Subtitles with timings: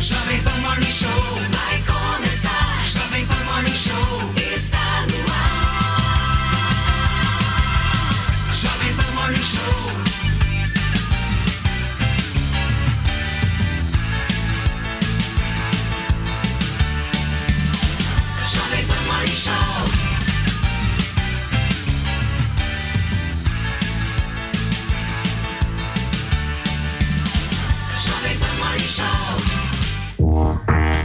[0.00, 1.49] Jovem Pan Morning Show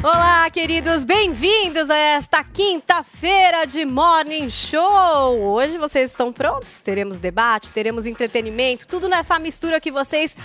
[0.08, 5.42] Olá, queridos, bem-vindos a esta quinta-feira de Morning Show.
[5.42, 6.80] Hoje vocês estão prontos?
[6.84, 10.38] Teremos debate, teremos entretenimento, tudo nessa mistura que vocês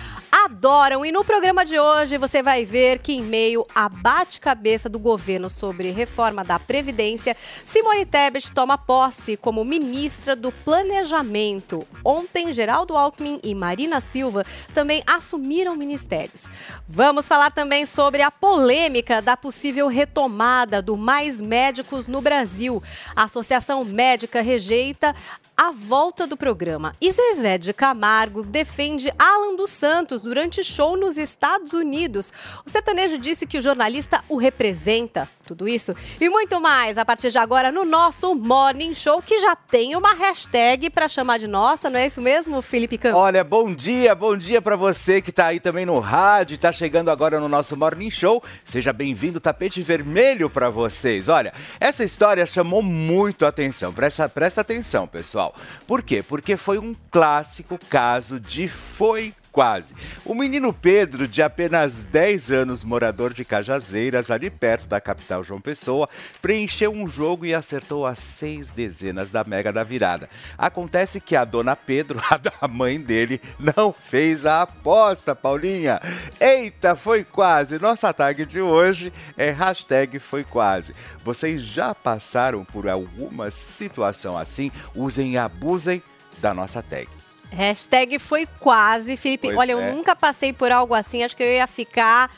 [0.46, 1.04] adoram.
[1.04, 5.50] E no programa de hoje você vai ver que, em meio a bate-cabeça do governo
[5.50, 11.86] sobre reforma da Previdência, Simone Tebet toma posse como ministra do Planejamento.
[12.02, 16.50] Ontem, Geraldo Alckmin e Marina Silva também assumiram ministérios.
[16.88, 19.49] Vamos falar também sobre a polêmica da possível
[19.88, 22.82] retomada do Mais Médicos no Brasil.
[23.14, 25.14] A Associação Médica rejeita
[25.56, 26.92] a volta do programa.
[27.00, 32.32] E Zezé de Camargo defende Alan dos Santos durante show nos Estados Unidos.
[32.64, 35.28] O sertanejo disse que o jornalista o representa.
[35.46, 39.56] Tudo isso e muito mais a partir de agora no nosso Morning Show, que já
[39.56, 43.18] tem uma hashtag para chamar de nossa, não é isso mesmo, Felipe Campos?
[43.18, 47.10] Olha, bom dia, bom dia para você que tá aí também no rádio, tá chegando
[47.10, 48.40] agora no nosso Morning Show.
[48.64, 51.28] Seja bem-vindo, tapete vermelho para vocês.
[51.28, 53.92] Olha, essa história chamou muito atenção.
[53.92, 55.54] Presta, presta atenção, pessoal.
[55.86, 56.22] Por quê?
[56.22, 59.94] Porque foi um clássico caso de foi Quase.
[60.24, 65.60] O menino Pedro, de apenas 10 anos, morador de Cajazeiras, ali perto da capital João
[65.60, 66.08] Pessoa,
[66.40, 70.30] preencheu um jogo e acertou as seis dezenas da Mega da Virada.
[70.56, 72.20] Acontece que a dona Pedro,
[72.60, 76.00] a mãe dele, não fez a aposta, Paulinha.
[76.40, 77.80] Eita, foi quase.
[77.80, 80.94] Nossa tag de hoje é hashtag foi quase.
[81.24, 84.70] Vocês já passaram por alguma situação assim?
[84.94, 86.00] Usem e abusem
[86.40, 87.19] da nossa tag.
[87.50, 89.48] Hashtag foi quase, Felipe.
[89.48, 89.74] Pois Olha, é.
[89.74, 91.22] eu nunca passei por algo assim.
[91.22, 92.30] Acho que eu ia ficar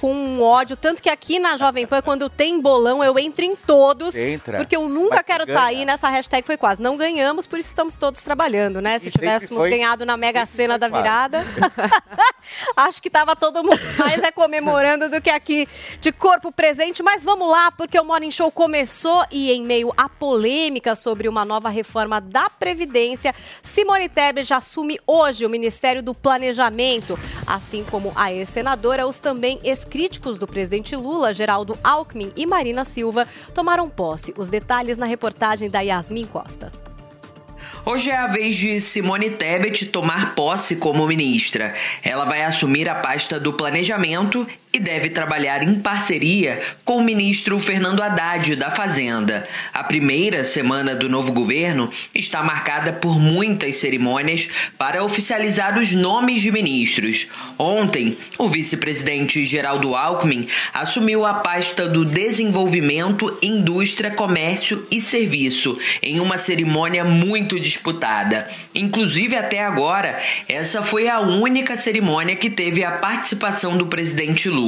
[0.00, 0.76] com um ódio.
[0.76, 4.14] Tanto que aqui na Jovem Pan, quando tem bolão, eu entro em todos.
[4.14, 4.58] Entra.
[4.58, 5.66] Porque eu nunca quero estar ganha.
[5.80, 6.80] aí nessa hashtag foi quase.
[6.82, 8.98] Não ganhamos, por isso estamos todos trabalhando, né?
[8.98, 11.44] Se E tivéssemos foi- ganhado na Mega Sena da virada,
[12.76, 15.68] acho que tava todo mundo mais é comemorando do que aqui
[16.00, 17.02] de corpo presente.
[17.02, 21.44] Mas vamos lá, porque o Morning Show começou e em meio à polêmica sobre uma
[21.44, 28.32] nova reforma da Previdência, Simone Tebet assume hoje o Ministério do Planejamento, assim como a
[28.32, 29.60] ex-senadora, os também
[29.90, 34.32] ex-críticos do presidente Lula, Geraldo Alckmin e Marina Silva, tomaram posse.
[34.36, 36.70] Os detalhes na reportagem da Yasmin Costa.
[37.84, 41.74] Hoje é a vez de Simone Tebet tomar posse como ministra.
[42.02, 47.58] Ela vai assumir a pasta do planejamento e deve trabalhar em parceria com o ministro
[47.58, 49.46] Fernando Haddad da Fazenda.
[49.74, 54.48] A primeira semana do novo governo está marcada por muitas cerimônias
[54.78, 57.26] para oficializar os nomes de ministros.
[57.58, 66.20] Ontem, o vice-presidente Geraldo Alckmin assumiu a pasta do Desenvolvimento, Indústria, Comércio e Serviço em
[66.20, 68.48] uma cerimônia muito disputada.
[68.72, 74.59] Inclusive, até agora, essa foi a única cerimônia que teve a participação do presidente Lula.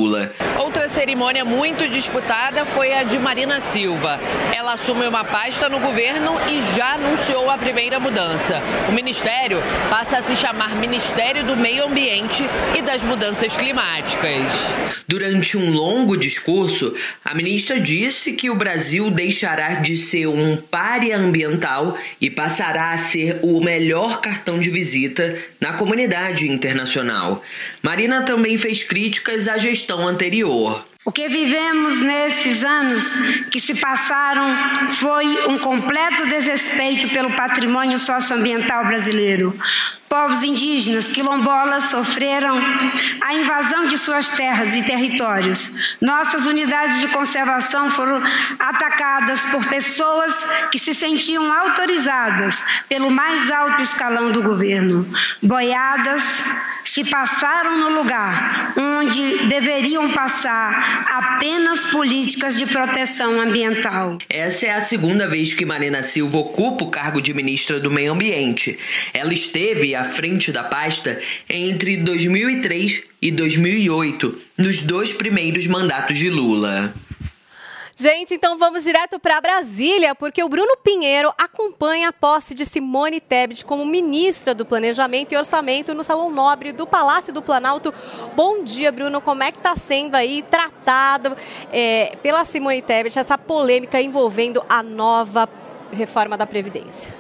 [0.59, 4.19] Outra cerimônia muito disputada foi a de Marina Silva.
[4.57, 8.63] Ela assume uma pasta no governo e já anunciou a primeira mudança.
[8.89, 12.43] O ministério passa a se chamar Ministério do Meio Ambiente
[12.77, 14.73] e das Mudanças Climáticas.
[15.07, 16.95] Durante um longo discurso,
[17.25, 22.99] a ministra disse que o Brasil deixará de ser um pária ambiental e passará a
[22.99, 27.43] ser o melhor cartão de visita na comunidade internacional.
[27.83, 30.85] Marina também fez críticas à gestão anterior.
[31.05, 33.13] O que vivemos nesses anos
[33.51, 39.59] que se passaram foi um completo desrespeito pelo patrimônio socioambiental brasileiro.
[40.09, 42.57] Povos indígenas, quilombolas, sofreram
[43.21, 45.71] a invasão de suas terras e territórios.
[46.01, 48.23] Nossas unidades de conservação foram
[48.61, 55.05] atacadas por pessoas que se sentiam autorizadas pelo mais alto escalão do governo.
[55.43, 56.45] Boiadas,
[56.93, 64.19] se passaram no lugar onde deveriam passar apenas políticas de proteção ambiental.
[64.29, 68.13] Essa é a segunda vez que Marina Silva ocupa o cargo de ministra do Meio
[68.13, 68.79] Ambiente.
[69.15, 71.19] Ela esteve à frente da pasta
[71.49, 76.93] entre 2003 e 2008, nos dois primeiros mandatos de Lula.
[78.03, 83.21] Gente, então vamos direto para Brasília, porque o Bruno Pinheiro acompanha a posse de Simone
[83.21, 87.95] Tebet como ministra do Planejamento e Orçamento no Salão Nobre do Palácio do Planalto.
[88.35, 89.21] Bom dia, Bruno.
[89.21, 91.37] Como é que está sendo aí tratado
[91.73, 95.49] é, pela Simone Tebet essa polêmica envolvendo a nova
[95.93, 97.15] reforma da Previdência?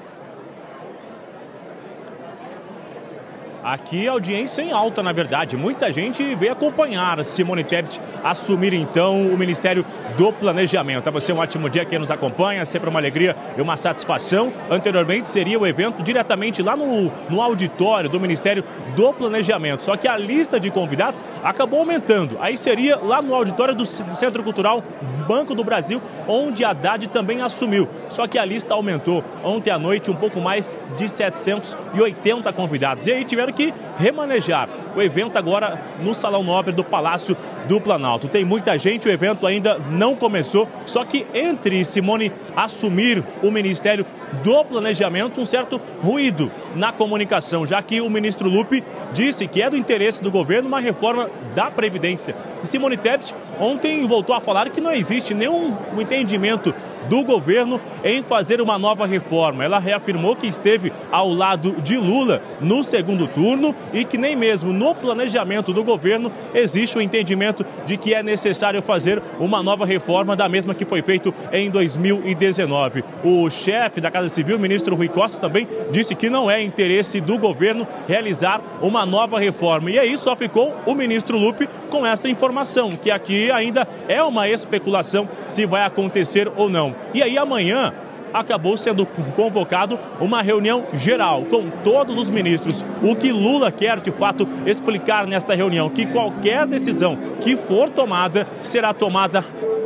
[3.62, 5.56] Aqui audiência em alta, na verdade.
[5.56, 9.86] Muita gente veio acompanhar Simone Tebet assumir então o Ministério
[10.18, 11.08] do Planejamento.
[11.08, 14.52] Vai ser um ótimo dia quem nos acompanha, sempre uma alegria e uma satisfação.
[14.68, 18.64] Anteriormente seria o evento diretamente lá no, no auditório do Ministério
[18.96, 19.84] do Planejamento.
[19.84, 22.38] Só que a lista de convidados acabou aumentando.
[22.40, 24.82] Aí seria lá no auditório do, do Centro Cultural
[25.28, 27.88] Banco do Brasil, onde a Haddad também assumiu.
[28.10, 29.22] Só que a lista aumentou.
[29.44, 33.06] Ontem à noite, um pouco mais de 780 convidados.
[33.06, 37.36] E aí tiveram que remanejar o evento agora no Salão Nobre do Palácio
[37.68, 38.28] do Planalto.
[38.28, 44.04] Tem muita gente, o evento ainda não começou, só que entre Simone assumir o Ministério
[44.42, 48.82] do Planejamento, um certo ruído na comunicação, já que o ministro Lupe
[49.12, 52.34] disse que é do interesse do governo uma reforma da Previdência.
[52.62, 56.74] E Simone Tebet ontem voltou a falar que não existe nenhum entendimento
[57.08, 59.64] do governo em fazer uma nova reforma.
[59.64, 64.72] Ela reafirmou que esteve ao lado de Lula no segundo turno e que nem mesmo
[64.72, 70.36] no planejamento do governo existe o entendimento de que é necessário fazer uma nova reforma
[70.36, 73.04] da mesma que foi feito em 2019.
[73.24, 77.38] O chefe da Casa Civil, ministro Rui Costa, também disse que não é interesse do
[77.38, 79.90] governo realizar uma nova reforma.
[79.90, 84.48] E aí só ficou o ministro Lupe com essa informação, que aqui ainda é uma
[84.48, 86.91] especulação se vai acontecer ou não.
[87.14, 87.92] E aí amanhã
[88.32, 89.04] acabou sendo
[89.36, 92.84] convocado uma reunião geral com todos os ministros.
[93.02, 98.46] O que Lula quer de fato explicar nesta reunião que qualquer decisão que for tomada
[98.62, 99.44] será tomada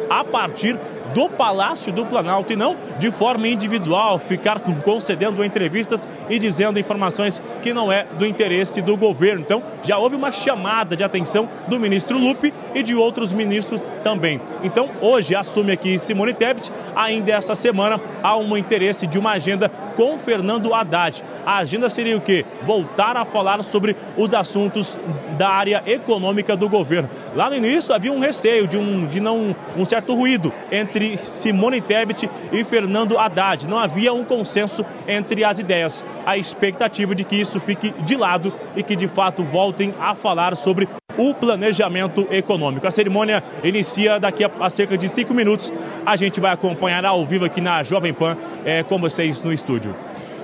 [0.09, 0.77] a partir
[1.17, 7.43] do Palácio do Planalto e não de forma individual, ficar concedendo entrevistas e dizendo informações
[7.63, 9.41] que não é do interesse do governo.
[9.41, 14.39] Então, já houve uma chamada de atenção do ministro Lupe e de outros ministros também.
[14.63, 19.71] Então, hoje assume aqui Simone Tebet, ainda essa semana há um interesse de uma agenda
[19.97, 21.25] com Fernando Haddad.
[21.45, 22.45] A agenda seria o quê?
[22.65, 24.99] Voltar a falar sobre os assuntos
[25.37, 27.09] da área econômica do governo.
[27.35, 31.81] Lá no início havia um receio de um, de não, um certo ruído entre Simone
[31.81, 33.67] Tebet e Fernando Haddad.
[33.67, 36.05] Não havia um consenso entre as ideias.
[36.25, 40.57] A expectativa de que isso fique de lado e que de fato voltem a falar
[40.57, 42.87] sobre o planejamento econômico.
[42.87, 45.73] A cerimônia inicia daqui a, cerca de cinco minutos.
[46.05, 49.95] A gente vai acompanhar ao vivo aqui na Jovem Pan é, com vocês no estúdio.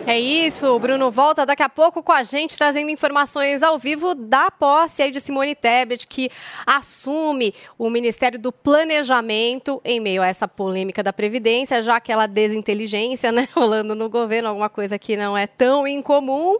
[0.04, 4.16] É isso, o Bruno volta daqui a pouco com a gente, trazendo informações ao vivo
[4.16, 6.28] da posse aí de Simone Tebet, que
[6.66, 13.30] assume o Ministério do Planejamento em meio a essa polêmica da Previdência, já aquela desinteligência
[13.30, 16.56] né, rolando no governo, alguma coisa que não é tão incomum.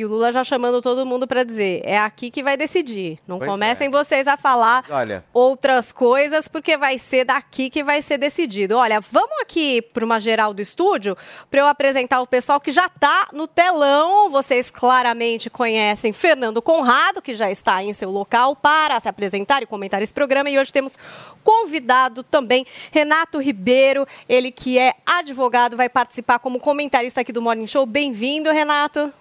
[0.00, 3.18] E o Lula já chamando todo mundo para dizer: é aqui que vai decidir.
[3.28, 3.90] Não pois comecem é.
[3.90, 5.22] vocês a falar Olha.
[5.30, 8.78] outras coisas, porque vai ser daqui que vai ser decidido.
[8.78, 11.14] Olha, vamos aqui para uma geral do estúdio
[11.50, 14.30] para eu apresentar o pessoal que já está no telão.
[14.30, 19.66] Vocês claramente conhecem Fernando Conrado, que já está em seu local para se apresentar e
[19.66, 20.48] comentar esse programa.
[20.48, 20.96] E hoje temos
[21.44, 27.66] convidado também Renato Ribeiro, ele que é advogado, vai participar como comentarista aqui do Morning
[27.66, 27.84] Show.
[27.84, 29.12] Bem-vindo, Renato.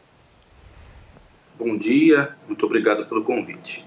[1.60, 3.86] Bom dia, muito obrigado pelo convite.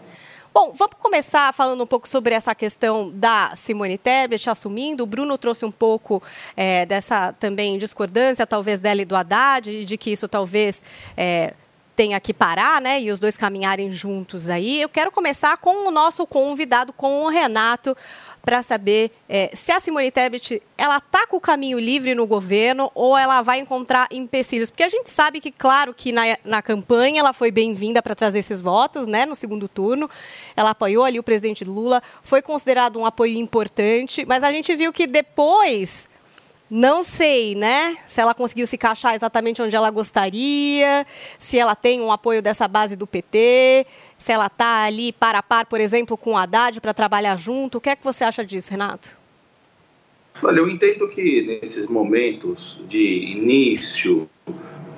[0.53, 5.05] Bom, vamos começar falando um pouco sobre essa questão da Simone Tebet assumindo.
[5.05, 6.23] O Bruno trouxe um pouco
[6.55, 10.85] é, dessa também discordância, talvez dela e do Haddad, de que isso talvez
[11.17, 11.55] é,
[11.97, 13.01] tenha que parar, né?
[13.01, 14.83] E os dois caminharem juntos aí.
[14.83, 17.97] Eu quero começar com o nosso convidado, com o Renato
[18.43, 22.91] para saber é, se a Simone Tebet ela está com o caminho livre no governo
[22.95, 24.69] ou ela vai encontrar empecilhos.
[24.69, 28.41] Porque a gente sabe que, claro, que na, na campanha ela foi bem-vinda para trazer
[28.41, 30.11] esses votos, né, no segundo turno.
[30.57, 34.93] Ela apoiou ali o presidente Lula, foi considerado um apoio importante, mas a gente viu
[34.93, 36.09] que depois
[36.75, 37.99] não sei, né?
[38.07, 41.07] Se ela conseguiu se encaixar exatamente onde ela gostaria,
[41.39, 43.87] se ela tem um apoio dessa base do PT,
[44.17, 47.77] se ela está ali par a par, por exemplo, com o Haddad para trabalhar junto.
[47.77, 49.11] O que é que você acha disso, Renato?
[50.43, 54.27] Olha, eu entendo que nesses momentos de início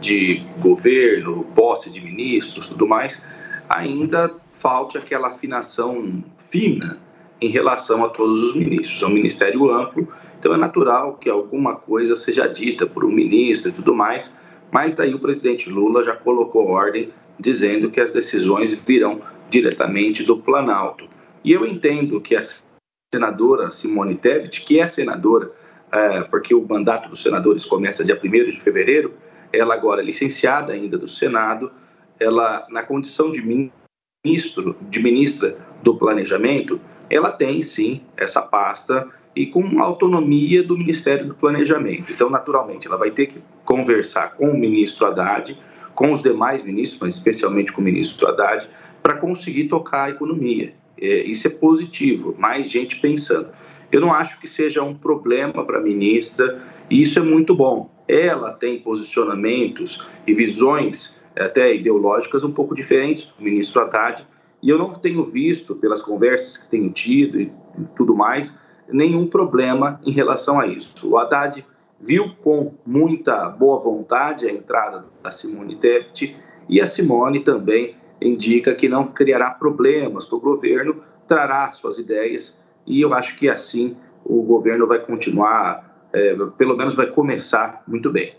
[0.01, 3.27] de governo, posse de ministros, tudo mais,
[3.69, 7.01] ainda falte aquela afinação fina
[7.41, 9.03] em relação a todos os ministros.
[9.03, 10.07] É um ministério amplo,
[10.45, 14.37] então é natural que alguma coisa seja dita por um ministro e tudo mais,
[14.71, 17.09] mas daí o presidente Lula já colocou ordem
[17.41, 21.09] dizendo que as decisões virão diretamente do Planalto.
[21.43, 22.43] E eu entendo que a
[23.15, 25.51] senadora Simone Tebet, que é senadora,
[25.91, 29.15] é, porque o mandato dos senadores começa dia 1 de fevereiro,
[29.51, 31.73] ela agora é licenciada ainda do Senado,
[32.21, 39.47] ela, na condição de ministro, de ministra do Planejamento, ela tem sim essa pasta e
[39.47, 42.13] com autonomia do Ministério do Planejamento.
[42.13, 45.59] Então, naturalmente, ela vai ter que conversar com o ministro Haddad,
[45.95, 48.69] com os demais ministros, mas especialmente com o ministro Haddad,
[49.03, 50.73] para conseguir tocar a economia.
[51.01, 53.49] É, isso é positivo, mais gente pensando.
[53.91, 57.91] Eu não acho que seja um problema para a ministra, e isso é muito bom.
[58.07, 64.27] Ela tem posicionamentos e visões até ideológicas um pouco diferentes do ministro Haddad,
[64.63, 67.53] e eu não tenho visto, pelas conversas que tenho tido e
[67.95, 71.09] tudo mais, nenhum problema em relação a isso.
[71.09, 71.65] O Haddad
[72.01, 76.37] viu com muita boa vontade a entrada da Simone Tebet
[76.69, 82.59] e a Simone também indica que não criará problemas para o governo, trará suas ideias
[82.87, 88.11] e eu acho que assim o governo vai continuar, é, pelo menos vai começar muito
[88.11, 88.35] bem.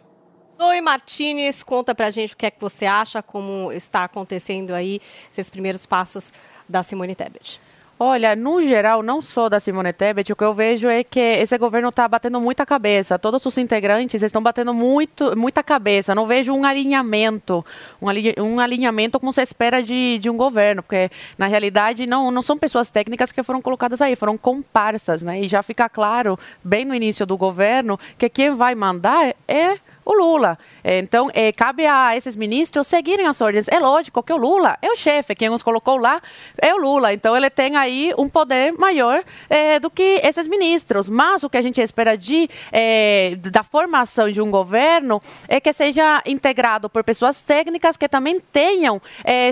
[0.58, 5.02] Zoe Martinez, conta pra gente o que é que você acha, como está acontecendo aí
[5.30, 6.32] esses primeiros passos
[6.68, 7.60] da Simone Tebet.
[7.98, 11.58] Olha, no geral, não só da Simone Tebet, o que eu vejo é que esse
[11.58, 13.18] governo está batendo muita cabeça.
[13.18, 16.14] Todos os integrantes estão batendo muito, muita cabeça.
[16.14, 17.66] Não vejo um alinhamento,
[18.02, 18.08] um,
[18.44, 22.58] um alinhamento como se espera de, de um governo, porque na realidade não, não são
[22.58, 25.40] pessoas técnicas que foram colocadas aí, foram comparsas, né?
[25.40, 30.14] E já fica claro, bem no início do governo, que quem vai mandar é o
[30.14, 30.58] Lula.
[30.84, 33.68] Então, é, cabe a esses ministros seguirem as ordens.
[33.68, 36.22] É lógico que o Lula é o chefe, quem os colocou lá
[36.62, 37.12] é o Lula.
[37.12, 41.10] Então, ele tem aí um poder maior é, do que esses ministros.
[41.10, 45.74] Mas o que a gente espera de, é, da formação de um governo é que
[45.74, 49.02] seja integrado por pessoas técnicas que também tenham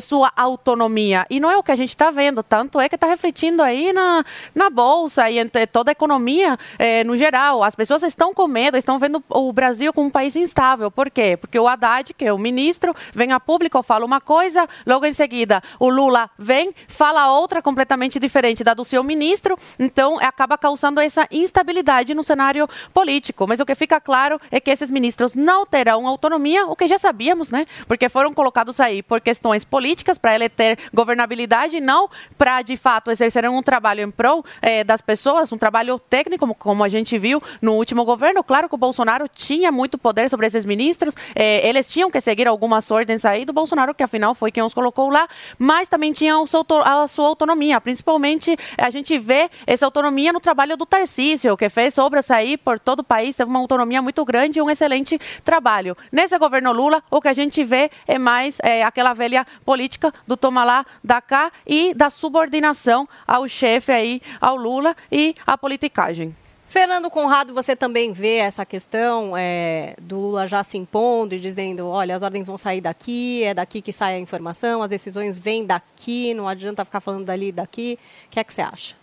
[0.02, 1.26] sua autonomia.
[1.30, 3.92] E não é o que a gente está vendo, tanto é que está refletindo aí
[3.92, 6.58] na, na Bolsa e toda a economia
[7.06, 7.64] no geral.
[7.64, 10.92] As pessoas estão com medo, estão vendo o Brasil como um país instável.
[10.92, 11.38] Por quê?
[11.38, 15.14] Porque o Haddad, que é o ministro, vem a público, fala uma coisa, logo em
[15.14, 21.00] seguida o Lula vem, fala outra completamente diferente da do seu ministro, então acaba causando
[21.00, 23.48] essa instabilidade no cenário político.
[23.48, 26.98] Mas o que fica claro é que esses ministros não terão autonomia, o que já
[26.98, 27.66] sabíamos, né?
[27.88, 33.12] Porque foram colocados aí por questões políticas, para ele ter governabilidade, não para, de fato,
[33.12, 37.42] exercerem um trabalho em prol eh, das pessoas, um trabalho técnico, como a gente viu
[37.62, 38.44] no último governo.
[38.44, 41.16] Claro que o Bolsonaro tinha muito poder sobre esses ministros.
[41.36, 44.74] É, eles tinham que seguir algumas ordens aí do Bolsonaro, que afinal foi quem os
[44.74, 45.28] colocou lá,
[45.60, 47.80] mas também tinham a sua autonomia.
[47.80, 52.80] Principalmente, a gente vê essa autonomia no trabalho do Tarcísio, que fez obras aí por
[52.80, 55.96] todo o país, teve uma autonomia muito grande e um excelente trabalho.
[56.12, 60.36] Nesse governo Lula, o que a gente vê é mais é, aquela velha política do
[60.36, 66.43] toma lá, da cá e da subordinação ao chefe aí, ao Lula e à politicagem.
[66.74, 71.86] Fernando Conrado, você também vê essa questão é, do Lula já se impondo e dizendo:
[71.86, 75.68] olha, as ordens vão sair daqui, é daqui que sai a informação, as decisões vêm
[75.68, 78.00] daqui, não adianta ficar falando dali e daqui.
[78.26, 78.96] O que é que você acha?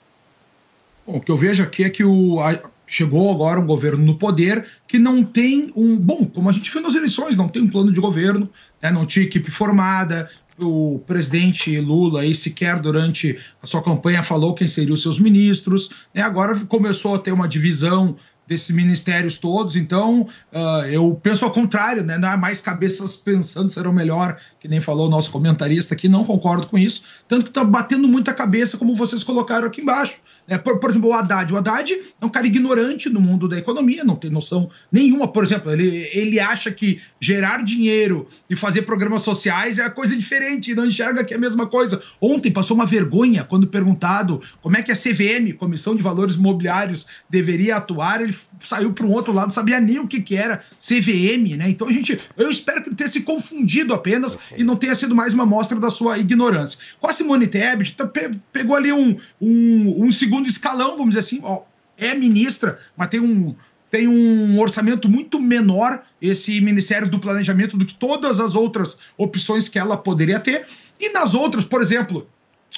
[1.07, 4.19] Bom, o que eu vejo aqui é que o, a, chegou agora um governo no
[4.19, 5.97] poder que não tem um.
[5.97, 8.51] Bom, como a gente viu nas eleições, não tem um plano de governo,
[8.83, 10.29] né, não tinha equipe formada,
[10.67, 15.91] o presidente Lula aí sequer durante a sua campanha falou quem seriam os seus ministros.
[16.15, 16.23] Né?
[16.23, 18.17] Agora começou a ter uma divisão
[18.51, 22.19] desses ministérios todos, então uh, eu penso ao contrário, né?
[22.19, 26.25] Não há mais cabeças pensando serão melhor, que nem falou o nosso comentarista aqui, não
[26.25, 30.15] concordo com isso, tanto que está batendo muita cabeça, como vocês colocaram aqui embaixo.
[30.49, 31.53] É, por, por, exemplo, o Haddad.
[31.53, 35.29] O Haddad é um cara ignorante no mundo da economia, não tem noção nenhuma.
[35.29, 40.17] Por exemplo, ele, ele acha que gerar dinheiro e fazer programas sociais é a coisa
[40.17, 42.03] diferente, não enxerga que é a mesma coisa.
[42.21, 47.07] Ontem passou uma vergonha quando perguntado como é que a CVM, Comissão de Valores Imobiliários,
[47.29, 48.21] deveria atuar.
[48.21, 51.71] Ele saiu para um outro lado, não sabia nem o que, que era CVM, né?
[51.71, 55.15] Então a gente, eu espero que ele tenha se confundido apenas e não tenha sido
[55.15, 56.79] mais uma mostra da sua ignorância.
[57.01, 58.11] Com a Simone Tebet, tá,
[58.53, 61.63] pegou ali um, um, um segundo segundo escalão, vamos dizer assim, ó,
[61.97, 63.55] é ministra, mas tem um,
[63.91, 69.69] tem um orçamento muito menor esse Ministério do Planejamento do que todas as outras opções
[69.69, 70.67] que ela poderia ter.
[70.99, 72.29] E nas outras, por exemplo,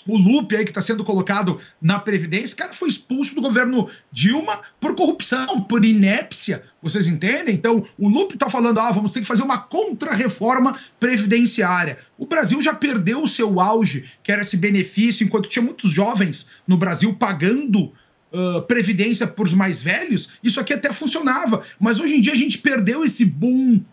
[0.07, 4.61] o Lupe aí que está sendo colocado na Previdência, cara, foi expulso do governo Dilma
[4.81, 6.65] por corrupção, por inépcia.
[6.83, 7.55] Vocês entendem?
[7.55, 11.99] Então, o Lupe está falando, ah, vamos ter que fazer uma contra-reforma previdenciária.
[12.19, 16.49] O Brasil já perdeu o seu auge, que era esse benefício, enquanto tinha muitos jovens
[16.67, 17.93] no Brasil pagando
[18.35, 21.63] Uh, previdência para os mais velhos, isso aqui até funcionava.
[21.79, 23.85] Mas hoje em dia a gente perdeu esse boom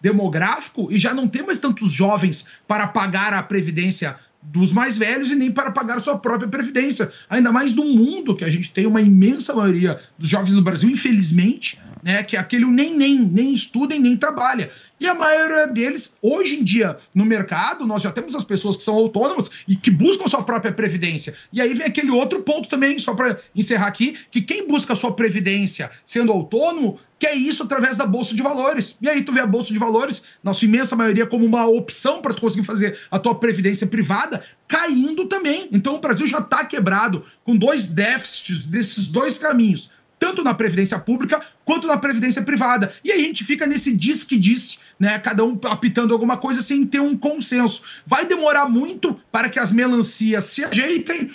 [0.00, 5.30] demográfico e já não tem mais tantos jovens para pagar a previdência dos mais velhos
[5.30, 7.10] e nem para pagar sua própria previdência.
[7.28, 10.88] Ainda mais num mundo que a gente tem uma imensa maioria dos jovens no Brasil,
[10.88, 14.70] infelizmente, né, que é aquele nem nem nem estuda e nem trabalha.
[15.00, 18.82] E a maioria deles, hoje em dia, no mercado, nós já temos as pessoas que
[18.82, 21.34] são autônomas e que buscam sua própria previdência.
[21.50, 25.14] E aí vem aquele outro ponto também, só para encerrar aqui, que quem busca sua
[25.14, 28.96] previdência sendo autônomo quer isso através da bolsa de valores.
[29.00, 32.20] E aí tu vê a bolsa de valores, na sua imensa maioria, como uma opção
[32.20, 35.68] para tu conseguir fazer a tua previdência privada, caindo também.
[35.72, 39.90] Então o Brasil já está quebrado com dois déficits desses dois caminhos
[40.20, 42.92] tanto na previdência pública quanto na previdência privada.
[43.02, 45.18] E aí a gente fica nesse diz que disse, né?
[45.18, 47.82] Cada um apitando alguma coisa sem ter um consenso.
[48.06, 51.30] Vai demorar muito para que as melancias se ajeitem.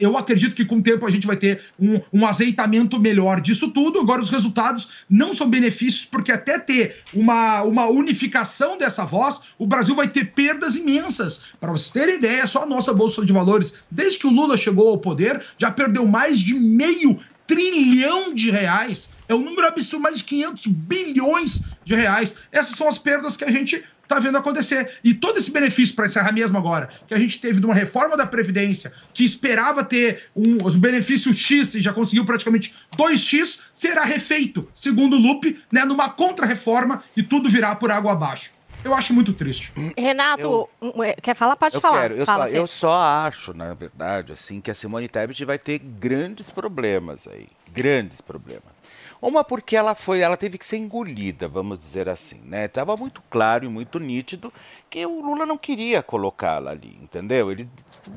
[0.00, 3.70] Eu acredito que com o tempo a gente vai ter um, um azeitamento melhor disso
[3.70, 4.00] tudo.
[4.00, 9.66] Agora, os resultados não são benefícios, porque até ter uma, uma unificação dessa voz, o
[9.66, 11.42] Brasil vai ter perdas imensas.
[11.60, 14.88] Para vocês terem ideia, só a nossa Bolsa de Valores, desde que o Lula chegou
[14.88, 17.20] ao poder, já perdeu mais de meio
[17.52, 19.10] trilhão de reais.
[19.28, 22.36] É um número absurdo, mais de 500 bilhões de reais.
[22.50, 24.90] Essas são as perdas que a gente está vendo acontecer.
[25.04, 28.16] E todo esse benefício, para encerrar mesmo agora, que a gente teve de uma reforma
[28.16, 34.04] da Previdência, que esperava ter um, os benefícios X e já conseguiu praticamente 2X, será
[34.04, 38.51] refeito, segundo o Lupe, né, numa contra-reforma e tudo virá por água abaixo.
[38.84, 39.72] Eu acho muito triste.
[39.96, 41.56] Renato, Eu- é, quer falar?
[41.56, 42.02] Pode eu falar.
[42.02, 45.58] Quero, eu, Fala, só, eu só acho, na verdade, assim, que a Simone Tebet vai
[45.58, 47.46] ter grandes problemas aí.
[47.72, 48.82] Grandes problemas.
[49.20, 52.66] Uma porque ela foi, ela teve que ser engolida, vamos dizer assim, né?
[52.66, 54.52] Tava muito claro e muito nítido
[54.90, 57.50] que o Lula não queria colocá-la ali, entendeu?
[57.52, 57.68] Ele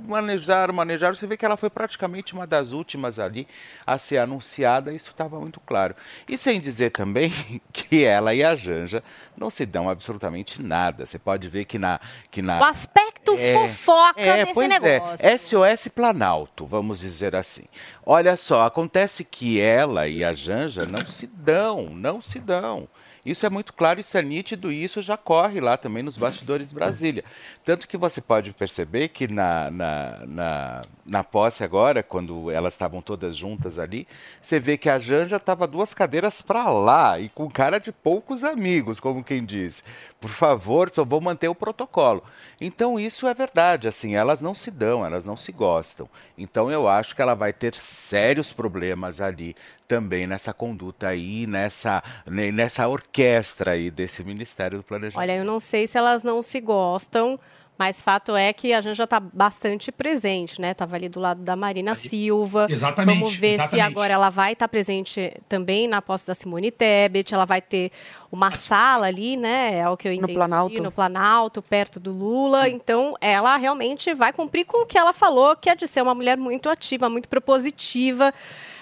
[0.07, 3.47] manejaram, manejaram, você vê que ela foi praticamente uma das últimas ali
[3.85, 5.95] a ser anunciada, isso estava muito claro.
[6.27, 7.31] E sem dizer também
[7.71, 9.03] que ela e a Janja
[9.37, 11.05] não se dão absolutamente nada.
[11.05, 11.99] Você pode ver que na
[12.31, 15.25] que na O aspecto fofoca desse É, pois negócio.
[15.25, 15.37] É.
[15.37, 17.65] SOS Planalto, vamos dizer assim.
[18.05, 22.87] Olha só, acontece que ela e a Janja não se dão, não se dão.
[23.25, 26.69] Isso é muito claro, isso é nítido e isso já corre lá também nos bastidores
[26.69, 27.23] de Brasília.
[27.63, 32.99] Tanto que você pode perceber que na, na, na, na posse agora, quando elas estavam
[33.01, 34.07] todas juntas ali,
[34.41, 38.43] você vê que a Janja estava duas cadeiras para lá e com cara de poucos
[38.43, 39.83] amigos, como quem diz.
[40.19, 42.23] Por favor, só vou manter o protocolo.
[42.59, 46.09] Então isso é verdade, assim, elas não se dão, elas não se gostam.
[46.37, 49.55] Então eu acho que ela vai ter sérios problemas ali
[49.87, 55.19] também nessa conduta aí, nessa, ne- nessa orquestra aí desse Ministério do Planejamento.
[55.21, 57.39] Olha, eu não sei se elas não se gostam,
[57.77, 60.73] mas fato é que a Janja está bastante presente, né?
[60.73, 62.67] Tava ali do lado da Marina Silva.
[62.69, 63.81] Exatamente, Vamos ver se exatamente.
[63.81, 67.33] agora ela vai estar presente também na posse da Simone Tebet.
[67.33, 67.91] Ela vai ter
[68.31, 69.79] uma sala ali, né?
[69.79, 70.33] É o que eu entendi.
[70.33, 70.81] Planalto.
[70.81, 72.69] No Planalto, perto do Lula.
[72.69, 76.15] Então, ela realmente vai cumprir com o que ela falou, que é de ser uma
[76.15, 78.33] mulher muito ativa, muito propositiva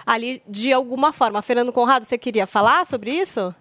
[0.06, 1.42] ali de alguma forma.
[1.42, 3.54] Fernando Conrado, você queria falar sobre isso?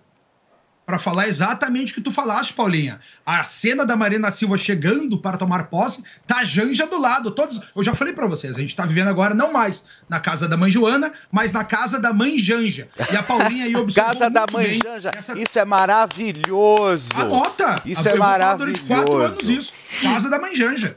[0.85, 2.99] Para falar exatamente o que tu falaste, Paulinha.
[3.25, 7.31] A cena da Marina Silva chegando para tomar posse, tá a Janja do lado.
[7.31, 10.49] Todos, eu já falei para vocês, a gente tá vivendo agora não mais na casa
[10.49, 12.89] da mãe Joana, mas na casa da mãe Janja.
[13.13, 17.09] E a Paulinha aí observou Casa da Mãe Janja, essa- isso é maravilhoso.
[17.15, 17.81] Anota!
[17.85, 19.53] Isso Eu é falar durante quatro anos maravilhoso.
[19.53, 19.73] isso.
[20.03, 20.97] Casa da mãe Janja.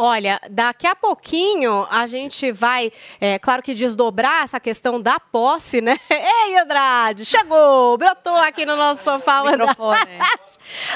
[0.00, 5.80] Olha, daqui a pouquinho a gente vai, é, claro que desdobrar essa questão da posse,
[5.80, 5.98] né?
[6.08, 9.68] Ei, Andrade, chegou, brotou aqui no nosso sofá o Andrade.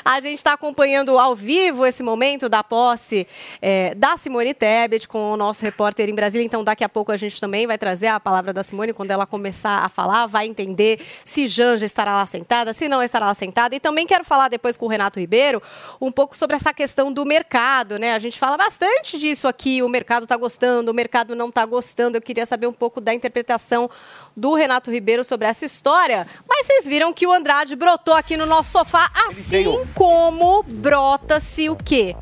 [0.04, 3.26] A gente está acompanhando ao vivo esse momento da posse
[3.60, 6.46] é, da Simone Tebet com o nosso repórter em Brasília.
[6.46, 8.92] Então, daqui a pouco a gente também vai trazer a palavra da Simone.
[8.92, 13.26] Quando ela começar a falar, vai entender se Janja estará lá sentada, se não estará
[13.26, 13.74] lá sentada.
[13.74, 15.60] E também quero falar depois com o Renato Ribeiro
[16.00, 18.14] um pouco sobre essa questão do mercado, né?
[18.14, 19.82] A gente fala bastante disso aqui.
[19.82, 22.16] O mercado está gostando, o mercado não está gostando.
[22.16, 23.88] Eu queria saber um pouco da interpretação
[24.36, 26.26] do Renato Ribeiro sobre essa história.
[26.48, 31.76] Mas vocês viram que o Andrade brotou aqui no nosso sofá, assim como brota-se o
[31.76, 32.14] quê?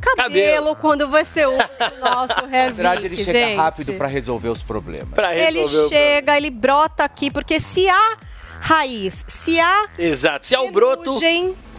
[0.00, 0.76] Cabelo, Cabelo.
[0.76, 3.56] quando você usa o nosso hair Andrade, ele chega gente.
[3.56, 5.08] rápido para resolver os problemas.
[5.10, 8.16] Pra Ele resolver o chega, ele brota aqui, porque se há
[8.60, 10.46] raiz, se há Exato.
[10.46, 11.18] Se é o broto,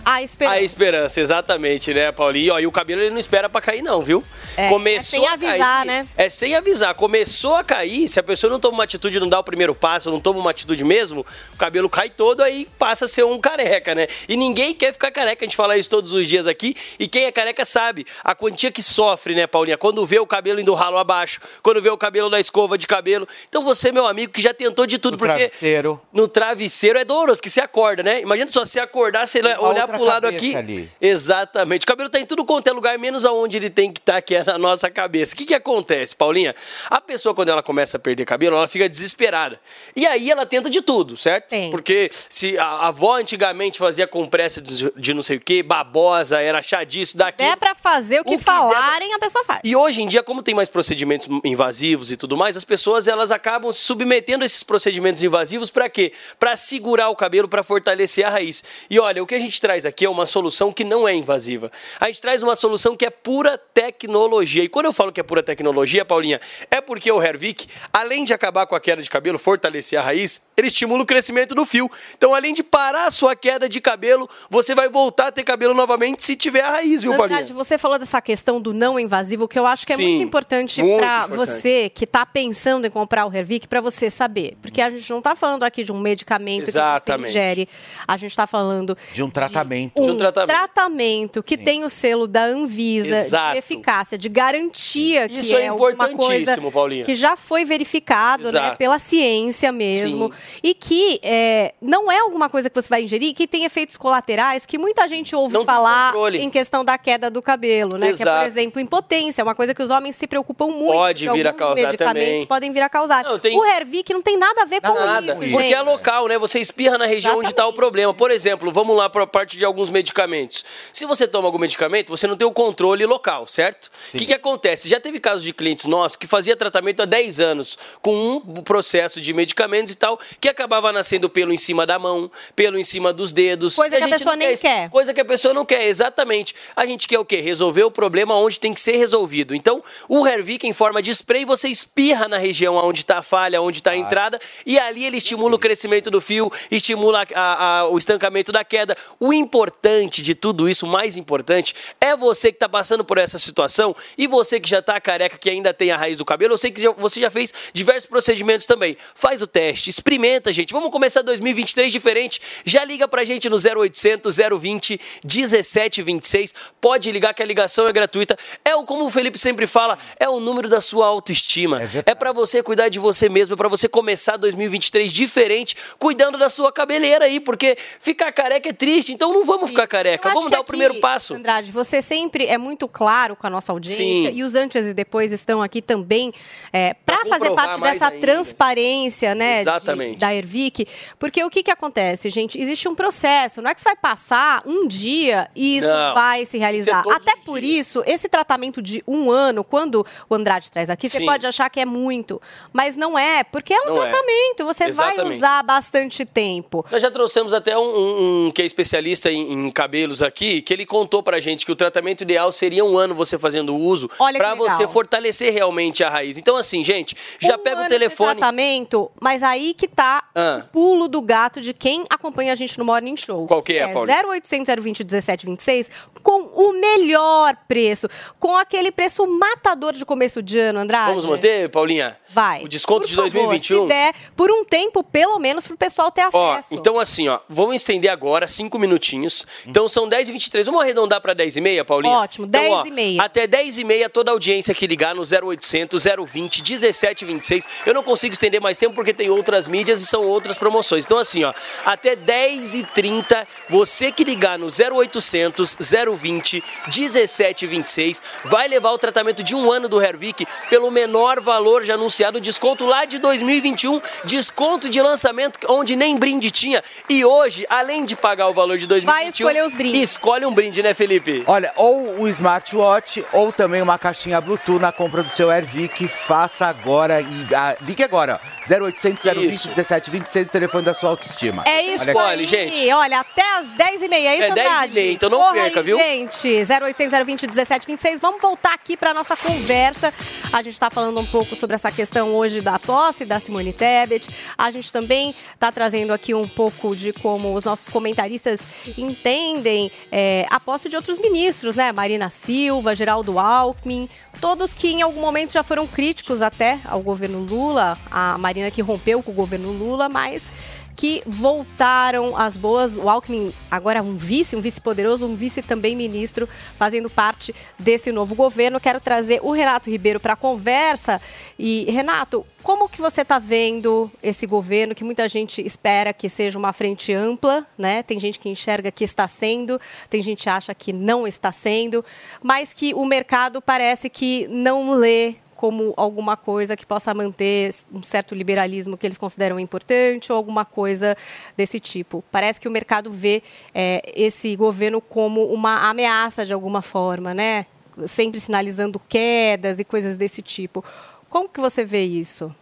[0.05, 0.57] A esperança.
[0.57, 2.45] A esperança, exatamente, né, Paulinho?
[2.45, 4.23] E, ó, e o cabelo ele não espera pra cair, não, viu?
[4.55, 6.07] É, Começou é sem a avisar, cair, né?
[6.17, 6.93] É sem avisar.
[6.95, 10.09] Começou a cair, se a pessoa não toma uma atitude, não dá o primeiro passo,
[10.09, 13.93] não toma uma atitude mesmo, o cabelo cai todo, aí passa a ser um careca,
[13.93, 14.07] né?
[14.27, 17.25] E ninguém quer ficar careca, a gente fala isso todos os dias aqui, e quem
[17.25, 19.77] é careca sabe a quantia que sofre, né, Paulinha?
[19.77, 23.27] Quando vê o cabelo indo ralo abaixo, quando vê o cabelo na escova de cabelo.
[23.47, 26.01] Então você, meu amigo, que já tentou de tudo, No porque travesseiro.
[26.13, 28.21] no travesseiro é doloroso, porque você acorda, né?
[28.21, 30.55] Imagina só você acordar, você olhar outra pro lado cabeça aqui.
[30.55, 30.91] ali.
[31.01, 31.83] Exatamente.
[31.83, 34.35] O cabelo tá em tudo quanto é lugar, menos aonde ele tem que estar, que
[34.35, 35.33] é na nossa cabeça.
[35.33, 36.55] O que que acontece, Paulinha?
[36.89, 39.59] A pessoa, quando ela começa a perder cabelo, ela fica desesperada.
[39.95, 41.49] E aí ela tenta de tudo, certo?
[41.49, 41.69] Tem.
[41.69, 46.39] Porque se a a avó antigamente fazia compressa de, de não sei o quê, babosa,
[46.39, 47.49] era chá disso, daquilo.
[47.49, 49.61] É pra fazer o que, O que falarem, a pessoa faz.
[49.63, 53.31] E hoje em dia, como tem mais procedimentos invasivos e tudo mais, as pessoas elas
[53.31, 56.13] acabam se submetendo a esses procedimentos invasivos para quê?
[56.39, 58.63] Para segurar o cabelo, para fortalecer a raiz.
[58.89, 61.71] E olha, o que a gente traz aqui é uma solução que não é invasiva.
[61.99, 64.63] A gente traz uma solução que é pura tecnologia.
[64.63, 66.39] E quando eu falo que é pura tecnologia, Paulinha,
[66.69, 70.41] é porque o Hervik, além de acabar com a queda de cabelo, fortalecer a raiz,
[70.55, 71.89] ele estimula o crescimento do fio.
[72.17, 75.73] Então, além de parar a sua queda de cabelo, você vai voltar a ter cabelo
[75.73, 77.39] novamente se tiver a raiz, viu, Paulinha?
[77.39, 80.27] Andrade, você falou dessa questão do não invasivo, que eu acho que é Sim, muito
[80.27, 84.57] importante para você que tá pensando em comprar o Hervik, para você saber.
[84.61, 87.31] Porque a gente não tá falando aqui de um medicamento que Exatamente.
[87.31, 87.69] você ingere.
[88.07, 89.68] A gente tá falando De um tratamento.
[89.95, 93.53] Um tratamento, que tem o selo da Anvisa Exato.
[93.53, 97.05] de eficácia, de garantia que Isso é é uma coisa importantíssimo, Paulinha.
[97.05, 98.77] que já foi verificado né, Exato.
[98.77, 100.31] pela ciência mesmo
[100.63, 104.65] e que é, não é alguma coisa que você vai ingerir que tem efeitos colaterais
[104.65, 108.07] que muita gente ouve Não falar em questão da queda do cabelo, né?
[108.07, 108.45] Que é, por Exato.
[108.47, 110.93] exemplo, impotência, é uma coisa que os homens se preocupam muito.
[110.93, 112.45] Pode vir a causar medicamentos também.
[112.47, 113.23] podem vir a causar.
[113.23, 115.51] Não, tem- O Hervik não tem nada a ver com Nada, isso, gente.
[115.51, 116.37] porque é local, né?
[116.37, 118.13] Você espirra na região onde está o problema.
[118.13, 120.65] Por exemplo, vamos lá para a parte de alguns medicamentos.
[120.91, 123.91] Se você toma algum medicamento, você não tem o controle local, certo?
[124.13, 124.89] O que, que acontece?
[124.89, 129.21] Já teve casos de clientes nossos que fazia tratamento há 10 anos com um processo
[129.21, 133.13] de medicamentos e tal, que acabava nascendo pelo em cima da mão, pelo em cima
[133.13, 133.75] dos dedos.
[133.75, 134.61] Coisa E que a pessoa não nem isso.
[134.63, 134.89] quer.
[134.89, 136.55] Coisa que a pessoa não quer, exatamente.
[136.75, 137.41] A gente quer o quê?
[137.41, 139.53] Resolver o problema onde tem que ser resolvido.
[139.53, 143.61] Então, o Hervik em forma de spray, você espirra na região onde está a falha,
[143.61, 147.89] onde está a entrada, e ali ele estimula o crescimento do fio, estimula a- a-
[147.89, 148.95] o estancamento da queda.
[149.19, 153.39] O importante de tudo isso, o mais importante, é você que está passando por essa
[153.39, 156.53] situação e você que já está careca, que ainda tem a raiz do cabelo.
[156.53, 158.95] Eu sei que já- você já fez diversos procedimentos também.
[159.15, 160.71] Faz o teste, experimenta, gente.
[160.71, 162.39] Vamos começar 2023 diferente.
[162.63, 166.53] Já liga pra gente no 0800 020 1726.
[166.79, 168.37] Pode ligar que a ligação é gratuita.
[168.63, 171.81] É o como o Felipe sempre fala, é o número da sua autoestima.
[172.05, 176.49] É, pra você cuidar de você mesmo, é pra você começar 2023 diferente, cuidando da
[176.49, 180.59] sua cabeleira aí, porque ficar careca é triste, então não vamos ficar careca, vamos dar
[180.59, 181.33] o primeiro passo.
[181.35, 184.37] Andrade, você sempre é muito claro com a nossa audiência Sim.
[184.37, 186.33] e os antes e depois estão aqui também
[186.71, 188.19] é, para fazer parte dessa ainda.
[188.19, 190.17] transparência, né, de- Exatamente.
[190.19, 192.59] da Ervic, porque o que que acontece, gente?
[192.59, 196.13] Existe um processo, não é que você vai passar um dia e isso Não.
[196.13, 197.03] vai se realizar.
[197.07, 201.17] É Até por isso, esse tratamento de um ano, quando o Andrade traz aqui, você
[201.17, 201.25] Sim.
[201.25, 202.41] pode achar que é muito,
[202.73, 204.09] mas não é, porque é um Não é.
[204.09, 205.37] tratamento, você vai Exatamente.
[205.37, 206.85] usar bastante tempo.
[206.91, 210.73] Nós já trouxemos até um, um- um que é especialista em, em cabelos aqui, que
[210.73, 214.09] ele contou pra gente que o tratamento ideal seria um ano você fazendo uso
[214.57, 214.77] legal.
[214.77, 216.37] você fortalecer realmente a raiz.
[216.37, 218.35] Então, assim, gente, já Um pega o de telefone.
[218.35, 220.63] tratamento, mas aí que tá Ah.
[220.65, 223.47] o pulo do gato de quem acompanha a gente no Morning Show.
[223.47, 224.17] Qual que é, Paulinho?
[224.29, 225.89] 0800 020 1726
[226.21, 228.07] com o melhor preço,
[228.39, 231.09] com aquele preço matador de começo de ano, Andrade.
[231.09, 232.17] Vamos manter, Paulinha?
[232.31, 232.63] Vai.
[232.63, 233.81] O desconto Por de favor, 2021?
[233.83, 236.73] Se der, por um tempo, pelo menos, pro pessoal ter Ó, acesso.
[236.75, 239.45] então assim, ó, vamos estender agora, cinco minutinhos.
[239.65, 242.13] Então são 10 e 23 Vamos arredondar pra 10 e meia, Paulinha?
[242.17, 243.21] Ótimo, Então, 10 ó, e meia.
[243.21, 247.67] Até 10 e meia, toda a audiência que ligar no 0800 020 1726.
[247.85, 251.05] Eu não consigo estender mais tempo porque tem outras mídias e são outras promoções.
[251.05, 251.53] Então assim, ó,
[251.85, 255.77] até 10 e 30 você que ligar no 0800
[256.17, 261.95] 020 1726 vai levar o tratamento de um ano do Hervik pelo menor valor já
[261.95, 266.83] anunciado, desconto lá de 2021, desconto de lançamento onde nem brinde tinha.
[267.07, 270.01] E hoje, além de pagar o valor de 2021, escolher os brindes.
[270.01, 271.43] Escolhe um brinde, né, Felipe?
[271.47, 276.07] Olha, ou o smartwatch ou também uma caixinha Bluetooth na compra do seu Airvic.
[276.07, 278.39] Faça agora e ah, ligue agora.
[278.43, 278.73] ó.
[278.85, 279.67] 0800 020 Isso.
[279.69, 281.63] 1726, o telefone da sua autoestima.
[281.65, 282.45] É isso Olha aí.
[282.45, 282.91] Gente.
[282.91, 285.11] Olha, até as 10h30, é isso, É 10 Andrade?
[285.11, 285.97] então não Corra perca, aí, viu?
[285.97, 288.21] gente, 0800 020 1726.
[288.21, 290.13] Vamos voltar aqui para nossa conversa.
[290.51, 294.29] A gente está falando um pouco sobre essa questão hoje da posse da Simone Tebet.
[294.57, 298.61] A gente também está trazendo aqui um pouco de como os nossos comentaristas
[298.97, 301.91] entendem é, a posse de outros ministros, né?
[301.91, 304.09] Marina Silva, Geraldo Alckmin,
[304.41, 308.81] todos que em algum momento já foram críticos até ao governo Lula, a Marina que
[308.81, 310.51] rompeu com o governo Lula, mas
[310.99, 312.97] que voltaram às boas.
[312.97, 318.11] O Alckmin agora um vice, um vice poderoso, um vice também ministro, fazendo parte desse
[318.11, 318.81] novo governo.
[318.81, 321.21] Quero trazer o Renato Ribeiro para a conversa.
[321.57, 326.59] E, Renato, como que você está vendo esse governo que muita gente espera que seja
[326.59, 328.03] uma frente ampla, né?
[328.03, 332.03] Tem gente que enxerga que está sendo, tem gente que acha que não está sendo,
[332.43, 338.01] mas que o mercado parece que não lê como alguma coisa que possa manter um
[338.01, 341.17] certo liberalismo que eles consideram importante ou alguma coisa
[341.57, 342.23] desse tipo.
[342.31, 343.43] Parece que o mercado vê
[343.75, 347.65] é, esse governo como uma ameaça de alguma forma, né?
[348.07, 350.81] Sempre sinalizando quedas e coisas desse tipo.
[351.29, 352.55] Como que você vê isso?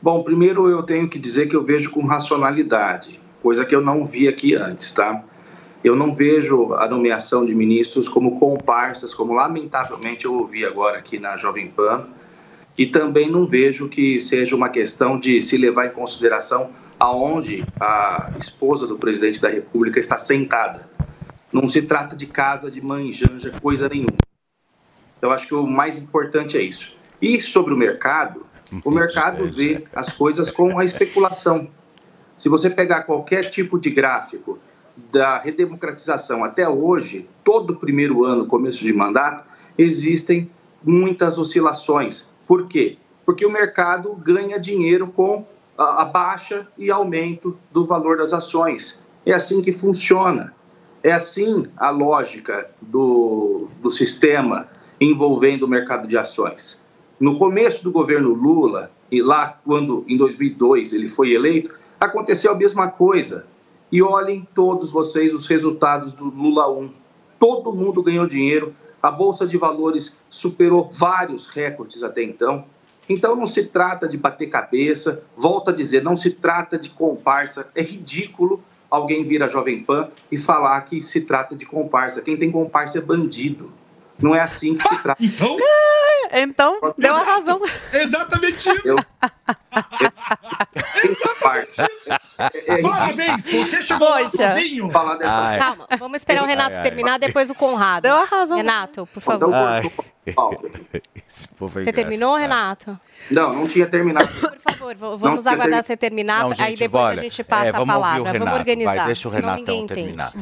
[0.00, 4.06] Bom, primeiro eu tenho que dizer que eu vejo com racionalidade, coisa que eu não
[4.06, 5.24] vi aqui antes, tá?
[5.82, 11.18] Eu não vejo a nomeação de ministros como comparsas, como lamentavelmente eu ouvi agora aqui
[11.18, 12.06] na Jovem Pan,
[12.78, 18.32] e também não vejo que seja uma questão de se levar em consideração aonde a
[18.38, 20.88] esposa do presidente da República está sentada.
[21.52, 24.16] Não se trata de casa de mãe janja, coisa nenhuma.
[25.18, 26.96] Então, acho que o mais importante é isso.
[27.20, 28.46] E sobre o mercado,
[28.84, 31.68] o mercado vê as coisas com a especulação.
[32.36, 34.58] Se você pegar qualquer tipo de gráfico
[34.96, 39.44] da redemocratização até hoje, todo primeiro ano, começo de mandato,
[39.76, 40.50] existem
[40.84, 42.26] muitas oscilações.
[42.46, 42.96] Por quê?
[43.24, 49.00] Porque o mercado ganha dinheiro com a, baixa e aumento do valor das ações.
[49.24, 50.54] É assim que funciona.
[51.02, 54.68] É assim a lógica do, do sistema
[55.00, 56.80] envolvendo o mercado de ações.
[57.18, 62.54] No começo do governo Lula, e lá quando em 2002 ele foi eleito, aconteceu a
[62.54, 63.46] mesma coisa.
[63.92, 66.90] E olhem todos vocês os resultados do Lula 1.
[67.38, 72.64] Todo mundo ganhou dinheiro, a bolsa de valores superou vários recordes até então.
[73.06, 77.68] Então não se trata de bater cabeça, volto a dizer, não se trata de comparsa.
[77.74, 82.22] É ridículo alguém vir à Jovem Pan e falar que se trata de comparsa.
[82.22, 83.70] Quem tem comparsa é bandido.
[84.22, 85.22] Não é assim que se trata.
[86.32, 87.60] Então, Então, deu a razão.
[87.92, 88.96] exatamente isso.
[92.66, 94.48] Eu, Parabéns, você chegou lá Poxa.
[94.54, 94.90] sozinho.
[94.90, 95.58] falar dessa Ai.
[95.58, 96.82] Calma, vamos esperar o Renato Ai, ai.
[96.82, 98.02] terminar, depois o Conrado.
[98.04, 98.56] Deu a razão.
[98.56, 99.54] Renato, por Então, favor.
[99.54, 99.82] Ai.
[101.28, 102.36] Esse povo é Você terminou.
[102.36, 102.98] Renato?
[103.30, 104.28] Não, não tinha terminado.
[104.28, 107.20] Por favor, vamos Não, aguardar você terminar, Não, aí gente, depois bora.
[107.20, 108.18] a gente passa É, a palavra.
[108.32, 108.38] Renato.
[108.38, 110.00] Vamos organizar, Vai, deixa o senão Renatão ninguém entende.
[110.02, 110.32] terminar.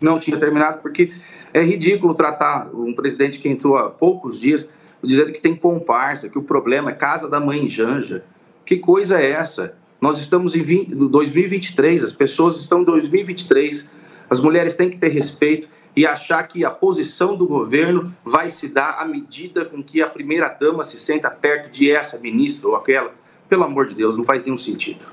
[0.00, 1.12] não tinha terminado, porque
[1.52, 4.68] é ridículo tratar um presidente que entrou há poucos dias
[5.02, 8.24] dizendo que tem comparsa, que o problema é casa da mãe Janja.
[8.64, 9.74] Que coisa é essa?
[10.00, 13.88] Nós estamos em 20 2023, as pessoas estão em 2023,
[14.28, 18.68] as mulheres têm que ter respeito e achar que a posição do governo vai se
[18.68, 23.12] dar à medida com que a primeira-dama se senta perto de essa ministra ou aquela.
[23.48, 25.04] Pelo amor de Deus, não faz nenhum sentido.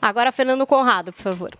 [0.00, 1.50] Agora, Fernando Conrado, por favor.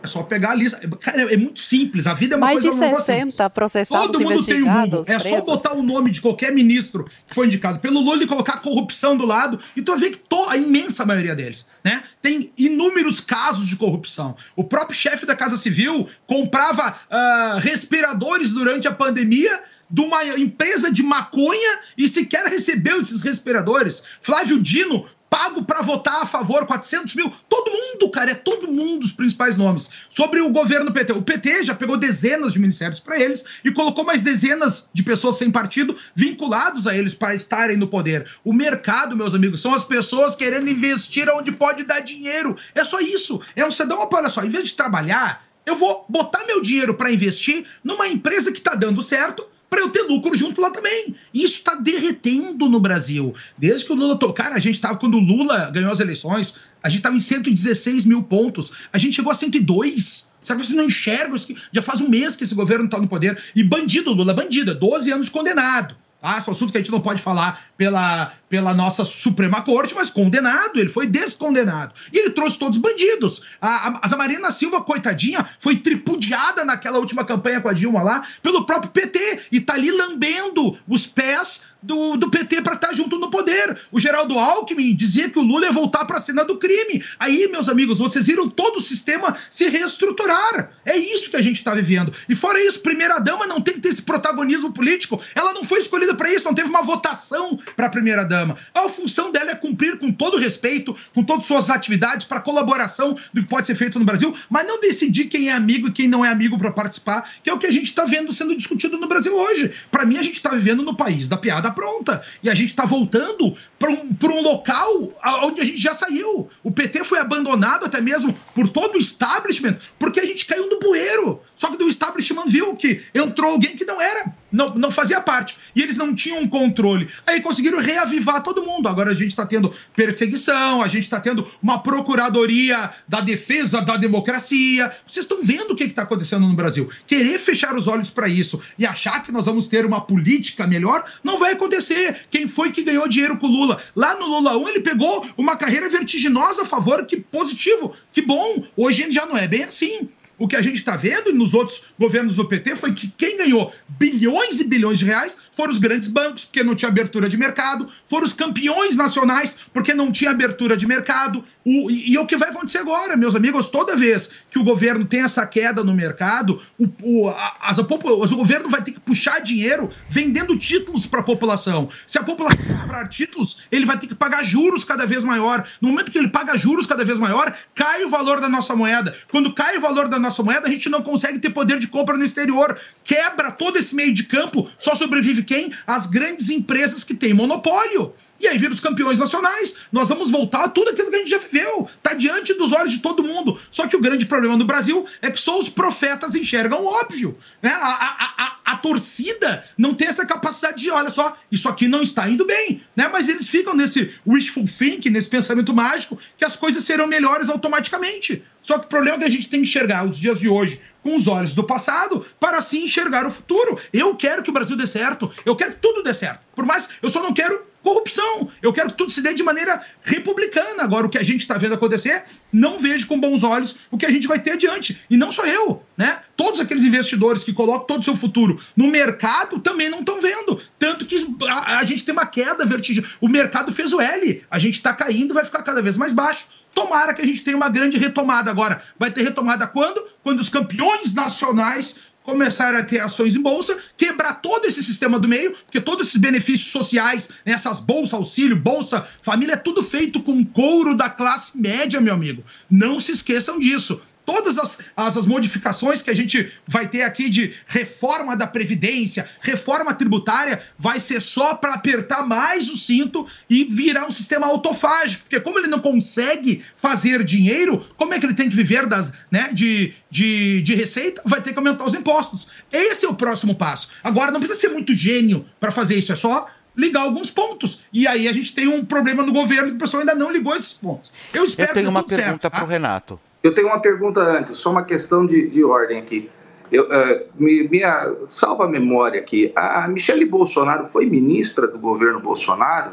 [0.00, 0.78] É só pegar a lista.
[0.98, 2.06] Cara, é muito simples.
[2.06, 4.66] A vida é uma Mais coisa de um negócio 60 processados Todo mundo tem o.
[4.70, 5.04] Google.
[5.08, 8.58] É só botar o nome de qualquer ministro que foi indicado pelo Lula e colocar
[8.58, 12.02] corrupção do lado, e tu vai ver que to- a imensa maioria deles, né?
[12.22, 14.36] Tem inúmeros casos de corrupção.
[14.54, 20.92] O próprio chefe da Casa Civil comprava ah, respiradores durante a pandemia de uma empresa
[20.92, 24.02] de maconha e sequer recebeu esses respiradores.
[24.20, 27.32] Flávio Dino pago pra votar a favor, 400 mil.
[27.48, 29.90] Todo mundo, cara, é todo mundo os principais nomes.
[30.10, 31.12] Sobre o governo PT.
[31.12, 35.36] O PT já pegou dezenas de ministérios para eles e colocou mais dezenas de pessoas
[35.36, 38.28] sem partido vinculados a eles para estarem no poder.
[38.44, 42.56] O mercado, meus amigos, são as pessoas querendo investir onde pode dar dinheiro.
[42.74, 43.40] É só isso.
[43.54, 47.12] É um cedão, olha só, em vez de trabalhar, eu vou botar meu dinheiro para
[47.12, 51.14] investir numa empresa que tá dando certo para eu ter lucro junto lá também.
[51.32, 53.34] Isso está derretendo no Brasil.
[53.56, 54.18] Desde que o Lula.
[54.18, 54.32] To...
[54.32, 54.96] Cara, a gente tava.
[54.96, 58.72] Quando o Lula ganhou as eleições, a gente tava em 116 mil pontos.
[58.92, 60.28] A gente chegou a 102.
[60.40, 61.36] Será que vocês não enxergam?
[61.72, 63.40] Já faz um mês que esse governo tá no poder.
[63.54, 64.74] E bandido, Lula, bandido.
[64.74, 65.94] 12 anos condenado.
[66.20, 66.36] Tá?
[66.36, 69.94] Esse é um assunto que a gente não pode falar pela, pela nossa Suprema Corte,
[69.94, 71.94] mas condenado, ele foi descondenado.
[72.12, 73.42] E ele trouxe todos os bandidos.
[73.60, 78.24] A, a, a Marina Silva, coitadinha, foi tripudiada naquela última campanha com a Dilma lá
[78.42, 83.18] pelo próprio PT e tá ali lambendo os pés do, do PT para estar junto
[83.18, 83.78] no poder.
[83.90, 87.02] O Geraldo Alckmin dizia que o Lula ia voltar para a cena do crime.
[87.18, 90.70] Aí, meus amigos, vocês viram todo o sistema se reestruturar.
[90.84, 92.12] É isso que a gente está vivendo.
[92.28, 95.20] E fora isso, primeira-dama não tem que ter esse protagonismo político.
[95.34, 98.56] Ela não foi escolhida para isso, não teve uma votação para primeira-dama.
[98.74, 103.42] A função dela é cumprir com todo respeito, com todas suas atividades, para colaboração do
[103.42, 106.24] que pode ser feito no Brasil, mas não decidir quem é amigo e quem não
[106.24, 109.08] é amigo para participar, que é o que a gente está vendo sendo discutido no
[109.08, 109.72] Brasil hoje.
[109.90, 112.20] Para mim, a gente está vivendo no país da piada pronta.
[112.42, 115.12] E a gente está voltando para um, um local
[115.42, 116.48] onde a gente já saiu.
[116.62, 120.80] O PT foi abandonado até mesmo por todo o establishment, porque a gente caiu no
[120.80, 121.40] bueiro.
[121.56, 125.56] Só que o establishment viu que entrou alguém que não era, não, não fazia parte.
[125.74, 127.08] E eles não tinham controle.
[127.26, 128.88] Aí conseguiram reavivar todo mundo.
[128.88, 133.96] Agora a gente está tendo perseguição, a gente está tendo uma procuradoria da defesa da
[133.96, 134.92] democracia.
[135.06, 136.88] Vocês estão vendo o que está acontecendo no Brasil.
[137.06, 141.04] Querer fechar os olhos para isso e achar que nós vamos ter uma política melhor,
[141.24, 142.26] não vai acontecer.
[142.30, 143.67] Quem foi que ganhou dinheiro com o Lula?
[143.96, 148.64] Lá no Lula 1, ele pegou uma carreira vertiginosa a favor, que positivo, que bom.
[148.76, 150.08] Hoje ele já não é bem assim.
[150.38, 153.72] O que a gente está vendo nos outros governos do PT foi que quem ganhou
[153.88, 157.88] bilhões e bilhões de reais foram os grandes bancos, porque não tinha abertura de mercado,
[158.06, 161.44] foram os campeões nacionais, porque não tinha abertura de mercado.
[161.64, 164.64] O- e, e é o que vai acontecer agora, meus amigos, toda vez que o
[164.64, 167.28] governo tem essa queda no mercado, o, o,
[167.60, 171.88] as, a o governo vai ter que puxar dinheiro vendendo títulos para a população.
[172.06, 175.66] Se a população comprar títulos, ele vai ter que pagar juros cada vez maior.
[175.80, 179.16] No momento que ele paga juros cada vez maior, cai o valor da nossa moeda.
[179.30, 182.16] Quando cai o valor da nossa moeda, a gente não consegue ter poder de compra
[182.16, 182.78] no exterior.
[183.04, 185.72] Quebra todo esse meio de campo, só sobrevive quem?
[185.86, 188.14] As grandes empresas que têm monopólio.
[188.40, 189.76] E aí vira os campeões nacionais.
[189.90, 191.88] Nós vamos voltar a tudo aquilo que a gente já viveu.
[192.02, 193.58] Tá diante dos olhos de todo mundo.
[193.70, 197.36] Só que o grande problema no Brasil é que só os profetas enxergam o óbvio.
[197.60, 197.70] Né?
[197.70, 202.02] A, a, a, a torcida não tem essa capacidade de, olha só, isso aqui não
[202.02, 202.80] está indo bem.
[202.94, 203.08] Né?
[203.12, 208.44] Mas eles ficam nesse wishful thinking, nesse pensamento mágico, que as coisas serão melhores automaticamente.
[208.68, 210.78] Só que o problema é que a gente tem que enxergar os dias de hoje
[211.02, 213.80] com os olhos do passado para assim enxergar o futuro.
[213.94, 215.30] Eu quero que o Brasil dê certo.
[215.46, 216.40] Eu quero que tudo dê certo.
[216.54, 218.50] Por mais, eu só não quero corrupção.
[218.60, 220.82] Eu quero que tudo se dê de maneira republicana.
[220.82, 224.04] Agora, o que a gente está vendo acontecer, não vejo com bons olhos o que
[224.04, 225.00] a gente vai ter adiante.
[225.08, 226.20] E não só eu, né?
[226.36, 230.60] Todos aqueles investidores que colocam todo o seu futuro no mercado também não estão vendo.
[230.78, 233.14] Tanto que a, a gente tem uma queda vertiginosa.
[233.18, 234.44] O mercado fez o L.
[234.50, 236.44] A gente está caindo, vai ficar cada vez mais baixo.
[236.78, 238.80] Tomara que a gente tenha uma grande retomada agora.
[238.96, 240.00] Vai ter retomada quando?
[240.22, 245.26] Quando os campeões nacionais começarem a ter ações em bolsa, quebrar todo esse sistema do
[245.26, 250.22] meio, porque todos esses benefícios sociais, né, essas bolsa auxílio, bolsa família, é tudo feito
[250.22, 252.44] com couro da classe média, meu amigo.
[252.70, 254.00] Não se esqueçam disso.
[254.28, 259.26] Todas as, as, as modificações que a gente vai ter aqui de reforma da Previdência,
[259.40, 265.22] reforma tributária, vai ser só para apertar mais o cinto e virar um sistema autofágico.
[265.22, 269.14] Porque como ele não consegue fazer dinheiro, como é que ele tem que viver das,
[269.30, 271.22] né, de, de, de receita?
[271.24, 272.48] Vai ter que aumentar os impostos.
[272.70, 273.88] Esse é o próximo passo.
[274.04, 277.80] Agora, não precisa ser muito gênio para fazer isso, é só ligar alguns pontos.
[277.90, 280.54] E aí a gente tem um problema no governo que o pessoal ainda não ligou
[280.54, 281.10] esses pontos.
[281.32, 282.64] Eu espero Eu tenho que uma tudo certo, pergunta tá?
[282.66, 283.18] Renato.
[283.48, 286.30] Eu tenho uma pergunta antes, só uma questão de, de ordem aqui.
[286.70, 289.50] Eu, eh, me, minha, salva a memória aqui.
[289.56, 292.92] A Michele Bolsonaro foi ministra do governo Bolsonaro?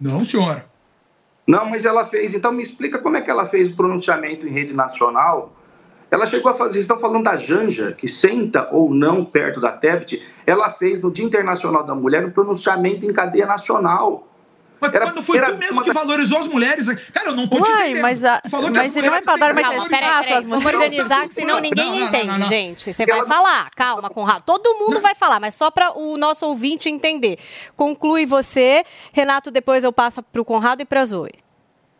[0.00, 0.64] Não, senhora.
[1.44, 2.34] Não, mas ela fez.
[2.34, 5.52] Então me explica como é que ela fez o pronunciamento em rede nacional.
[6.08, 6.74] Ela chegou a fazer.
[6.74, 10.22] Vocês estão falando da Janja, que senta ou não perto da Tebet.
[10.46, 14.28] Ela fez no Dia Internacional da Mulher um pronunciamento em cadeia nacional.
[14.92, 16.86] Mas quando foi tu mesmo que valorizou as mulheres.
[17.12, 18.02] Cara, eu não tô te Uai, entendendo.
[18.02, 20.08] mas a- falou que mas as se não é pra dar que mais espaço peraí,
[20.22, 20.32] peraí.
[20.38, 20.80] às Vamos mulheres.
[20.80, 22.46] organizar, que senão ninguém Não, não, entende, não, não.
[22.46, 22.92] gente.
[22.92, 23.70] Você vai falar.
[23.76, 24.42] Calma, Conrado.
[24.44, 27.38] Todo mundo vai falar, mas só para o nosso ouvinte entender.
[27.76, 28.84] Conclui você.
[29.12, 31.32] Renato, depois eu passo para o Conrado e para a Zoe.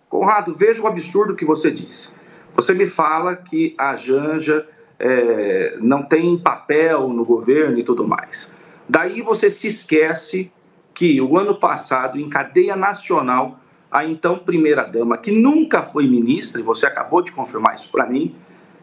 [0.08, 2.10] Conrado, veja o absurdo que você disse.
[2.54, 4.66] Você me fala que a Janja
[4.98, 8.52] é, não tem papel no governo e tudo mais.
[8.88, 10.52] Daí você se esquece
[10.94, 13.58] que o ano passado, em cadeia nacional,
[13.90, 18.34] a então primeira-dama, que nunca foi ministra, e você acabou de confirmar isso para mim,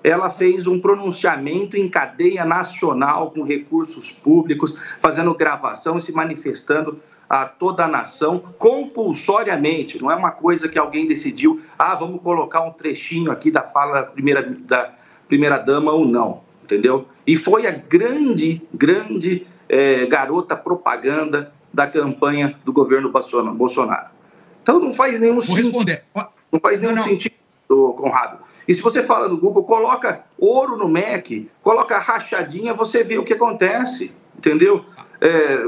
[0.03, 7.01] ela fez um pronunciamento em cadeia nacional com recursos públicos, fazendo gravação e se manifestando
[7.29, 10.01] a toda a nação compulsoriamente.
[10.01, 14.01] Não é uma coisa que alguém decidiu, ah, vamos colocar um trechinho aqui da fala
[14.01, 14.91] da primeira, da
[15.27, 17.07] primeira dama ou não, entendeu?
[17.25, 24.07] E foi a grande, grande eh, garota propaganda da campanha do governo Bolsona- Bolsonaro.
[24.61, 25.63] Então não faz nenhum Vou sentido.
[25.65, 26.03] responder.
[26.51, 27.07] Não faz nenhum Não, não.
[27.09, 27.35] sentido,
[27.67, 28.39] Conrado.
[28.67, 33.23] E se você fala no Google, coloca ouro no MEC, coloca rachadinha, você vê o
[33.23, 34.85] que acontece, entendeu?
[35.19, 35.67] É,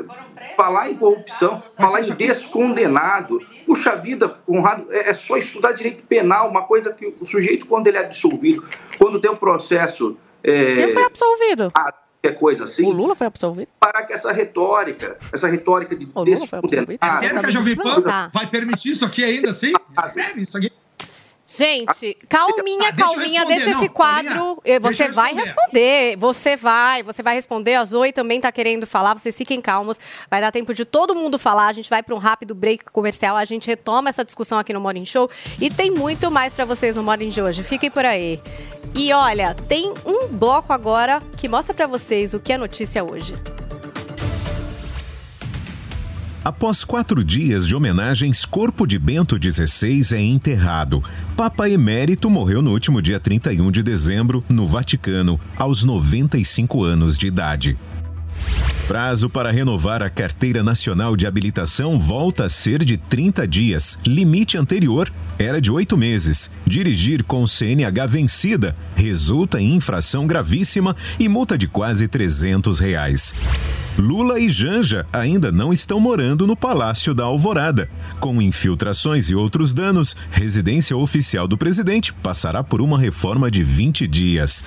[0.58, 3.40] falar em corrupção, falar em descondenado.
[3.66, 7.88] Puxa vida, Conrado, é é só estudar direito penal, uma coisa que o sujeito, quando
[7.88, 8.64] ele é absolvido,
[8.98, 10.18] quando tem o processo.
[10.44, 11.72] é, Quem foi absolvido?
[11.74, 11.94] a-
[12.24, 12.86] qualquer coisa assim.
[12.86, 13.68] O Lula foi absolvido?
[13.80, 16.88] Parar com essa retórica, essa retórica de despoderar.
[17.02, 18.32] É sério que a Jovem Pan Tá.
[18.34, 19.74] vai permitir isso aqui ainda assim?
[20.02, 20.72] É sério isso aqui?
[21.56, 24.34] Gente, calminha, Tá, deixa eu calminha, deixa não, esse quadro.
[24.34, 24.58] calminha.
[24.66, 26.16] eh, Você vai responder.
[26.18, 27.76] Você vai, você vai responder.
[27.76, 29.14] A Zoe também tá querendo falar.
[29.14, 30.00] Vocês fiquem calmos.
[30.32, 31.68] Vai dar tempo de todo mundo falar.
[31.68, 33.36] A gente vai para um rápido break comercial.
[33.38, 35.30] A gente retoma essa discussão aqui no Morning Show.
[35.62, 37.62] E tem muito mais para vocês no Morning de hoje.
[37.64, 38.42] Fiquem por aí.
[38.96, 43.34] E olha, tem um bloco agora que mostra para vocês o que é notícia hoje.
[46.44, 51.02] Após quatro dias de homenagens, corpo de Bento XVI é enterrado.
[51.38, 57.28] Papa Emérito morreu no último dia 31 de dezembro, no Vaticano, aos 95 anos de
[57.28, 57.78] idade.
[58.88, 63.98] Prazo para renovar a Carteira Nacional de Habilitação volta a ser de 30 dias.
[64.06, 66.52] Limite anterior era de oito meses.
[66.68, 73.34] Dirigir com CNH vencida resulta em infração gravíssima e multa de quase 300 reais.
[73.98, 77.88] Lula e Janja ainda não estão morando no Palácio da Alvorada.
[78.20, 84.06] Com infiltrações e outros danos, residência oficial do presidente passará por uma reforma de 20
[84.08, 84.62] dias.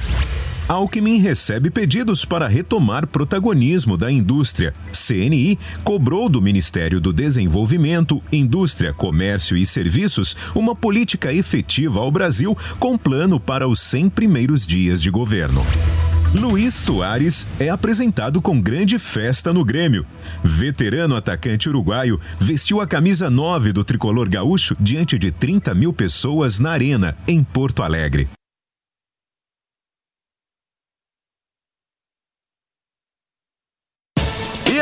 [0.69, 4.73] Alckmin recebe pedidos para retomar protagonismo da indústria.
[4.93, 12.57] CNI cobrou do Ministério do Desenvolvimento, Indústria, Comércio e Serviços uma política efetiva ao Brasil
[12.79, 15.65] com plano para os 100 primeiros dias de governo.
[16.35, 20.05] Luiz Soares é apresentado com grande festa no Grêmio.
[20.43, 26.61] Veterano atacante uruguaio vestiu a camisa 9 do tricolor gaúcho diante de 30 mil pessoas
[26.61, 28.29] na Arena, em Porto Alegre.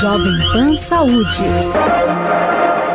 [0.00, 1.42] Jovem Pan Saúde.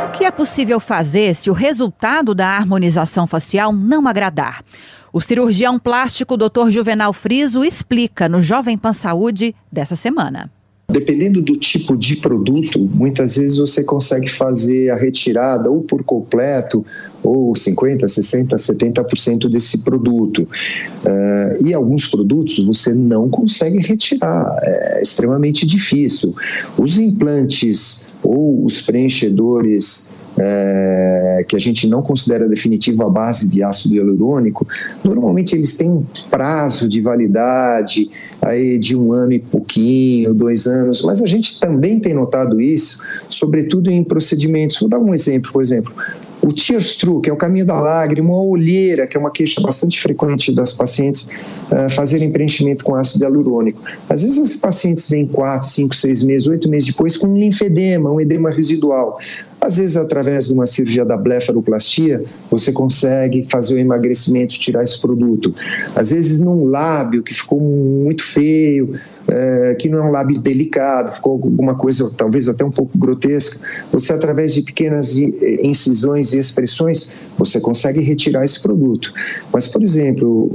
[0.07, 4.63] O que é possível fazer se o resultado da harmonização facial não agradar?
[5.11, 6.69] O cirurgião plástico Dr.
[6.69, 10.51] Juvenal Friso explica no Jovem Pan Saúde dessa semana.
[10.89, 16.85] Dependendo do tipo de produto, muitas vezes você consegue fazer a retirada ou por completo,
[17.23, 20.39] ou 50%, 60%, 70% desse produto.
[20.43, 26.33] Uh, e alguns produtos você não consegue retirar, é extremamente difícil.
[26.77, 33.61] Os implantes ou os preenchedores é, que a gente não considera definitivo a base de
[33.61, 34.65] ácido hialurônico,
[35.03, 38.09] normalmente eles têm um prazo de validade
[38.41, 43.03] aí de um ano e pouquinho, dois anos, mas a gente também tem notado isso,
[43.29, 44.79] sobretudo em procedimentos.
[44.79, 45.93] Vou dar um exemplo, por exemplo,
[46.41, 49.61] o tears through, que é o caminho da lágrima, a olheira, que é uma queixa
[49.61, 51.29] bastante frequente das pacientes
[51.71, 53.81] uh, fazerem preenchimento com ácido hialurônico.
[54.07, 58.11] Às vezes os pacientes vêm 4, 5, 6 meses, 8 meses depois com um linfedema,
[58.11, 59.17] um edema residual.
[59.61, 65.01] Às vezes, através de uma cirurgia da blefaroplastia, você consegue fazer o emagrecimento, tirar esse
[65.01, 65.53] produto.
[65.95, 68.95] Às vezes, num lábio que ficou muito feio,
[69.31, 73.67] é, que não é um lábio delicado, ficou alguma coisa talvez até um pouco grotesca,
[73.91, 79.13] você, através de pequenas incisões e expressões, você consegue retirar esse produto.
[79.51, 80.49] Mas, por exemplo,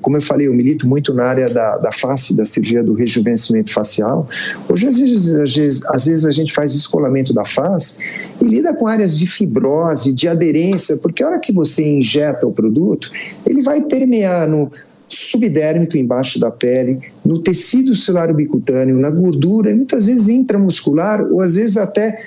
[0.00, 3.72] como eu falei, eu milito muito na área da, da face, da cirurgia do rejuvenescimento
[3.72, 4.28] facial.
[4.68, 8.02] Hoje, às vezes, às vezes, às vezes a gente faz descolamento da face
[8.40, 12.52] e lida com áreas de fibrose, de aderência, porque a hora que você injeta o
[12.52, 13.10] produto,
[13.46, 14.70] ele vai permear no
[15.14, 21.54] subdérmico embaixo da pele, no tecido celular bicutâneo, na gordura, muitas vezes intramuscular ou às
[21.54, 22.20] vezes até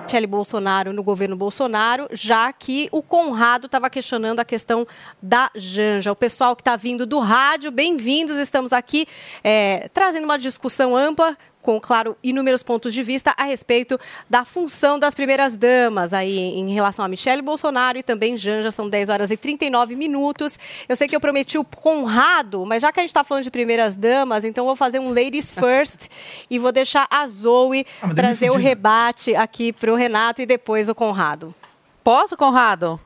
[0.03, 4.85] Michele Bolsonaro no governo Bolsonaro, já que o Conrado estava questionando a questão
[5.23, 6.11] da Janja.
[6.11, 8.37] O pessoal que está vindo do rádio, bem-vindos.
[8.39, 9.07] Estamos aqui
[9.45, 13.99] é, trazendo uma discussão ampla com, claro, inúmeros pontos de vista a respeito
[14.31, 18.71] da função das primeiras damas aí em relação a Michele Bolsonaro e também Janja.
[18.71, 20.61] São 10 horas e 39 minutos.
[20.89, 23.51] Eu sei que eu prometi o Conrado, mas já que a gente está falando de
[23.51, 26.07] primeiras damas, então eu vou fazer um ladies first
[26.49, 30.89] e vou deixar a Zoe Ah, trazer o rebate aqui para o Renato e depois
[30.89, 31.53] o Conrado.
[32.05, 33.01] Posso, Conrado?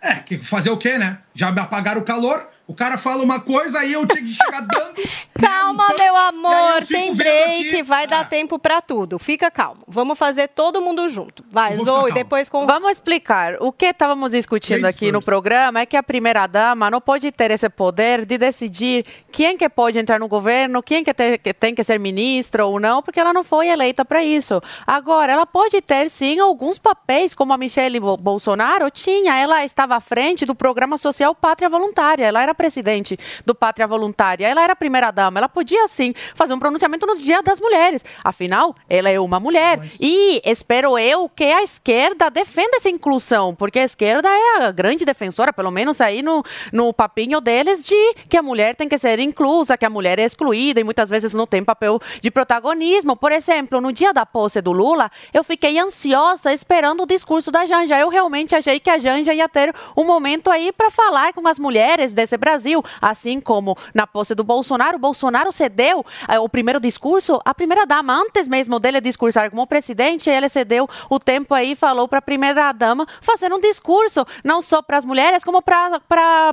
[0.00, 1.18] É, que- fazer o quê, né?
[1.34, 4.60] Já me apagaram o calor, o cara fala uma coisa, aí eu tenho que chegar
[4.66, 4.94] dando.
[5.40, 7.82] Calma, meu amor, tem break, aqui.
[7.82, 9.18] vai dar tempo para tudo.
[9.18, 9.82] Fica calmo.
[9.86, 11.44] Vamos fazer todo mundo junto.
[11.50, 13.56] Vai, Zoe, depois com Vamos explicar.
[13.60, 17.68] O que estávamos discutindo aqui no programa é que a primeira-dama não pode ter esse
[17.68, 21.82] poder de decidir quem que pode entrar no governo, quem que, ter- que tem que
[21.84, 24.62] ser ministro ou não, porque ela não foi eleita para isso.
[24.86, 29.36] Agora, ela pode ter, sim, alguns papéis, como a Michelle Bo- Bolsonaro tinha.
[29.36, 32.24] Ela estava à frente do programa social Pátria Voluntária.
[32.24, 34.46] Ela era presidente do Pátria Voluntária.
[34.46, 35.38] Ela era primeira-dama.
[35.38, 38.04] Ela podia, sim, fazer um pronunciamento no Dia das Mulheres.
[38.22, 39.80] Afinal, ela é uma mulher.
[40.00, 45.04] E espero eu que a esquerda defenda essa inclusão, porque a esquerda é a grande
[45.04, 46.42] defensora, pelo menos aí no,
[46.72, 50.24] no papinho deles, de que a mulher tem que ser inclusa, que a mulher é
[50.24, 53.16] excluída e muitas vezes não tem papel de protagonismo.
[53.16, 57.66] Por exemplo, no dia da posse do Lula, eu fiquei ansiosa esperando o discurso da
[57.66, 57.98] Janja.
[57.98, 61.58] Eu realmente achei que a Janja ia ter um momento aí para falar com as
[61.58, 64.98] mulheres desse Brasil, assim como na posse do Bolsonaro.
[64.98, 70.28] Bolsonaro cedeu eh, o primeiro discurso, a primeira dama, antes mesmo dele discursar como presidente,
[70.28, 74.60] ele cedeu o tempo aí e falou para a primeira dama fazer um discurso, não
[74.60, 76.00] só para as mulheres, como para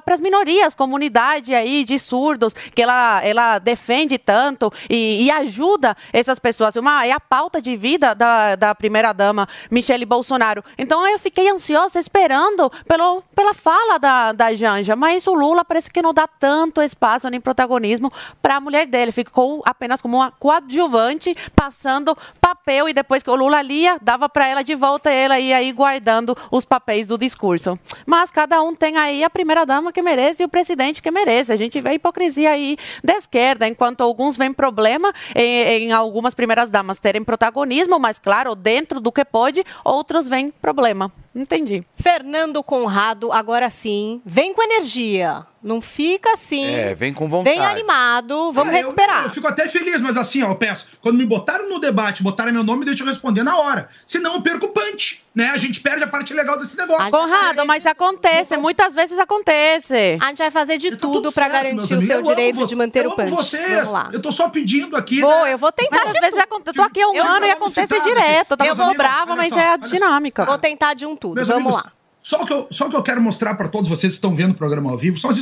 [0.05, 6.39] as minorias, comunidade aí de surdos, que ela, ela defende tanto e, e ajuda essas
[6.39, 6.77] pessoas.
[6.77, 10.63] Uma, é a pauta de vida da, da primeira dama, Michele Bolsonaro.
[10.77, 15.89] Então eu fiquei ansiosa esperando pelo, pela fala da, da Janja, mas o Lula parece
[15.89, 18.11] que não dá tanto espaço nem protagonismo
[18.41, 19.11] para a mulher dele.
[19.11, 24.47] Ficou apenas como uma coadjuvante, passando papel e depois que o Lula lia, dava para
[24.47, 27.79] ela de volta ela ia aí guardando os papéis do discurso.
[28.05, 31.51] Mas cada um tem aí a primeira dama que merece e o presidente que merece.
[31.51, 36.35] A gente vê a hipocrisia aí da esquerda, enquanto alguns veem problema em, em algumas
[36.35, 41.11] primeiras damas terem protagonismo, mas claro, dentro do que pode, outros veem problema.
[41.33, 41.85] Entendi.
[41.95, 45.45] Fernando Conrado, agora sim, vem com energia.
[45.63, 46.65] Não fica assim.
[46.65, 47.55] É, vem com vontade.
[47.55, 49.23] Vem animado, vamos Ah, eu- recuperar.
[49.23, 52.51] Eu, fico até feliz, mas assim, ó, eu peço, quando me botaram no debate, botaram
[52.51, 53.87] meu nome, deixa eu responder na hora.
[54.05, 55.49] Senão eu perco o punch, né?
[55.49, 57.09] A gente perde a parte legal desse negócio.
[57.09, 60.17] Conrado, mas acontece, muitas vezes acontece.
[60.21, 63.05] A gente vai fazer de tudo para certo, garantir o seu Eu direito de manter
[63.05, 63.31] eu o punch.
[63.31, 63.71] vocês.
[63.75, 64.09] Vamos lá.
[64.11, 65.21] Eu tô só pedindo aqui.
[65.21, 65.53] Vou, né?
[65.53, 66.05] eu vou tentar.
[66.05, 66.77] Mas às vezes acontece.
[66.77, 68.57] Eu tô aqui há um Eu ano e vou acontece citar direto.
[68.59, 70.43] Meus sou amigos, brava, mas só, é a dinâmica.
[70.43, 71.35] Vou tentar de um tudo.
[71.35, 71.91] Meus Vamos amigos, lá.
[72.23, 74.55] Só que, eu, só que eu quero mostrar para todos vocês que estão vendo o
[74.55, 75.39] programa ao vivo são as,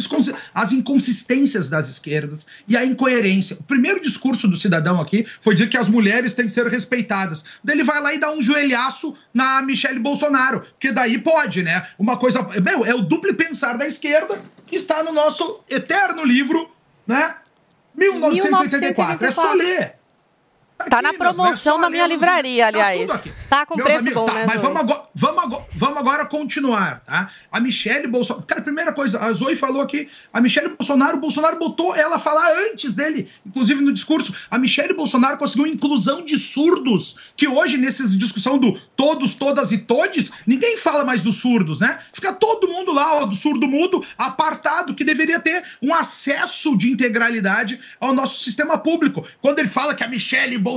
[0.53, 3.57] as inconsistências das esquerdas e a incoerência.
[3.59, 7.43] O primeiro discurso do cidadão aqui foi dizer que as mulheres têm que ser respeitadas.
[7.63, 11.85] Daí ele vai lá e dá um joelhaço na Michelle Bolsonaro, porque daí pode, né?
[11.97, 12.47] Uma coisa.
[12.63, 16.71] Meu, é o duplo pensar da esquerda que está no nosso eterno livro,
[17.05, 17.35] né?
[17.95, 19.27] 1984.
[19.27, 19.98] É só ler.
[20.87, 23.09] Tá na Aqui, promoção da minha livraria, tá aliás.
[23.09, 23.33] aqui.
[23.49, 26.25] Tá com Meus preço amigos, bom, tá, né, Mas vamos agora, vamos, agora, vamos agora
[26.25, 27.29] continuar, tá?
[27.51, 28.45] A Michelle Bolsonaro.
[28.45, 32.19] Cara, primeira coisa, a Zoe falou aqui, a Michelle Bolsonaro, o Bolsonaro botou ela a
[32.19, 34.33] falar antes dele, inclusive no discurso.
[34.49, 39.79] A Michelle Bolsonaro conseguiu inclusão de surdos, que hoje, nessa discussão do todos, todas e
[39.79, 41.99] todes, ninguém fala mais dos surdos, né?
[42.13, 46.89] Fica todo mundo lá, ó, do surdo mudo, apartado, que deveria ter um acesso de
[46.89, 49.25] integralidade ao nosso sistema público.
[49.41, 50.68] Quando ele fala que a Michelle Bolsonaro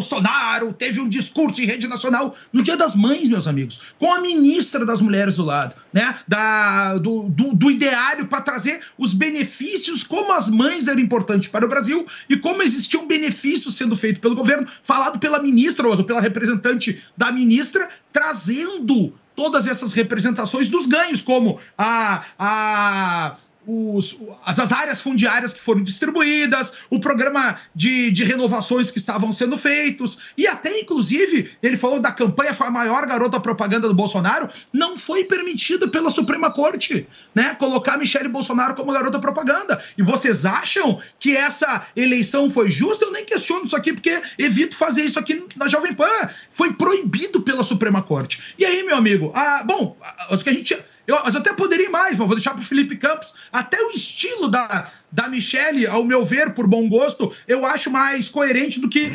[0.72, 4.86] teve um discurso em rede nacional no Dia das Mães, meus amigos, com a ministra
[4.86, 6.16] das Mulheres do lado, né?
[6.26, 11.66] Da, do, do, do ideário para trazer os benefícios, como as mães eram importantes para
[11.66, 16.20] o Brasil e como existiam benefícios sendo feitos pelo governo, falado pela ministra, ou pela
[16.20, 23.36] representante da ministra, trazendo todas essas representações dos ganhos, como a, a
[23.66, 29.32] os, as, as áreas fundiárias que foram distribuídas, o programa de, de renovações que estavam
[29.32, 33.94] sendo feitos, e até, inclusive, ele falou da campanha, foi a maior garota propaganda do
[33.94, 39.82] Bolsonaro, não foi permitido pela Suprema Corte, né, colocar Michele Bolsonaro como garota propaganda.
[39.96, 43.04] E vocês acham que essa eleição foi justa?
[43.04, 46.08] Eu nem questiono isso aqui, porque evito fazer isso aqui na Jovem Pan.
[46.50, 48.54] Foi proibido pela Suprema Corte.
[48.58, 49.96] E aí, meu amigo, ah, bom,
[50.30, 52.64] acho que a gente eu, mas eu até poderia ir mais, mas vou deixar pro
[52.64, 53.34] Felipe Campos.
[53.52, 58.30] Até o estilo da, da Michelle, ao meu ver, por bom gosto, eu acho mais
[58.30, 59.12] coerente do que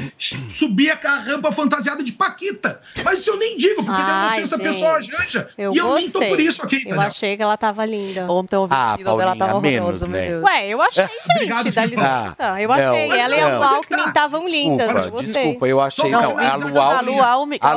[0.54, 2.80] subir a rampa fantasiada de Paquita.
[3.04, 4.68] Mas isso eu nem digo, porque Ai, denuncia essa gente.
[4.68, 5.50] pessoa janja.
[5.58, 6.22] Eu e eu nem gostei.
[6.22, 8.32] tô por isso aqui, Eu achei que ela tava linda.
[8.32, 10.28] Ontem o Ah, vestido dela tava menos, meu né?
[10.30, 10.44] Deus.
[10.44, 12.62] Ué, eu achei, gente, Obrigado, dá licença.
[12.62, 13.08] Eu Ah, achei.
[13.08, 13.60] não, ela e não.
[13.60, 14.88] o Alckmin estavam lindas.
[14.88, 15.44] Desculpa, eu gostei.
[15.44, 16.12] desculpa, eu achei.
[16.12, 17.16] Não, Não, mas a a Lu A Alckmin.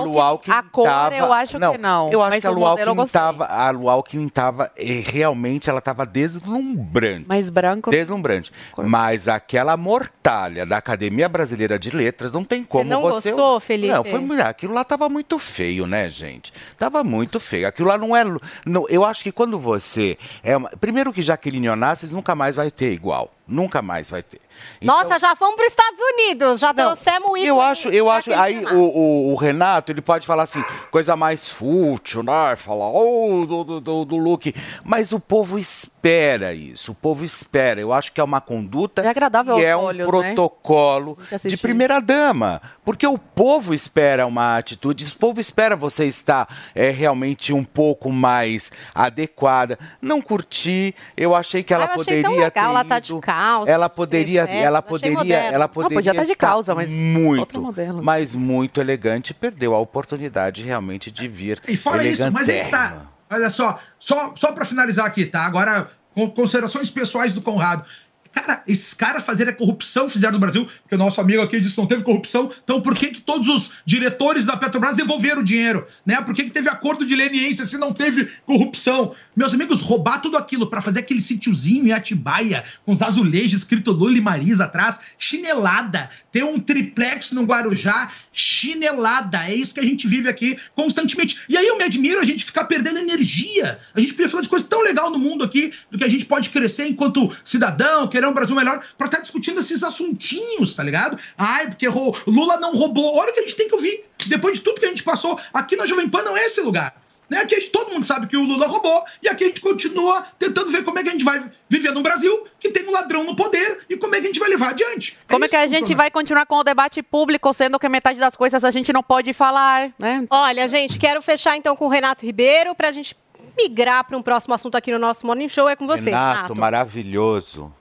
[0.05, 2.11] Lu Alckmin, A a cor tava- eu acho que não.
[2.13, 3.21] Eu acho mas que a o Lu modelo eu Alckmin gostei.
[3.21, 3.45] tava.
[3.47, 4.71] A Lu Alckmin tava.
[4.77, 7.27] eh, Realmente, ela tava deslumbrante.
[7.29, 7.91] Mais branco.
[8.11, 8.51] Deslumbrante.
[8.77, 13.31] Mas aquela mortalha da Academia Brasileira de Letras não tem como não você.
[13.31, 13.93] gostou, Felipe?
[13.93, 16.53] Não, foi, aquilo lá tava muito feio, né, gente?
[16.79, 17.69] Tava muito feio.
[17.69, 18.25] Aquilo lá não é.
[18.67, 20.19] não- eu acho que quando você.
[20.43, 23.33] É uma- primeiro que Jaqueline Onassis nunca mais vai ter igual.
[23.51, 24.41] Nunca mais vai ter.
[24.83, 27.47] Nossa, já fomos para os Estados Unidos, já trouxemos o ídolo.
[27.49, 28.33] Eu acho, eu acho.
[28.35, 32.55] Aí o, o- o Renato, ele pode falar assim, coisa mais fútil, né?
[32.57, 34.55] Falar, oh, do, do, do, do look.
[34.85, 36.93] Mas o povo espera isso.
[36.93, 37.81] O povo espera.
[37.81, 39.03] Eu acho que é uma conduta.
[39.03, 40.35] É agradável e é um olhos, né?
[40.35, 41.57] protocolo que de assistir.
[41.57, 42.61] primeira-dama.
[42.85, 48.13] Porque o povo espera uma atitude, o povo espera você estar é, realmente um pouco
[48.13, 49.79] mais adequada.
[50.03, 52.99] Não curti, eu achei que ela Ah, eu achei tão poderia legal, ter ela tá
[52.99, 56.37] de ido- calça, ela poderia, fez ela achei poderia, ela Não, poderia podia estar de
[56.37, 58.03] calça, mas muito, outro modelo.
[58.03, 62.71] mas muito elegante, perdeu a oportunidade realmente de vir E fora isso, mas aí que
[62.71, 63.07] tá.
[63.31, 65.47] Olha só, só, só para finalizar aqui, tá?
[65.47, 67.85] Agora, com considerações pessoais do Conrado.
[68.33, 71.75] Cara, esses caras fazerem a corrupção fizeram no Brasil, porque o nosso amigo aqui disse
[71.75, 75.45] que não teve corrupção, então por que, que todos os diretores da Petrobras devolveram o
[75.45, 75.87] dinheiro?
[76.07, 76.21] Né?
[76.23, 79.15] Por que, que teve acordo de leniência se não teve corrupção?
[79.35, 83.91] Meus amigos, roubar tudo aquilo para fazer aquele sítiozinho em Atibaia, com os azulejos escrito
[83.91, 86.09] Lula e Marisa atrás, chinelada.
[86.31, 89.49] Ter um triplex no Guarujá, chinelada.
[89.49, 91.41] É isso que a gente vive aqui constantemente.
[91.49, 93.79] E aí eu me admiro a gente ficar perdendo energia.
[93.95, 96.25] A gente podia falar de coisa tão legal no mundo aqui, do que a gente
[96.25, 101.19] pode crescer enquanto cidadão, querer um Brasil melhor, pra estar discutindo esses assuntinhos, tá ligado?
[101.37, 103.17] Ai, porque Lula não roubou.
[103.17, 104.05] Olha o que a gente tem que ouvir.
[104.27, 106.95] Depois de tudo que a gente passou, aqui na Jovem Pan não é esse lugar.
[107.31, 107.39] Né?
[107.39, 110.23] Aqui a gente- todo mundo sabe que o Lula roubou, e aqui a gente continua
[110.37, 113.23] tentando ver como é que a gente vai viver num Brasil que tem um ladrão
[113.23, 115.17] no poder e como é que a gente vai levar adiante.
[115.29, 118.35] Como é que a gente vai continuar com o debate público, sendo que metade das
[118.35, 120.27] coisas a gente não pode falar, né?
[120.29, 123.17] Olha, gente, quero fechar então com o Renato Ribeiro pra gente
[123.57, 125.69] migrar para um próximo assunto aqui no nosso Morning Show.
[125.69, 126.61] É com você, Renato, Renato.
[126.61, 127.73] maravilhoso.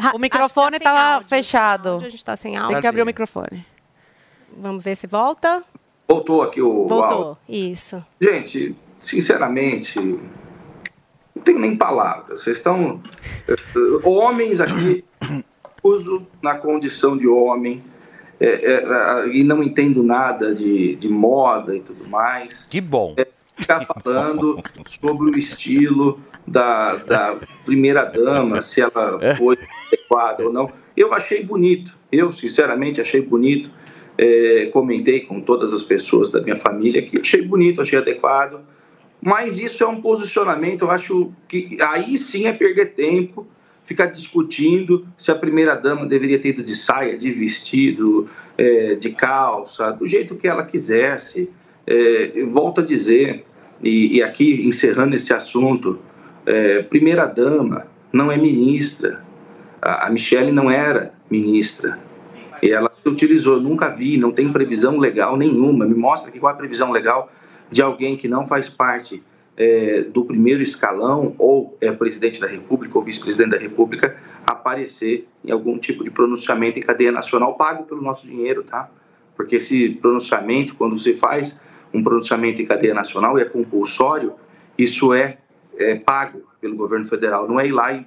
[0.00, 1.88] Ra- O microfone que tá fechado.
[1.90, 2.80] áudio, A gente tá sem Tem áudio.
[2.80, 3.66] que abrir o microfone.
[4.56, 5.62] Vamos ver se volta.
[6.08, 6.86] Voltou aqui o.
[6.86, 7.36] Voltou.
[7.48, 8.04] Isso.
[8.20, 9.98] Gente, sinceramente,
[11.34, 12.42] não tenho nem palavras.
[12.42, 13.00] Vocês estão.
[13.48, 13.54] eh,
[14.04, 15.04] Homens aqui,
[15.82, 17.82] uso na condição de homem,
[18.40, 22.64] é, é, e não entendo nada de, de moda e tudo mais.
[22.64, 23.14] Que bom.
[23.56, 30.70] Ficar falando sobre o estilo da, da primeira-dama, se ela foi adequada ou não.
[30.96, 31.96] Eu achei bonito.
[32.12, 33.70] Eu, sinceramente, achei bonito.
[34.18, 38.60] É, comentei com todas as pessoas da minha família que achei bonito, achei adequado.
[39.20, 43.46] Mas isso é um posicionamento, eu acho que aí sim é perder tempo,
[43.84, 49.92] ficar discutindo se a primeira-dama deveria ter ido de saia, de vestido, é, de calça,
[49.92, 51.48] do jeito que ela quisesse.
[51.86, 53.44] É, volto a dizer,
[53.82, 55.98] e, e aqui encerrando esse assunto,
[56.44, 59.24] é, primeira-dama não é ministra.
[59.80, 61.98] A, a Michelle não era ministra.
[62.62, 65.86] Ela se utilizou, nunca vi, não tem previsão legal nenhuma.
[65.86, 67.30] Me mostra aqui qual é a previsão legal
[67.70, 69.22] de alguém que não faz parte
[69.56, 75.50] é, do primeiro escalão, ou é presidente da República, ou vice-presidente da República, aparecer em
[75.50, 78.90] algum tipo de pronunciamento em cadeia nacional pago pelo nosso dinheiro, tá?
[79.34, 81.58] Porque esse pronunciamento, quando você faz
[81.92, 84.34] um pronunciamento em cadeia nacional e é compulsório,
[84.78, 85.38] isso é,
[85.78, 88.04] é pago pelo governo federal, não é ir lá e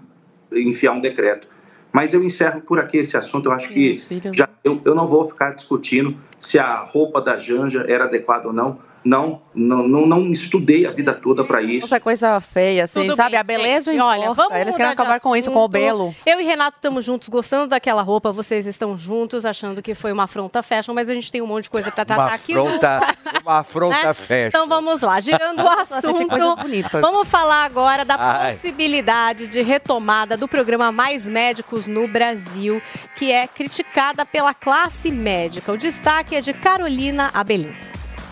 [0.52, 1.47] enfiar um decreto.
[1.92, 3.48] Mas eu encerro por aqui esse assunto.
[3.48, 3.96] Eu acho que
[4.34, 8.54] já, eu, eu não vou ficar discutindo se a roupa da Janja era adequada ou
[8.54, 8.80] não.
[9.04, 11.82] Não, não, não, não estudei a vida toda para isso.
[11.88, 13.32] Nossa, coisa feia, assim, Tudo sabe?
[13.32, 16.14] bem, a beleza gente, olha, vamos Eles querem acabar com isso, com o belo.
[16.26, 18.32] Eu e Renato estamos juntos, gostando daquela roupa.
[18.32, 21.64] Vocês estão juntos, achando que foi uma afronta fashion, mas a gente tem um monte
[21.64, 22.54] de coisa para tratar Uma aqui.
[22.54, 24.14] afronta, uma afronta Né?
[24.14, 24.47] fashion.
[24.47, 26.28] Então vamos lá, girando o assunto.
[27.02, 28.54] Vamos falar agora da Ai.
[28.54, 32.82] possibilidade de retomada do programa Mais Médicos no Brasil,
[33.16, 35.72] que é criticada pela classe médica.
[35.72, 37.76] O destaque é de Carolina Abelim.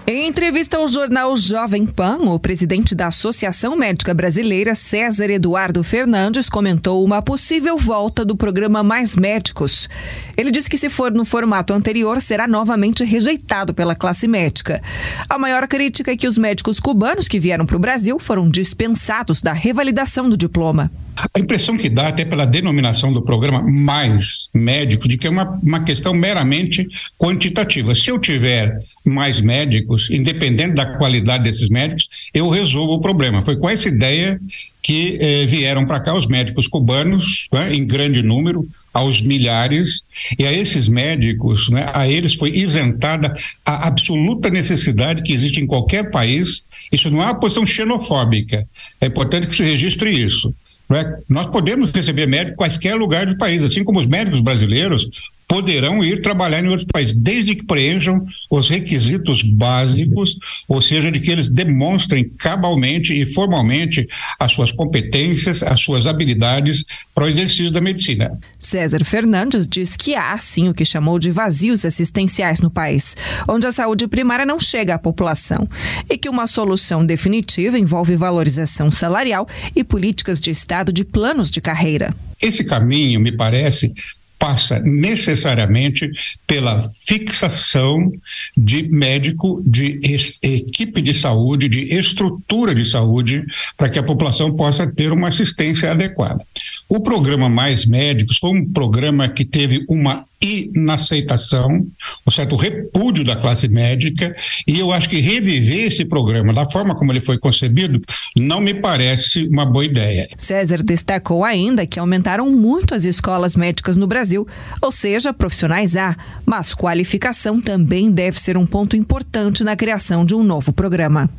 [0.10, 6.48] Em entrevista ao jornal Jovem Pan, o presidente da Associação Médica Brasileira, César Eduardo Fernandes,
[6.48, 9.90] comentou uma possível volta do programa Mais Médicos.
[10.38, 14.82] Ele disse que, se for no formato anterior, será novamente rejeitado pela classe médica.
[15.28, 19.42] A maior crítica é que os médicos cubanos que vieram para o Brasil foram dispensados
[19.42, 20.90] da revalidação do diploma.
[21.34, 25.60] A impressão que dá, até pela denominação do programa mais médico, de que é uma,
[25.64, 26.88] uma questão meramente
[27.18, 27.96] quantitativa.
[27.96, 33.42] Se eu tiver mais médicos, independente da qualidade desses médicos, eu resolvo o problema.
[33.42, 34.40] Foi com essa ideia
[34.84, 40.02] que eh, vieram para cá os médicos cubanos, né, em grande número, aos milhares,
[40.38, 43.34] e a esses médicos, né, a eles foi isentada
[43.66, 46.64] a absoluta necessidade que existe em qualquer país.
[46.92, 48.68] Isso não é uma posição xenofóbica.
[49.02, 50.54] É importante que se registre isso.
[50.90, 51.20] Não é?
[51.28, 55.10] Nós podemos receber médicos em quaisquer lugar do país, assim como os médicos brasileiros
[55.48, 60.38] poderão ir trabalhar em outros países, desde que preencham os requisitos básicos,
[60.68, 66.84] ou seja, de que eles demonstrem cabalmente e formalmente as suas competências, as suas habilidades
[67.16, 68.38] para o exercício da medicina.
[68.60, 73.16] César Fernandes diz que há, sim, o que chamou de vazios assistenciais no país,
[73.48, 75.70] onde a saúde primária não chega à população,
[76.10, 81.62] e que uma solução definitiva envolve valorização salarial e políticas de Estado de planos de
[81.62, 82.14] carreira.
[82.42, 83.94] Esse caminho, me parece,
[84.38, 86.10] passa necessariamente
[86.46, 88.12] pela fixação
[88.56, 90.00] de médico, de
[90.42, 95.92] equipe de saúde, de estrutura de saúde, para que a população possa ter uma assistência
[95.92, 96.46] adequada.
[96.88, 101.88] O programa Mais Médicos foi um programa que teve uma inaceitação,
[102.26, 104.36] um certo repúdio da classe médica,
[104.68, 108.02] e eu acho que reviver esse programa da forma como ele foi concebido
[108.36, 110.28] não me parece uma boa ideia.
[110.38, 114.48] César destacou ainda que aumentaram muito as escolas médicas no Brasil,
[114.82, 116.16] ou seja, profissionais há,
[116.46, 121.30] mas qualificação também deve ser um ponto importante na criação de um novo programa.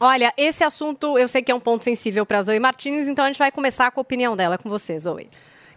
[0.00, 3.28] Olha, esse assunto eu sei que é um ponto sensível para Zoe Martins, então a
[3.28, 5.28] gente vai começar com a opinião dela com você, Zoe.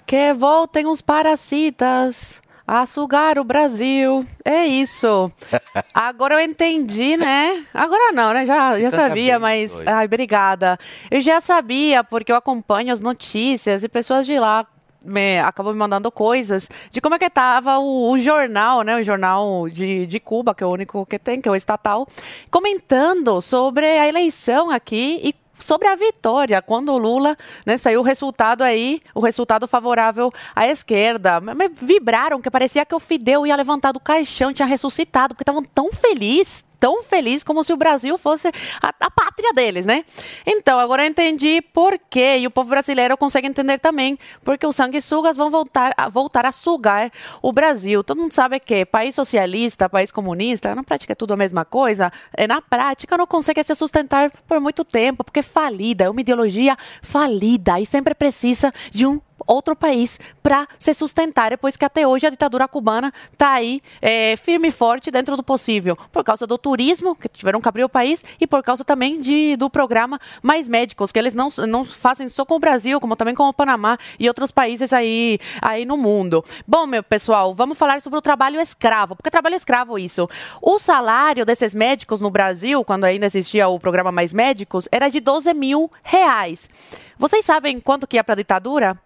[0.08, 4.26] Que voltem os parasitas a sugar o Brasil.
[4.46, 5.30] É isso.
[5.94, 7.66] Agora eu entendi, né?
[7.74, 8.46] Agora não, né?
[8.46, 9.70] Já, já sabia, mas.
[9.86, 10.80] Ai, obrigada.
[11.12, 14.66] Eu já sabia, porque eu acompanho as notícias e pessoas de lá.
[15.06, 18.96] Me, acabou me mandando coisas de como é que tava o, o jornal, né?
[18.96, 22.08] O jornal de, de Cuba, que é o único que tem, que é o estatal,
[22.50, 28.04] comentando sobre a eleição aqui e sobre a vitória, quando o Lula, né, saiu o
[28.04, 31.42] resultado aí, o resultado favorável à esquerda.
[31.74, 35.92] Vibraram, que parecia que o Fidel ia levantar do caixão, tinha ressuscitado, porque estavam tão
[35.92, 38.48] felizes, tão felizes, como se o Brasil fosse
[38.82, 40.04] a, a pátria deles, né?
[40.46, 44.76] Então, agora eu entendi por quê, e o povo brasileiro consegue entender também, porque os
[44.76, 47.12] sanguessugas vão voltar a, voltar a sugar
[47.42, 48.04] o Brasil.
[48.04, 52.12] Todo mundo sabe que país socialista, país comunista, na prática é tudo a mesma coisa,
[52.34, 56.22] é, na prática não consegue se sustentar por muito tempo, porque é falida, é uma
[56.22, 62.06] ideologia falida e sempre precisa de um outro país para se sustentar, depois que até
[62.06, 66.46] hoje a ditadura cubana está aí é, firme e forte dentro do possível, por causa
[66.46, 70.20] do turismo, que tiveram que abrir o país, e por causa também de, do programa
[70.44, 73.54] Mais Médicos, que eles não, não fazem só com o Brasil, como também com o
[73.54, 76.44] Panamá e outros países aí, aí no mundo.
[76.68, 80.30] Bom, meu pessoal, vamos falar sobre o trabalho escravo, porque é trabalho escravo isso.
[80.62, 85.20] O salário desses médicos no Brasil, quando ainda existia o programa Mais Médicos, era de
[85.20, 86.70] 12 mil reais.
[87.18, 88.98] Vocês sabem quanto que é para a ditadura?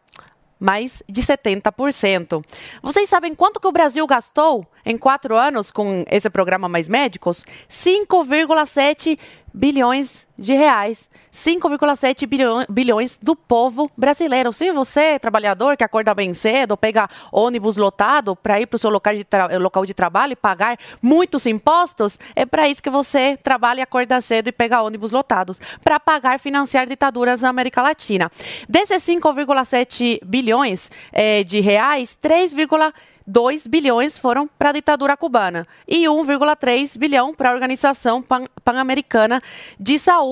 [0.61, 2.45] Mais de 70%.
[2.83, 7.43] Vocês sabem quanto que o Brasil gastou em quatro anos com esse programa Mais Médicos?
[7.67, 9.17] 5,7
[9.51, 11.09] bilhões de reais.
[11.31, 12.27] 5,7
[12.69, 14.51] bilhões, do povo brasileiro.
[14.51, 18.79] Se você é trabalhador que acorda bem cedo, pega ônibus lotado para ir para o
[18.79, 19.25] seu local de,
[19.59, 24.47] local de trabalho e pagar muitos impostos, é para isso que você trabalha acorda cedo
[24.47, 25.59] e pega ônibus lotados.
[25.83, 28.29] Para pagar, financiar ditaduras na América Latina.
[28.67, 36.97] Desses 5,7 bilhões eh, de reais, 3,2 bilhões foram para a ditadura cubana e 1,3
[36.97, 39.41] bilhão para a Organização Pan- Pan-Americana
[39.79, 40.30] de Saúde.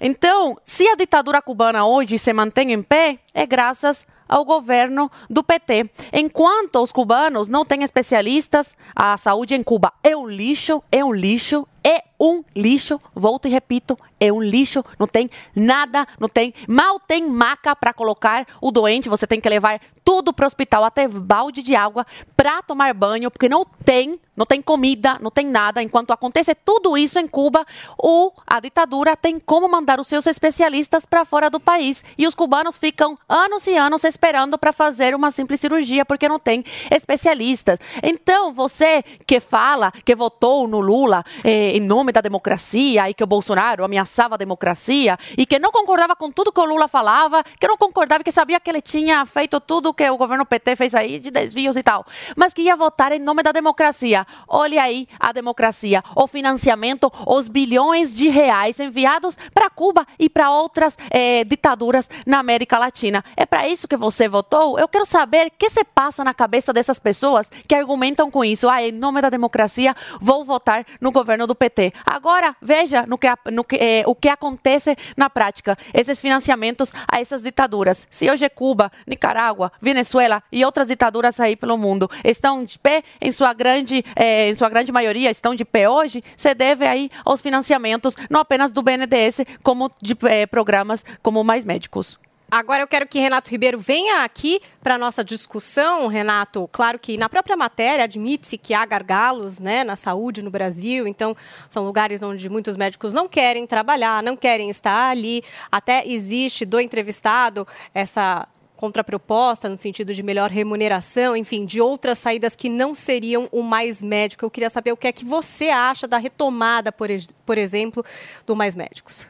[0.00, 5.44] Então, se a ditadura cubana hoje se mantém em pé, é graças ao governo do
[5.44, 5.90] PT.
[6.12, 11.12] Enquanto os cubanos não têm especialistas, a saúde em Cuba é um lixo, é um
[11.12, 16.54] lixo, é um lixo, volto e repito, é um lixo, não tem nada, não tem,
[16.68, 20.84] mal tem maca para colocar o doente, você tem que levar tudo para o hospital,
[20.84, 22.06] até balde de água
[22.36, 25.82] para tomar banho, porque não tem, não tem comida, não tem nada.
[25.82, 27.64] Enquanto acontece tudo isso em Cuba,
[27.98, 32.04] o, a ditadura tem como mandar os seus especialistas para fora do país.
[32.18, 36.38] E os cubanos ficam anos e anos esperando para fazer uma simples cirurgia, porque não
[36.38, 37.78] tem especialistas.
[38.02, 43.24] Então, você que fala que votou no Lula eh, em nome da democracia e que
[43.24, 47.42] o Bolsonaro ameaçava a democracia e que não concordava com tudo que o Lula falava,
[47.58, 50.94] que não concordava, que sabia que ele tinha feito tudo que o governo PT fez
[50.94, 52.06] aí de desvios e tal,
[52.36, 54.26] mas que ia votar em nome da democracia.
[54.46, 60.50] Olha aí a democracia, o financiamento, os bilhões de reais enviados para Cuba e para
[60.50, 63.24] outras eh, ditaduras na América Latina.
[63.36, 64.78] É para isso que você votou?
[64.78, 68.68] Eu quero saber o que se passa na cabeça dessas pessoas que argumentam com isso.
[68.68, 71.92] Ah, em nome da democracia, vou votar no governo do PT.
[72.04, 75.76] Agora, veja no que, no que, eh, o que acontece na prática.
[75.92, 78.06] Esses financiamentos a essas ditaduras.
[78.10, 83.02] Se hoje é Cuba, Nicarágua, Venezuela e outras ditaduras aí pelo mundo estão de pé,
[83.20, 87.10] em sua grande, eh, em sua grande maioria estão de pé hoje, se deve aí
[87.24, 92.18] aos financiamentos, não apenas do BNDES, como de eh, programas como Mais Médicos.
[92.52, 96.06] Agora eu quero que Renato Ribeiro venha aqui para a nossa discussão.
[96.06, 101.06] Renato, claro que na própria matéria admite-se que há gargalos né, na saúde no Brasil,
[101.06, 101.34] então
[101.70, 105.42] são lugares onde muitos médicos não querem trabalhar, não querem estar ali.
[105.70, 108.46] Até existe do entrevistado essa
[108.76, 114.02] contraproposta no sentido de melhor remuneração, enfim, de outras saídas que não seriam o mais
[114.02, 114.44] médico.
[114.44, 117.08] Eu queria saber o que é que você acha da retomada, por,
[117.46, 118.04] por exemplo,
[118.46, 119.26] do mais médicos.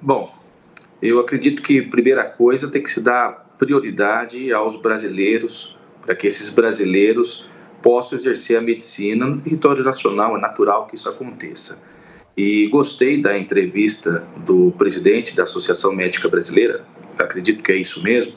[0.00, 0.45] Bom,
[1.02, 6.50] eu acredito que primeira coisa tem que se dar prioridade aos brasileiros, para que esses
[6.50, 7.46] brasileiros
[7.82, 11.78] possam exercer a medicina no território nacional, é natural que isso aconteça.
[12.36, 16.84] E gostei da entrevista do presidente da Associação Médica Brasileira,
[17.18, 18.34] acredito que é isso mesmo,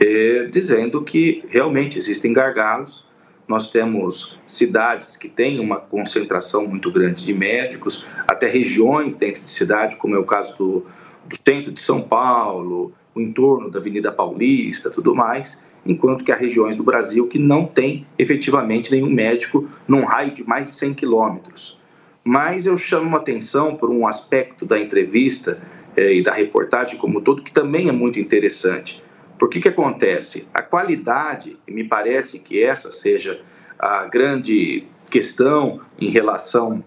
[0.00, 3.06] é, dizendo que realmente existem gargalos.
[3.46, 9.50] Nós temos cidades que têm uma concentração muito grande de médicos, até regiões dentro de
[9.50, 10.86] cidade, como é o caso do,
[11.28, 16.36] do centro de São Paulo, o entorno da Avenida Paulista, tudo mais, enquanto que há
[16.36, 20.94] regiões do Brasil que não tem efetivamente nenhum médico num raio de mais de 100
[20.94, 21.78] quilômetros.
[22.24, 25.58] Mas eu chamo atenção por um aspecto da entrevista
[25.96, 29.02] eh, e da reportagem como todo que também é muito interessante.
[29.38, 30.46] Por que que acontece?
[30.52, 33.40] A qualidade, e me parece que essa seja
[33.78, 36.84] a grande questão em relação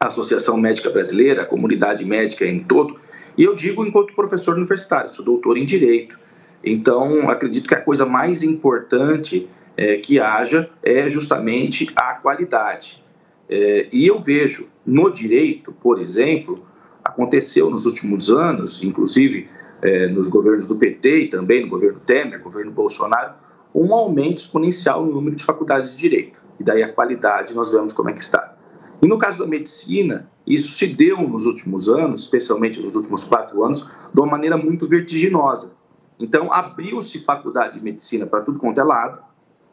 [0.00, 2.98] à Associação Médica Brasileira, a comunidade médica em todo,
[3.36, 6.18] e eu digo enquanto professor universitário, sou doutor em Direito.
[6.62, 13.02] Então, acredito que a coisa mais importante é, que haja é justamente a qualidade.
[13.48, 16.64] É, e eu vejo no direito, por exemplo,
[17.04, 19.48] aconteceu nos últimos anos, inclusive
[19.82, 23.34] é, nos governos do PT e também no governo Temer, governo Bolsonaro,
[23.74, 26.38] um aumento exponencial no número de faculdades de direito.
[26.58, 28.56] E daí a qualidade nós vemos como é que está.
[29.02, 33.64] E no caso da medicina, isso se deu nos últimos anos, especialmente nos últimos quatro
[33.64, 35.72] anos, de uma maneira muito vertiginosa.
[36.18, 39.20] Então, abriu-se faculdade de medicina para tudo quanto é lado.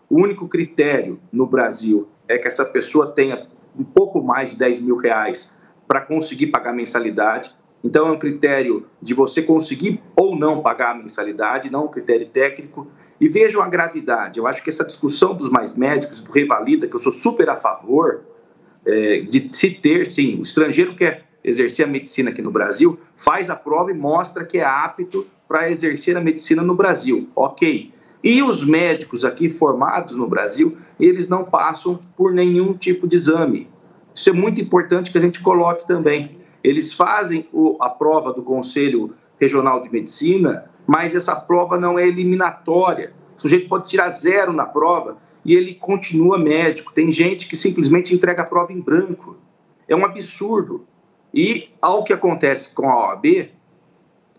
[0.10, 3.48] O único critério no Brasil é que essa pessoa tenha
[3.78, 5.52] um pouco mais de 10 mil reais
[5.88, 7.56] para conseguir pagar mensalidade.
[7.84, 12.28] Então, é um critério de você conseguir ou não pagar a mensalidade, não um critério
[12.28, 12.88] técnico.
[13.20, 14.40] E vejam a gravidade.
[14.40, 17.56] Eu acho que essa discussão dos mais médicos, do Revalida, que eu sou super a
[17.56, 18.22] favor,
[18.86, 23.50] é, de se ter, sim, o estrangeiro quer exercer a medicina aqui no Brasil, faz
[23.50, 27.30] a prova e mostra que é apto para exercer a medicina no Brasil.
[27.36, 27.92] Ok.
[28.24, 33.68] E os médicos aqui formados no Brasil, eles não passam por nenhum tipo de exame.
[34.14, 36.32] Isso é muito importante que a gente coloque também.
[36.64, 42.08] Eles fazem o, a prova do Conselho Regional de Medicina, mas essa prova não é
[42.08, 43.14] eliminatória.
[43.36, 46.94] O sujeito pode tirar zero na prova e ele continua médico.
[46.94, 49.38] Tem gente que simplesmente entrega a prova em branco.
[49.88, 50.86] É um absurdo.
[51.34, 53.50] E ao que acontece com a OAB,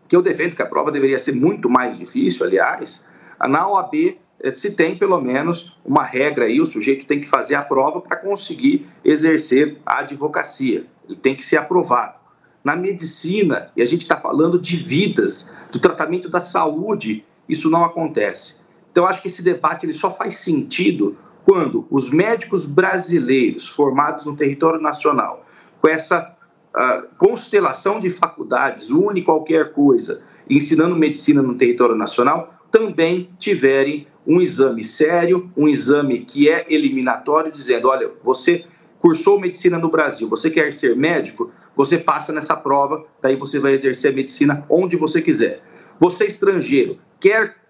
[0.09, 3.05] que eu defendo que a prova deveria ser muito mais difícil, aliás,
[3.41, 7.55] na OAB eh, se tem pelo menos uma regra aí, o sujeito tem que fazer
[7.55, 10.87] a prova para conseguir exercer a advocacia.
[11.09, 12.21] Ele tem que ser aprovado.
[12.63, 17.85] Na medicina, e a gente está falando de vidas, do tratamento da saúde, isso não
[17.85, 18.57] acontece.
[18.93, 24.37] Então, acho que esse debate ele só faz sentido quando os médicos brasileiros formados no
[24.37, 25.45] território nacional,
[25.81, 26.37] com essa
[26.77, 34.41] uh, constelação de faculdades, une qualquer coisa, ensinando medicina no território nacional, também tiverem um
[34.43, 38.67] exame sério, um exame que é eliminatório, dizendo: olha, você
[39.01, 43.73] cursou medicina no Brasil, você quer ser médico, você passa nessa prova, daí você vai
[43.73, 45.63] exercer a medicina onde você quiser.
[45.99, 47.62] Você estrangeiro, quer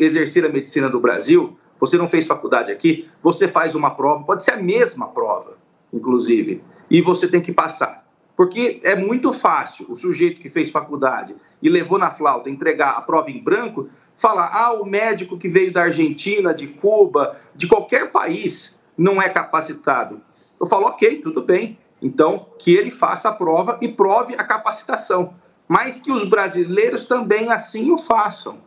[0.00, 4.42] exercer a medicina do Brasil, você não fez faculdade aqui, você faz uma prova, pode
[4.42, 5.58] ser a mesma prova,
[5.92, 8.06] inclusive, e você tem que passar.
[8.36, 13.02] Porque é muito fácil o sujeito que fez faculdade e levou na flauta entregar a
[13.02, 18.10] prova em branco, falar: ah, o médico que veio da Argentina, de Cuba, de qualquer
[18.10, 20.22] país, não é capacitado.
[20.58, 21.78] Eu falo: ok, tudo bem.
[22.00, 25.34] Então, que ele faça a prova e prove a capacitação.
[25.68, 28.58] Mas que os brasileiros também assim o façam.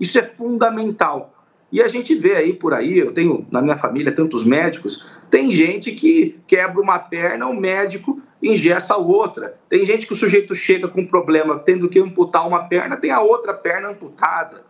[0.00, 1.34] Isso é fundamental.
[1.70, 5.52] E a gente vê aí por aí, eu tenho na minha família tantos médicos, tem
[5.52, 9.56] gente que quebra uma perna, o médico ingessa a outra.
[9.68, 13.12] Tem gente que o sujeito chega com um problema tendo que amputar uma perna, tem
[13.12, 14.64] a outra perna amputada.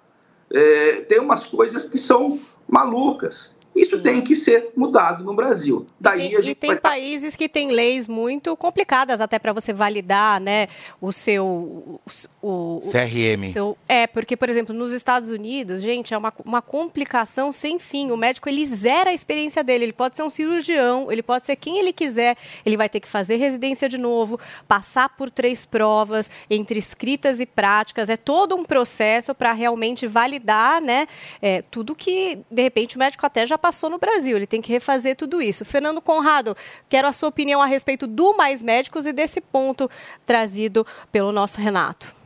[0.53, 3.55] É, tem umas coisas que são malucas.
[3.75, 5.87] Isso tem que ser mudado no Brasil.
[5.99, 6.79] Daí e tem, a gente e tem vai...
[6.81, 10.67] países que têm leis muito complicadas até para você validar, né,
[11.01, 12.01] o seu o,
[12.43, 13.49] o- CRM.
[13.49, 17.79] o seu- é, porque por exemplo, nos Estados Unidos, gente, é uma, uma complicação sem
[17.79, 18.11] fim.
[18.11, 21.57] O médico ele zera a experiência dele, ele pode ser um cirurgião, ele pode ser
[21.57, 26.31] quem ele quiser, ele vai ter que fazer residência de novo, passar por três provas
[26.49, 31.07] entre escritas e práticas, é todo um processo para realmente validar, né,
[31.41, 34.73] é, tudo que de repente o médico até já passou no Brasil, ele tem que
[34.73, 35.65] refazer tudo isso.
[35.65, 36.57] Fernando Conrado,
[36.89, 39.89] quero a sua opinião a respeito do Mais Médicos e desse ponto
[40.27, 42.19] trazido pelo nosso Renato.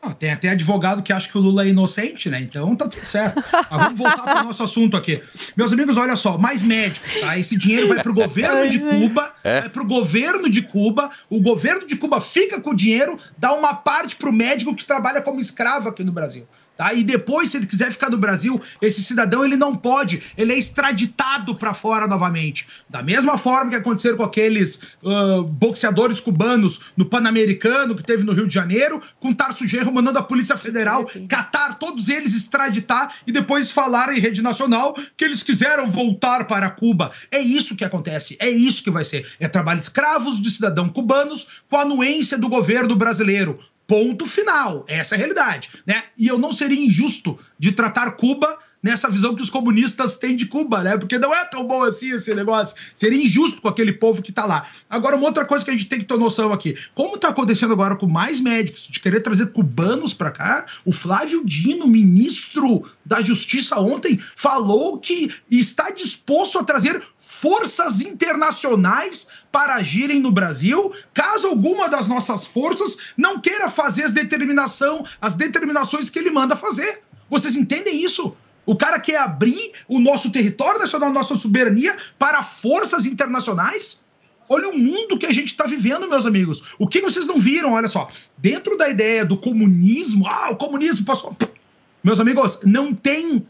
[0.00, 2.40] Ah, tem até advogado que acha que o Lula é inocente, né?
[2.40, 3.42] Então tá tudo certo.
[3.52, 5.20] Mas vamos voltar para o nosso assunto aqui.
[5.56, 7.36] Meus amigos, olha só, mais médicos, tá?
[7.36, 9.62] Esse dinheiro vai para o governo de Cuba, É.
[9.62, 13.52] vai para o governo de Cuba, o governo de Cuba fica com o dinheiro, dá
[13.54, 16.46] uma parte para o médico que trabalha como escravo aqui no Brasil.
[16.78, 16.94] Tá?
[16.94, 20.56] E depois, se ele quiser ficar no Brasil, esse cidadão ele não pode, ele é
[20.56, 22.68] extraditado para fora novamente.
[22.88, 28.32] Da mesma forma que aconteceram com aqueles ah, boxeadores cubanos no Pan-Americano que teve no
[28.32, 33.32] Rio de Janeiro, com Tarso Genro mandando a Polícia Federal catar todos eles, extraditar e
[33.32, 37.10] depois falar em rede nacional que eles quiseram voltar para Cuba.
[37.28, 39.26] É isso que acontece, é isso que vai ser.
[39.40, 43.58] É trabalho escravos de cidadãos cubanos com a anuência do governo brasileiro.
[43.88, 44.84] Ponto final.
[44.86, 46.04] Essa é a realidade, né?
[46.16, 50.46] E eu não seria injusto de tratar Cuba nessa visão que os comunistas têm de
[50.46, 50.96] Cuba, né?
[50.96, 52.76] Porque não é tão bom assim esse negócio.
[52.94, 54.68] Seria injusto com aquele povo que tá lá.
[54.88, 56.76] Agora, uma outra coisa que a gente tem que ter noção aqui.
[56.94, 61.44] Como tá acontecendo agora com mais médicos, de querer trazer cubanos para cá, o Flávio
[61.44, 67.02] Dino, ministro da Justiça ontem, falou que está disposto a trazer
[67.40, 74.12] forças internacionais para agirem no Brasil, caso alguma das nossas forças não queira fazer as
[74.12, 77.02] determinação, as determinações que ele manda fazer.
[77.30, 78.34] Vocês entendem isso?
[78.66, 84.02] O cara quer abrir o nosso território nacional, nossa soberania para forças internacionais?
[84.48, 86.62] Olha o mundo que a gente está vivendo, meus amigos.
[86.78, 87.72] O que vocês não viram?
[87.72, 88.10] Olha só.
[88.36, 91.36] Dentro da ideia do comunismo, ah, o comunismo passou.
[92.02, 93.46] Meus amigos, não tem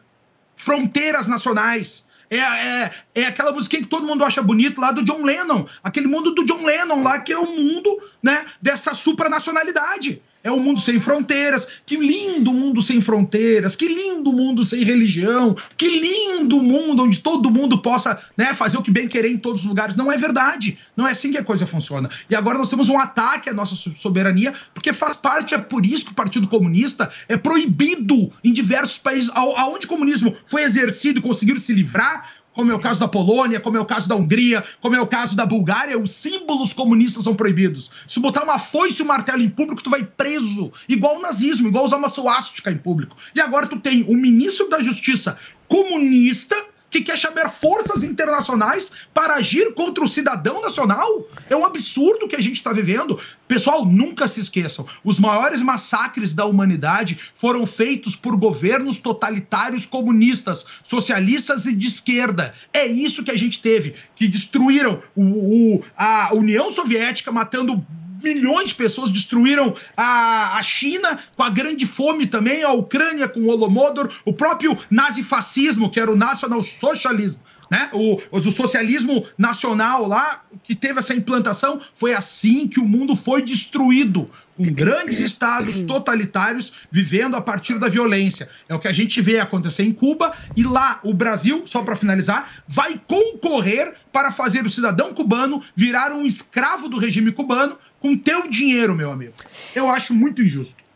[0.57, 2.05] fronteiras nacionais.
[2.31, 5.65] É, é, é aquela musiquinha que todo mundo acha bonito lá do John Lennon.
[5.83, 10.23] Aquele mundo do John Lennon lá, que é o mundo né, dessa supranacionalidade.
[10.43, 11.67] É um mundo sem fronteiras.
[11.85, 13.75] Que lindo mundo sem fronteiras.
[13.75, 15.55] Que lindo mundo sem religião.
[15.77, 19.63] Que lindo mundo onde todo mundo possa né, fazer o que bem querer em todos
[19.63, 19.97] os lugares.
[19.97, 20.79] Não é verdade.
[20.97, 22.09] Não é assim que a coisa funciona.
[22.31, 25.85] E agora nós temos um ataque à nossa so- soberania, porque faz parte, é por
[25.85, 29.31] isso que o Partido Comunista é proibido em diversos países.
[29.35, 33.61] Aonde o comunismo foi exercido e conseguiram se livrar, como é o caso da Polônia,
[33.61, 37.25] como é o caso da Hungria, como é o caso da Bulgária, os símbolos comunistas
[37.25, 37.91] são proibidos.
[38.09, 40.73] Se botar uma foice e um martelo em público, tu vai preso.
[40.89, 43.17] Igual o nazismo, igual usar uma suástica em público.
[43.35, 45.39] E agora tu tem um ministro da Justiça
[45.69, 46.57] comunista
[46.91, 51.27] que quer chamar forças internacionais para agir contra o cidadão nacional?
[51.51, 53.19] É um absurdo que a gente está vivendo.
[53.47, 60.65] Pessoal, nunca se esqueçam: os maiores massacres da humanidade foram feitos por governos totalitários comunistas,
[60.83, 62.55] socialistas e de esquerda.
[62.73, 67.85] É isso que a gente teve, que destruíram o- o- a União Soviética, matando
[68.23, 73.41] milhões de pessoas destruíram a, a China com a grande fome também, a Ucrânia com
[73.41, 77.91] o Holodomor, o próprio nazifascismo, que era o nacional socialismo, né?
[77.93, 83.43] O, o socialismo nacional lá, que teve essa implantação, foi assim que o mundo foi
[83.43, 84.31] destruído.
[84.59, 88.49] Com grandes estados totalitários vivendo a partir da violência.
[88.69, 91.95] É o que a gente vê acontecer em Cuba e lá o Brasil, só para
[91.95, 98.17] finalizar, vai concorrer para fazer o cidadão cubano virar um escravo do regime cubano com
[98.17, 99.35] teu dinheiro, meu amigo.
[99.75, 100.88] Eu acho muito injusto.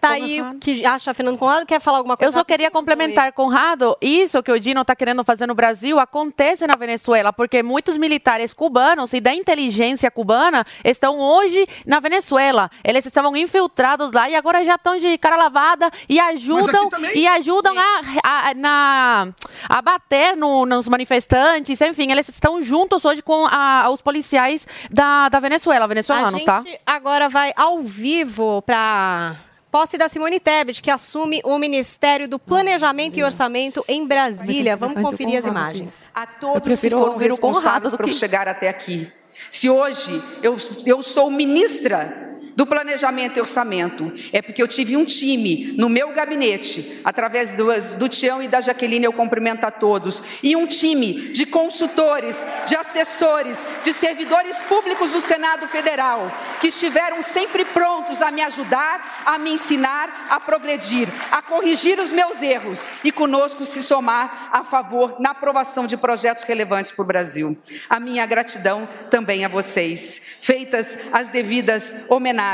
[0.00, 1.66] Tá aí o que acha Fernando Conrado.
[1.66, 2.28] Quer falar alguma coisa?
[2.28, 6.66] Eu só queria complementar, Conrado, isso que o Dino está querendo fazer no Brasil acontece
[6.66, 12.70] na Venezuela, porque muitos militares cubanos e da inteligência cubana estão hoje na Venezuela.
[12.84, 17.74] Eles estavam infiltrados lá e agora já estão de cara lavada e ajudam e ajudam
[17.76, 19.28] a, a, na,
[19.68, 21.80] a bater no, nos manifestantes.
[21.80, 26.46] Enfim, eles estão juntos hoje com a, os policiais da, da Venezuela, venezuelanos, a gente
[26.46, 26.64] tá?
[26.86, 29.36] agora vai ao vivo para
[29.70, 34.76] posse da Simone Tebet, que assume o Ministério do Planejamento e Orçamento em Brasília.
[34.76, 36.10] Vamos conferir as imagens.
[36.14, 39.10] A todos que foram responsáveis por chegar até aqui.
[39.50, 42.27] Se hoje eu, eu sou ministra
[42.58, 44.12] do planejamento e orçamento.
[44.32, 48.60] É porque eu tive um time no meu gabinete, através do, do Tião e da
[48.60, 55.12] Jaqueline, eu cumprimento a todos, e um time de consultores, de assessores, de servidores públicos
[55.12, 61.08] do Senado Federal, que estiveram sempre prontos a me ajudar, a me ensinar, a progredir,
[61.30, 66.42] a corrigir os meus erros e conosco se somar a favor na aprovação de projetos
[66.42, 67.56] relevantes para o Brasil.
[67.88, 70.20] A minha gratidão também a vocês.
[70.40, 72.47] Feitas as devidas homenagens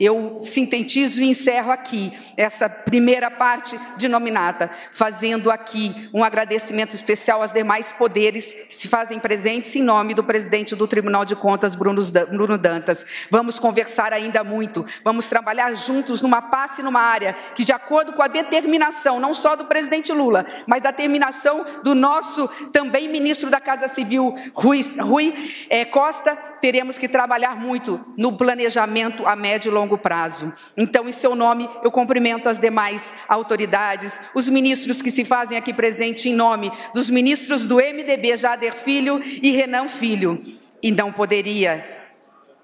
[0.00, 7.42] Eu sintetizo e encerro aqui essa primeira parte de nominata, fazendo aqui um agradecimento especial
[7.42, 11.74] aos demais poderes que se fazem presentes em nome do presidente do Tribunal de Contas,
[11.74, 13.04] Bruno Dantas.
[13.30, 18.12] Vamos conversar ainda muito, vamos trabalhar juntos numa passe e numa área que, de acordo
[18.12, 23.50] com a determinação, não só do presidente Lula, mas da determinação do nosso também ministro
[23.50, 25.34] da Casa Civil, Rui, Rui
[25.68, 30.52] é, Costa, teremos que trabalhar muito no planejamento a médio e longo prazo.
[30.76, 35.72] Então, em seu nome, eu cumprimento as demais autoridades, os ministros que se fazem aqui
[35.72, 40.40] presente em nome dos ministros do MDB, Jader Filho e Renan Filho.
[40.82, 42.02] E não poderia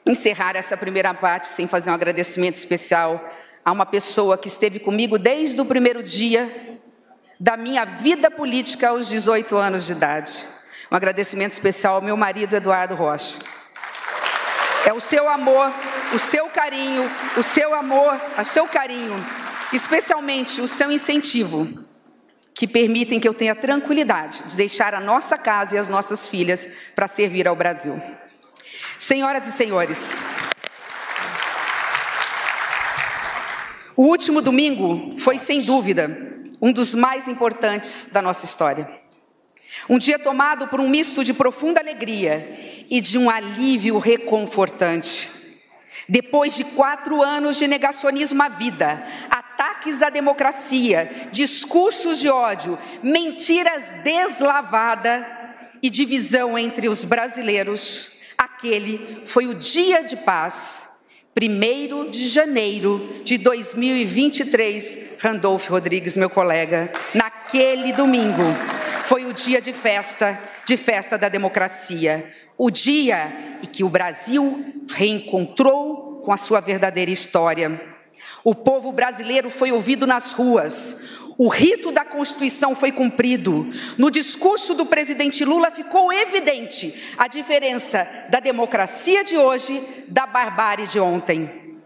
[0.06, 3.22] encerrar essa primeira parte sem fazer um agradecimento especial
[3.64, 6.80] a uma pessoa que esteve comigo desde o primeiro dia
[7.38, 10.46] da minha vida política aos 18 anos de idade.
[10.90, 13.38] Um agradecimento especial ao meu marido Eduardo Rocha.
[14.86, 15.70] É o seu amor,
[16.12, 19.14] o seu carinho, o seu amor, o seu carinho,
[19.72, 21.84] especialmente o seu incentivo,
[22.54, 26.68] que permitem que eu tenha tranquilidade de deixar a nossa casa e as nossas filhas
[26.94, 28.00] para servir ao Brasil.
[28.98, 30.16] Senhoras e senhores,
[33.94, 36.28] o último domingo foi, sem dúvida,
[36.61, 38.90] um dos mais importantes da nossa história.
[39.88, 42.50] Um dia tomado por um misto de profunda alegria
[42.90, 45.38] e de um alívio reconfortante.
[46.09, 53.93] Depois de quatro anos de negacionismo à vida, ataques à democracia, discursos de ódio, mentiras
[54.03, 55.24] deslavadas
[55.82, 60.99] e divisão entre os brasileiros, aquele foi o dia de paz
[61.41, 68.43] 1 de janeiro de 2023, Randolph Rodrigues, meu colega, naquele domingo,
[69.05, 70.36] foi o dia de festa,
[70.66, 72.28] de festa da democracia,
[72.59, 77.80] o dia em que o Brasil reencontrou com a sua verdadeira história.
[78.42, 83.70] O povo brasileiro foi ouvido nas ruas, o rito da Constituição foi cumprido.
[83.96, 90.88] No discurso do presidente Lula ficou evidente a diferença da democracia de hoje da barbárie
[90.88, 91.78] de ontem.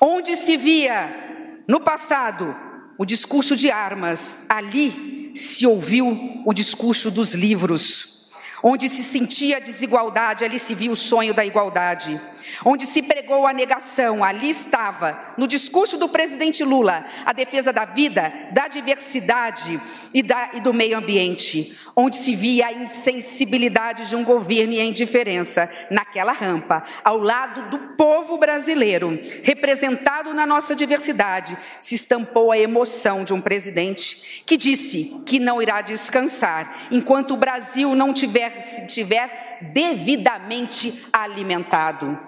[0.00, 2.56] Onde se via no passado
[2.96, 8.19] o discurso de armas, ali se ouviu o discurso dos livros.
[8.62, 12.20] Onde se sentia a desigualdade, ali se viu o sonho da igualdade.
[12.64, 17.84] Onde se pregou a negação, ali estava, no discurso do presidente Lula, a defesa da
[17.84, 19.80] vida, da diversidade
[20.12, 21.76] e, da, e do meio ambiente.
[21.94, 27.70] Onde se via a insensibilidade de um governo e a indiferença, naquela rampa, ao lado
[27.70, 34.56] do povo brasileiro, representado na nossa diversidade, se estampou a emoção de um presidente que
[34.56, 42.18] disse que não irá descansar enquanto o Brasil não tiver se tiver devidamente alimentado.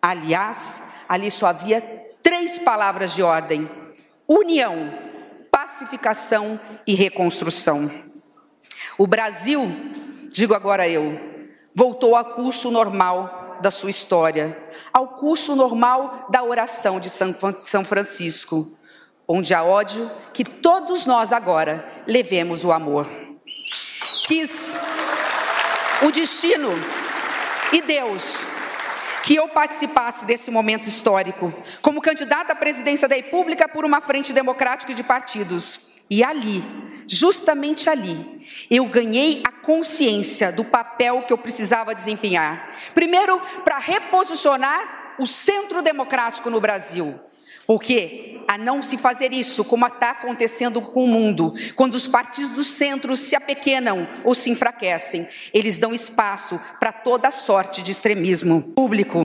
[0.00, 1.80] Aliás, ali só havia
[2.22, 3.68] três palavras de ordem:
[4.26, 4.92] união,
[5.50, 7.90] pacificação e reconstrução.
[8.98, 9.70] O Brasil,
[10.30, 11.18] digo agora eu,
[11.74, 14.58] voltou ao curso normal da sua história,
[14.92, 18.76] ao curso normal da oração de São Francisco,
[19.26, 23.08] onde há ódio, que todos nós agora levemos o amor.
[24.26, 24.76] Quis
[26.04, 26.70] o destino
[27.72, 28.46] e Deus
[29.22, 34.32] que eu participasse desse momento histórico como candidata à presidência da República por uma frente
[34.32, 35.92] democrática de partidos.
[36.10, 36.62] E ali,
[37.06, 42.68] justamente ali, eu ganhei a consciência do papel que eu precisava desempenhar.
[42.94, 47.18] Primeiro, para reposicionar o centro democrático no Brasil.
[47.66, 52.50] Porque a não se fazer isso, como está acontecendo com o mundo, quando os partidos
[52.52, 58.62] do centro se apequenam ou se enfraquecem, eles dão espaço para toda sorte de extremismo
[58.74, 59.22] público.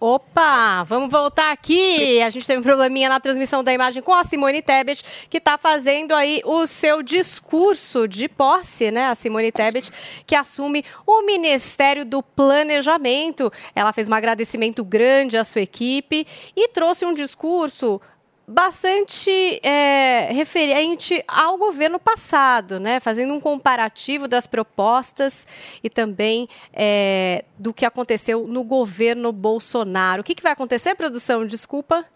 [0.00, 2.22] Opa, vamos voltar aqui.
[2.22, 5.58] A gente teve um probleminha na transmissão da imagem com a Simone Tebet, que está
[5.58, 9.06] fazendo aí o seu discurso de posse, né?
[9.06, 9.90] A Simone Tebet,
[10.24, 13.52] que assume o Ministério do Planejamento.
[13.74, 18.00] Ela fez um agradecimento grande à sua equipe e trouxe um discurso
[18.48, 19.30] bastante
[19.62, 22.98] é, referente ao governo passado, né?
[22.98, 25.46] fazendo um comparativo das propostas
[25.84, 30.22] e também é, do que aconteceu no governo Bolsonaro.
[30.22, 31.46] O que, que vai acontecer, produção?
[31.46, 32.06] Desculpa.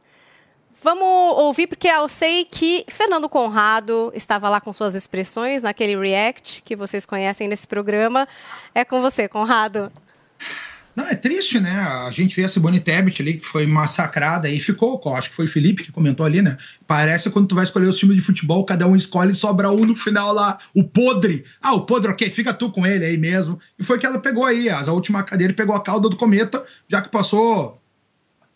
[0.82, 6.62] Vamos ouvir, porque eu sei que Fernando Conrado estava lá com suas expressões naquele react
[6.62, 8.26] que vocês conhecem nesse programa.
[8.74, 9.92] É com você, Conrado.
[10.94, 11.70] Não, é triste, né?
[11.70, 15.46] A gente vê a Simone Tebet ali que foi massacrada e ficou, acho que foi
[15.46, 16.56] o Felipe que comentou ali, né?
[16.86, 19.86] Parece quando tu vai escolher os times de futebol, cada um escolhe e sobra um
[19.86, 21.44] no final lá, o podre.
[21.62, 23.58] Ah, o podre, ok, fica tu com ele aí mesmo.
[23.78, 27.00] E foi que ela pegou aí, a última cadeira pegou a cauda do cometa, já
[27.00, 27.81] que passou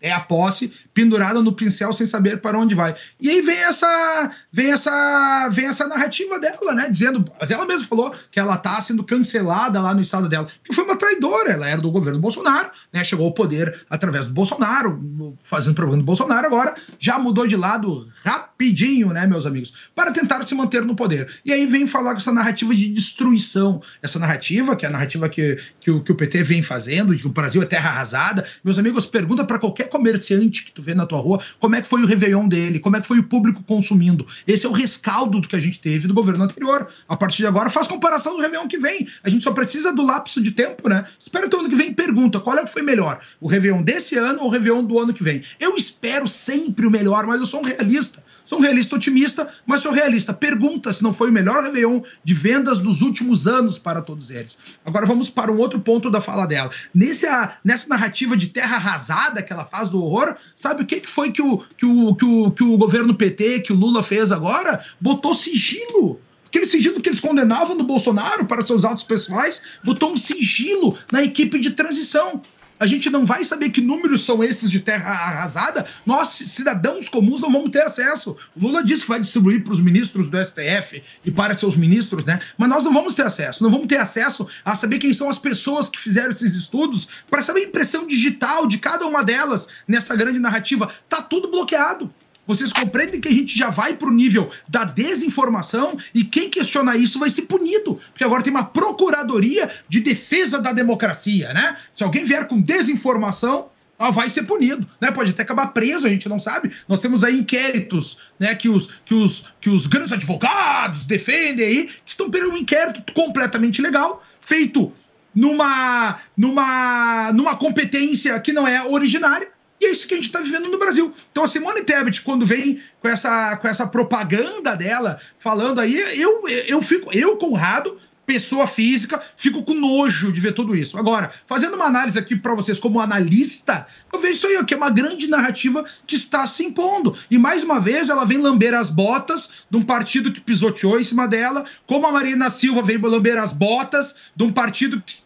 [0.00, 2.94] é a posse pendurada no pincel sem saber para onde vai.
[3.20, 7.88] E aí vem essa vem essa vem essa narrativa dela, né, dizendo, mas ela mesma
[7.88, 11.68] falou que ela tá sendo cancelada lá no estado dela, que foi uma traidora, ela
[11.68, 15.02] era do governo Bolsonaro, né, chegou ao poder através do Bolsonaro,
[15.42, 20.44] fazendo propaganda do Bolsonaro agora, já mudou de lado rapidinho, né, meus amigos, para tentar
[20.44, 21.28] se manter no poder.
[21.44, 25.28] E aí vem falar com essa narrativa de destruição, essa narrativa que é a narrativa
[25.28, 28.46] que, que, o, que o PT vem fazendo, de que o Brasil é terra arrasada.
[28.64, 31.88] Meus amigos, pergunta para qualquer comerciante que tu vê na tua rua como é que
[31.88, 34.26] foi o Réveillon dele, como é que foi o público consumindo.
[34.46, 36.88] Esse é o rescaldo do que a gente teve do governo anterior.
[37.08, 39.08] A partir de agora, faz comparação do Réveillon que vem.
[39.22, 41.04] A gente só precisa do lapso de tempo, né?
[41.18, 44.16] Espera o ano que vem e pergunta qual é que foi melhor, o Réveillon desse
[44.16, 45.42] ano ou o Réveillon do ano que vem.
[45.58, 48.22] Eu espero sempre o melhor, mas eu sou um realista.
[48.44, 50.32] Sou um realista otimista, mas sou realista.
[50.32, 54.56] Pergunta se não foi o melhor Réveillon de vendas dos últimos anos para todos eles.
[54.84, 56.70] Agora vamos para um outro ponto da fala dela.
[56.94, 57.26] Nesse,
[57.64, 61.30] nessa narrativa de terra arrasada que ela faz do horror, sabe o que, que foi
[61.30, 64.82] que o, que, o, que, o, que o governo PT, que o Lula fez agora?
[65.00, 70.16] Botou sigilo aquele sigilo que eles condenavam no Bolsonaro para seus atos pessoais, botou um
[70.16, 72.40] sigilo na equipe de transição.
[72.78, 75.86] A gente não vai saber que números são esses de terra arrasada.
[76.04, 78.36] Nós, cidadãos comuns, não vamos ter acesso.
[78.54, 82.24] O Lula disse que vai distribuir para os ministros do STF e para seus ministros,
[82.24, 82.40] né?
[82.58, 83.62] Mas nós não vamos ter acesso.
[83.62, 87.42] Não vamos ter acesso a saber quem são as pessoas que fizeram esses estudos, para
[87.42, 90.90] saber a impressão digital de cada uma delas nessa grande narrativa.
[91.08, 92.12] Tá tudo bloqueado.
[92.46, 96.96] Vocês compreendem que a gente já vai para o nível da desinformação e quem questionar
[96.96, 97.98] isso vai ser punido.
[98.12, 101.76] Porque agora tem uma procuradoria de defesa da democracia, né?
[101.94, 103.68] Se alguém vier com desinformação,
[104.12, 105.10] vai ser punido, né?
[105.10, 106.70] Pode até acabar preso, a gente não sabe.
[106.86, 108.54] Nós temos aí inquéritos, né?
[108.54, 113.12] Que os, que os, que os grandes advogados defendem aí, que estão pelo um inquérito
[113.12, 114.92] completamente legal, feito
[115.34, 120.40] numa, numa, numa competência que não é originária e é isso que a gente está
[120.40, 121.12] vivendo no Brasil.
[121.30, 126.48] Então a Simone Tebet, quando vem com essa, com essa propaganda dela, falando aí, eu,
[126.48, 130.98] eu fico, eu, Conrado, pessoa física, fico com nojo de ver tudo isso.
[130.98, 134.76] Agora, fazendo uma análise aqui para vocês como analista, eu vejo isso aí, que é
[134.76, 137.16] uma grande narrativa que está se impondo.
[137.30, 141.04] E mais uma vez ela vem lamber as botas de um partido que pisoteou em
[141.04, 145.24] cima dela, como a Marina Silva vem lamber as botas de um partido que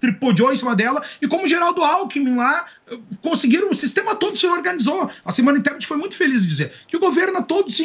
[0.00, 2.64] tripodiou em cima dela, e como o Geraldo Alckmin lá
[3.22, 5.10] conseguiram, o sistema todo se organizou.
[5.24, 7.84] A Simone Tebet foi muito feliz de dizer que o governo todo se,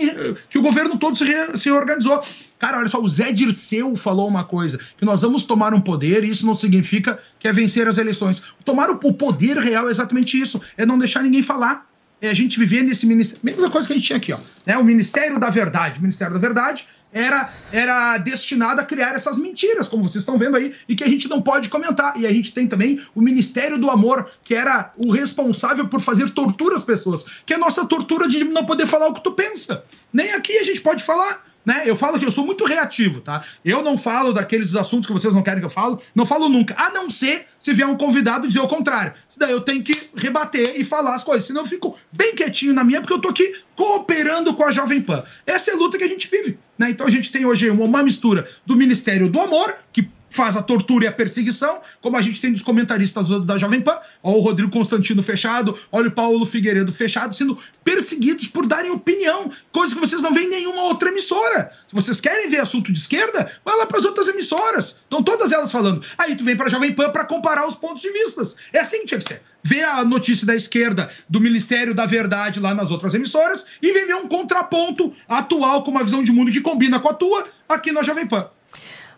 [0.50, 2.24] que o governo todo se, re, se organizou.
[2.58, 6.24] Cara, olha só, o Zé Dirceu falou uma coisa, que nós vamos tomar um poder
[6.24, 8.42] e isso não significa que é vencer as eleições.
[8.64, 11.88] Tomar o poder real é exatamente isso, é não deixar ninguém falar.
[12.22, 13.42] É a gente viver nesse ministério.
[13.44, 14.40] Mesma coisa que a gente tinha aqui, ó.
[14.66, 14.78] Né?
[14.78, 16.00] O Ministério da Verdade.
[16.00, 20.58] O Ministério da Verdade era, era destinado a criar essas mentiras, como vocês estão vendo
[20.58, 22.20] aí, e que a gente não pode comentar.
[22.20, 26.30] E a gente tem também o Ministério do Amor, que era o responsável por fazer
[26.32, 29.32] tortura às pessoas, que é a nossa tortura de não poder falar o que tu
[29.32, 29.86] pensa.
[30.12, 31.46] Nem aqui a gente pode falar.
[31.66, 31.84] Né?
[31.86, 33.44] Eu falo que eu sou muito reativo, tá?
[33.64, 36.76] Eu não falo daqueles assuntos que vocês não querem que eu falo, não falo nunca,
[36.78, 39.14] a não ser se vier um convidado dizer o contrário.
[39.36, 42.84] Daí eu tenho que rebater e falar as coisas, senão eu fico bem quietinho na
[42.84, 45.24] minha, porque eu tô aqui cooperando com a Jovem Pan.
[45.48, 46.90] Essa é a luta que a gente vive, né?
[46.90, 51.06] Então a gente tem hoje uma mistura do Ministério do Amor, que faz a tortura
[51.06, 54.70] e a perseguição, como a gente tem dos comentaristas da Jovem Pan, olha o Rodrigo
[54.70, 60.22] Constantino fechado, olha o Paulo Figueiredo fechado, sendo perseguidos por darem opinião, coisa que vocês
[60.22, 61.72] não veem em nenhuma outra emissora.
[61.88, 64.98] Se vocês querem ver assunto de esquerda, vai lá para as outras emissoras.
[65.04, 66.06] Estão todas elas falando.
[66.18, 68.58] Aí tu vem para a Jovem Pan para comparar os pontos de vistas.
[68.74, 69.42] É assim que tinha que ser.
[69.64, 74.06] Vê a notícia da esquerda do Ministério da Verdade lá nas outras emissoras e vem
[74.06, 77.92] ver um contraponto atual com uma visão de mundo que combina com a tua aqui
[77.92, 78.50] na Jovem Pan.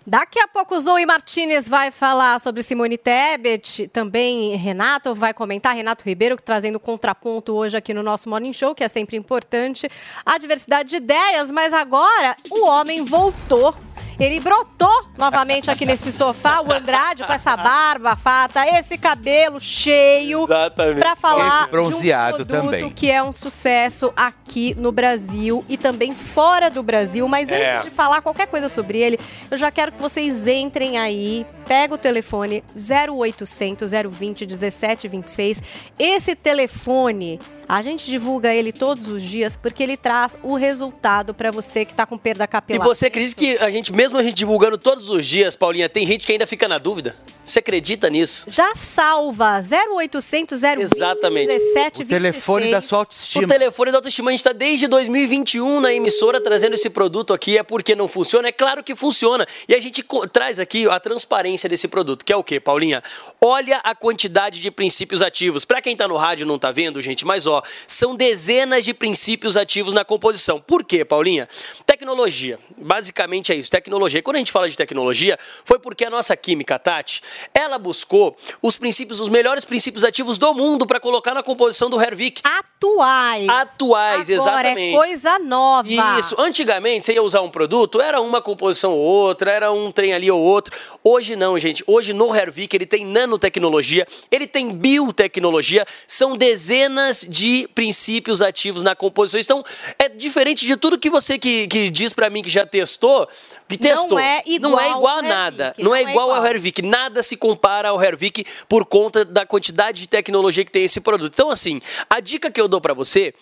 [0.10, 6.06] Daqui a pouco Zoe Martinez vai falar sobre Simone Tebet, também Renato vai comentar, Renato
[6.06, 9.90] Ribeiro trazendo contraponto hoje aqui no nosso Morning Show, que é sempre importante,
[10.26, 13.76] a diversidade de ideias, mas agora o homem voltou.
[14.20, 20.44] Ele brotou novamente aqui nesse sofá, o Andrade, com essa barba fata, esse cabelo cheio,
[20.44, 21.00] Exatamente.
[21.00, 22.90] para falar Esse bronzeado de um produto também.
[22.90, 27.28] que é um sucesso aqui no Brasil e também fora do Brasil.
[27.28, 27.76] Mas É.
[27.78, 29.20] antes de falar qualquer coisa sobre ele,
[29.52, 35.62] eu já quero que vocês entrem aí, pega o telefone 0800 020 1726.
[36.00, 41.52] Esse telefone, a gente divulga ele todos os dias porque ele traz o resultado para
[41.52, 42.88] você que tá com perda E capilar.
[42.88, 46.26] você acredita que a gente, mesmo a gente divulgando todos os dias, Paulinha, tem gente
[46.26, 47.16] que ainda fica na dúvida?
[47.44, 48.46] Você acredita nisso?
[48.50, 51.48] Já salva 0800 020 Exatamente.
[51.48, 52.06] 1726.
[52.06, 53.48] O telefone da sua O autoestima.
[53.48, 57.58] telefone da autoestima, a gente está desde 2021 na emissora trazendo esse produto aqui.
[57.58, 58.50] É porque não funciona?
[58.50, 59.48] É claro que funciona.
[59.68, 60.04] E a gente
[60.34, 63.02] traz aqui a transparência desse produto, que é o quê, Paulinha?
[63.40, 65.64] Olha a quantidade de princípios ativos.
[65.64, 67.57] Para quem está no rádio e não está vendo, gente, mas ó,
[67.88, 70.60] são dezenas de princípios ativos na composição.
[70.60, 71.48] Por quê, Paulinha?
[71.86, 72.60] Tecnologia.
[72.78, 74.20] Basicamente é isso, tecnologia.
[74.20, 77.22] E quando a gente fala de tecnologia, foi porque a nossa química, Tati,
[77.54, 82.02] ela buscou os princípios, os melhores princípios ativos do mundo para colocar na composição do
[82.02, 82.42] Hervik.
[82.44, 83.50] Atuais.
[83.50, 84.94] Atuais, Agora exatamente.
[84.94, 86.20] é coisa nova.
[86.20, 86.36] Isso.
[86.40, 90.30] Antigamente, você ia usar um produto, era uma composição ou outra, era um trem ali
[90.30, 90.78] ou outro.
[91.04, 91.84] Hoje não, gente.
[91.88, 98.96] Hoje no Hervik ele tem nanotecnologia, ele tem biotecnologia, são dezenas de princípios ativos na
[98.96, 99.40] composição.
[99.40, 99.64] Então,
[100.00, 103.28] é diferente de tudo que você que, que diz pra mim que já testou,
[103.68, 104.20] que Não testou.
[104.20, 105.64] é igual Não é igual a nada.
[105.66, 106.48] Hervik, Não, não é é igual ao igual.
[106.52, 106.82] Hervik.
[106.82, 111.34] Nada se compara ao Hervik por conta da quantidade de tecnologia que tem esse produto.
[111.34, 113.34] Então, assim, a dica que eu dou pra você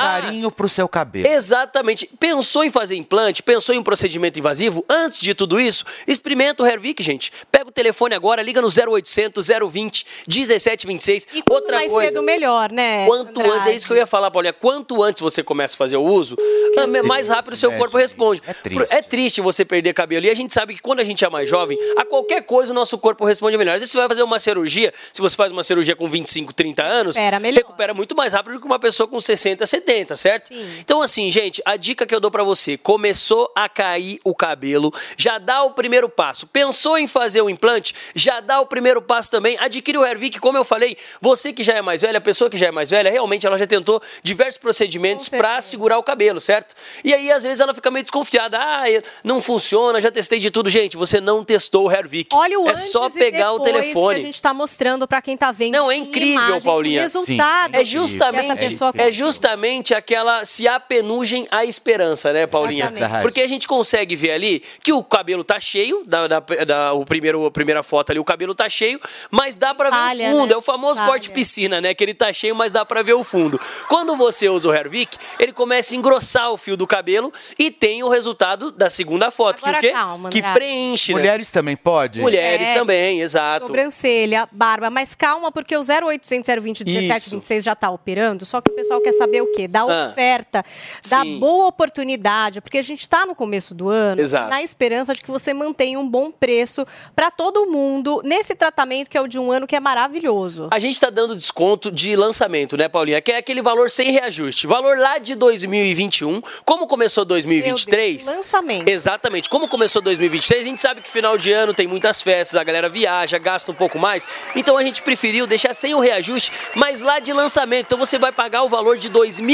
[0.00, 1.26] é a Carinho pro seu cabelo.
[1.26, 2.08] Exatamente.
[2.18, 3.42] Pensou em fazer implante?
[3.42, 4.84] Pensou em um procedimento invasivo?
[4.88, 7.32] Antes de tudo isso, experimenta o Hervik, gente.
[7.50, 11.28] Pega o telefone agora, liga no 0800 020 1726.
[11.34, 12.10] E quanto Outra mais coisa.
[12.12, 13.06] cedo, melhor, né?
[13.06, 13.50] Quanto Andrade?
[13.50, 14.52] antes, é isso que eu ia falar, Paulinha.
[14.52, 16.36] Quanto antes você começa a fazer o uso,
[16.76, 18.42] ah, mais rápido o seu É, corpo gente, responde.
[18.46, 18.86] é triste.
[18.90, 20.26] É triste você perder cabelo.
[20.26, 22.74] E a gente sabe que quando a gente é mais jovem, a qualquer coisa o
[22.74, 23.74] nosso corpo responde melhor.
[23.74, 26.82] Às vezes você vai fazer uma cirurgia, se você faz uma cirurgia com 25, 30
[26.82, 27.58] anos, Recupera melhor.
[27.58, 30.52] recupera muito mais rápido do que uma pessoa com 60, 70, certo?
[30.78, 34.92] Então, assim, gente, a dica que eu dou pra você: começou a cair o cabelo,
[35.16, 36.46] já dá o primeiro passo.
[36.46, 37.94] Pensou em fazer o implante?
[38.14, 39.56] Já dá o primeiro passo também.
[39.58, 42.56] Adquire o Hervik, como eu falei, você que já é mais velha, a pessoa que
[42.56, 45.62] já é mais velha, realmente ela já tentou diversos procedimentos certeza.
[45.62, 46.74] segurar o cabelo, certo?
[47.02, 48.58] E aí, às vezes, ela fica meio desconfiada.
[48.60, 48.84] Ah,
[49.24, 50.70] não funciona, já testei de tudo.
[50.70, 52.34] Gente, você não testou o Hervik.
[52.34, 54.14] Olha o É antes só e pegar o telefone.
[54.16, 55.72] que a gente tá mostrando pra quem tá vendo.
[55.72, 57.00] Não, é incrível, Paulinha.
[57.00, 62.86] O resultado É justamente, é justamente aquela se apenugem à esperança, né, Paulinha?
[62.94, 63.22] Exatamente.
[63.22, 67.04] Porque a gente consegue ver ali que o cabelo tá cheio, da, da, da- o
[67.04, 69.00] primeiro, a primeira foto ali, o cabelo tá cheio,
[69.30, 70.46] mas dá pra ver o fundo.
[70.48, 70.52] né?
[70.52, 71.10] É o famoso Falha.
[71.10, 71.94] corte piscina, né?
[71.94, 73.60] Que ele tá cheio, mas dá pra ver o fundo.
[73.88, 78.02] Quando você usa o Hervik, ele começa a engrossar o fio do cabelo e tem
[78.02, 79.60] o resultado da segunda foto.
[79.62, 79.94] Agora que o quê?
[79.94, 81.18] calma, que preenche, né?
[81.20, 82.20] Mulheres também pode?
[82.20, 83.66] Mulheres É, também, exato.
[83.66, 88.74] Sobrancelha, barba, mas calma, porque o 0800 020 1726 já tá operando, só que o
[88.74, 89.59] pessoal quer saber o quê?
[89.68, 90.64] Da Ah, oferta,
[91.08, 91.38] da sim.
[91.38, 94.50] boa oportunidade, porque a gente tá no começo do ano, Exato.
[94.50, 99.16] na esperança de que você mantenha um bom preço pra todo mundo nesse tratamento que
[99.16, 100.68] é o de um ano que é maravilhoso.
[100.70, 103.20] A gente está dando desconto de lançamento, né, Paulinha?
[103.20, 104.66] Que é aquele valor sem reajuste.
[104.66, 106.40] Valor lá de 2021.
[106.64, 108.24] Como começou 2023?
[108.24, 108.88] Meu Deus, lançamento.
[108.88, 109.48] Exatamente.
[109.48, 112.88] Como começou 2023, a gente sabe que final de ano tem muitas festas, a galera
[112.88, 114.26] viaja, gasta um pouco mais.
[114.54, 117.86] Então a gente preferiu deixar sem o reajuste, mas lá de lançamento.
[117.86, 119.49] Então você vai pagar o valor de 2021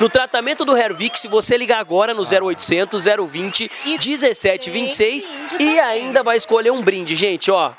[0.00, 6.36] no tratamento do Hervik se você ligar agora no 0800 020 1726 e ainda vai
[6.36, 7.72] escolher um brinde, gente, ó.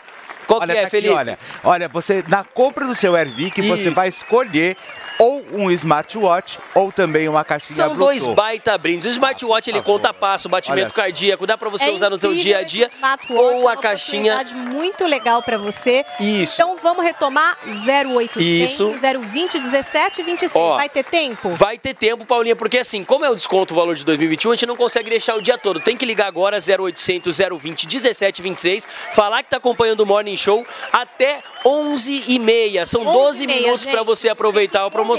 [0.48, 1.14] Qual Olha, que é, tá aqui, Felipe?
[1.14, 4.76] olha, olha, você na compra do seu Hervik, você vai escolher
[5.22, 8.36] ou um smartwatch ou também uma caixinha São dois Bluetooth.
[8.36, 9.06] baita brindes.
[9.06, 12.58] O smartwatch ele conta passo, batimento cardíaco, dá pra você É usar no seu dia
[12.60, 16.04] a dia smartwatch, ou é a uma caixinha oportunidade muito legal pra você.
[16.20, 16.56] Isso.
[16.56, 18.92] Então vamos retomar 0800 Isso.
[19.20, 20.52] 020 17 26.
[20.56, 21.50] Ó, Vai ter tempo?
[21.56, 24.56] Vai ter tempo, Paulinha, porque assim, como é o desconto o valor de 2021, a
[24.56, 25.80] gente não consegue deixar o dia todo.
[25.80, 31.44] Tem que ligar agora 0800 020 1726, falar que tá acompanhando o Morning Show até
[31.64, 32.86] 11h30.
[32.86, 33.92] São 12 11h30, minutos gente.
[33.94, 35.11] para você aproveitar a promoção,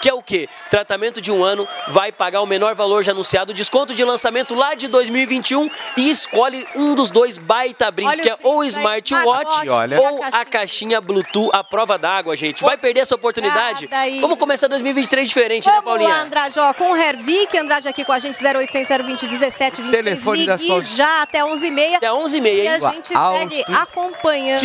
[0.00, 0.48] que é o quê?
[0.70, 4.74] Tratamento de um ano, vai pagar o menor valor já anunciado, desconto de lançamento lá
[4.74, 9.68] de 2021 e escolhe um dos dois baita brindes, Olha que é ou o smartwatch
[9.68, 10.00] olha.
[10.00, 12.62] ou a caixinha Bluetooth à prova d'água, gente.
[12.62, 13.88] Vai perder essa oportunidade?
[14.20, 16.08] Vamos começar 2023 diferente, né, Vamos Paulinha?
[16.08, 20.04] lá, Andrade, ó, com o Hervik, Andrade aqui com a gente, 0800 020 17 26.
[20.04, 21.96] Telefone da sua- já até 11h30.
[21.96, 22.68] Até 11h30, E hein?
[22.68, 24.58] a gente segue acompanhando.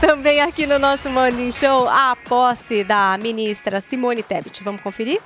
[0.00, 4.62] Também aqui no nosso Morning Show, a posse da ministra Simone Tebet.
[4.62, 5.20] Vamos conferir?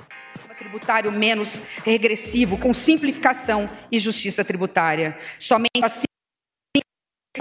[0.57, 5.17] tributário menos regressivo, com simplificação e justiça tributária.
[5.37, 6.05] Somente assim
[6.75, 6.81] é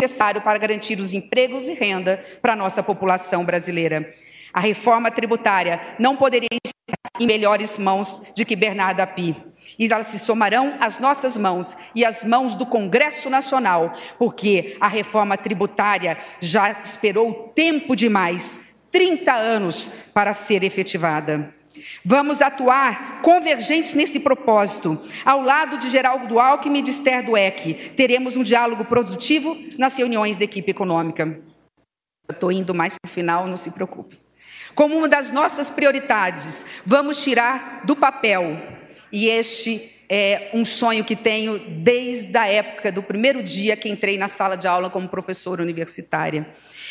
[0.01, 4.13] necessário para garantir os empregos e renda para a nossa população brasileira.
[4.53, 9.37] A reforma tributária não poderia estar em melhores mãos de que Bernardo Api.
[9.79, 14.87] E elas se somarão às nossas mãos e às mãos do Congresso Nacional, porque a
[14.87, 18.61] reforma tributária já esperou tempo demais
[18.95, 21.53] 30 anos para ser efetivada.
[22.05, 24.97] Vamos atuar convergentes nesse propósito.
[25.25, 30.37] Ao lado de Geraldo Alckmin e de Esther Dweck, teremos um diálogo produtivo nas reuniões
[30.39, 31.41] da equipe econômica.
[32.31, 34.17] Estou indo mais para o final, não se preocupe.
[34.77, 38.57] Como uma das nossas prioridades, vamos tirar do papel,
[39.11, 44.17] e este é um sonho que tenho desde a época do primeiro dia que entrei
[44.17, 46.47] na sala de aula como professora universitária.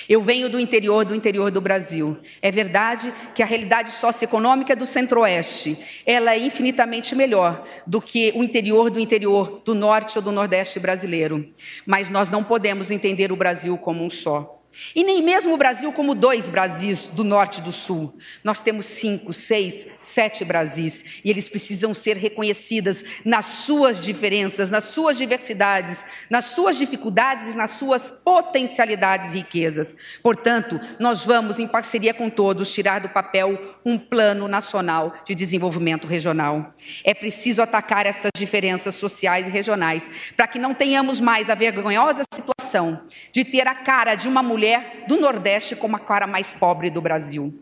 [0.07, 2.17] Eu venho do interior do interior do Brasil.
[2.41, 8.43] É verdade que a realidade socioeconômica do Centro-Oeste, ela é infinitamente melhor do que o
[8.43, 11.47] interior do interior do Norte ou do Nordeste brasileiro.
[11.85, 14.62] Mas nós não podemos entender o Brasil como um só.
[14.95, 18.17] E nem mesmo o Brasil como dois Brasis do norte e do sul.
[18.43, 24.85] Nós temos cinco, seis, sete Brasis e eles precisam ser reconhecidas nas suas diferenças, nas
[24.85, 29.95] suas diversidades, nas suas dificuldades e nas suas potencialidades e riquezas.
[30.21, 36.07] Portanto, nós vamos, em parceria com todos, tirar do papel um plano nacional de desenvolvimento
[36.07, 36.73] regional.
[37.03, 42.23] É preciso atacar essas diferenças sociais e regionais para que não tenhamos mais a vergonhosa
[42.33, 43.01] situação
[43.31, 44.62] de ter a cara de uma mulher
[45.07, 47.53] do Nordeste como a cara mais pobre do Brasil.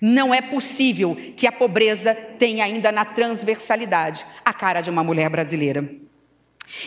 [0.00, 5.30] Não é possível que a pobreza tenha ainda na transversalidade a cara de uma mulher
[5.30, 5.88] brasileira.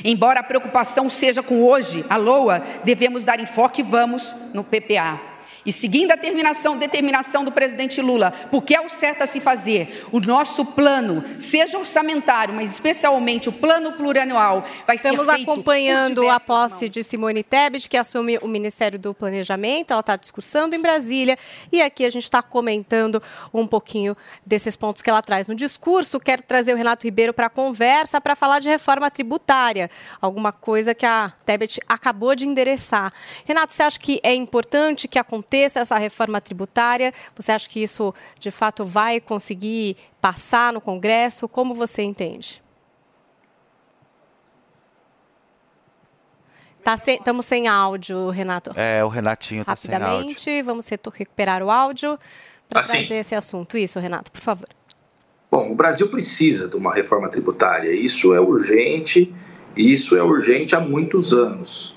[0.04, 5.37] Embora a preocupação seja com hoje, a LOA, devemos dar enfoque, vamos, no PPA.
[5.68, 10.08] E seguindo a determinação, determinação do presidente Lula, porque é o certo a se fazer,
[10.14, 16.22] o nosso plano, seja orçamentário, mas especialmente o plano plurianual, vai Estamos ser feito acompanhando
[16.22, 19.92] por a posse de Simone Tebet, que assume o Ministério do Planejamento.
[19.92, 21.38] Ela está discursando em Brasília
[21.70, 23.22] e aqui a gente está comentando
[23.54, 24.16] um pouquinho
[24.46, 26.18] desses pontos que ela traz no discurso.
[26.18, 29.92] Quero trazer o Renato Ribeiro para a conversa para falar de reforma tributária,
[30.22, 33.12] alguma coisa que a Tebet acabou de endereçar.
[33.44, 37.14] Renato, você acha que é importante que aconteça essa reforma tributária?
[37.36, 41.48] Você acha que isso de fato vai conseguir passar no Congresso?
[41.48, 42.62] Como você entende?
[47.08, 48.72] Estamos sem áudio, Renato.
[48.76, 50.08] É, o Renatinho tá sem áudio.
[50.08, 52.18] Rapidamente, vamos recuperar o áudio
[52.70, 53.00] para Assim.
[53.00, 53.78] trazer esse assunto.
[53.78, 54.68] Isso, Renato, por favor.
[55.52, 57.92] Bom, o Brasil precisa de uma reforma tributária.
[57.92, 59.34] Isso é urgente,
[59.76, 61.96] isso é urgente há muitos anos.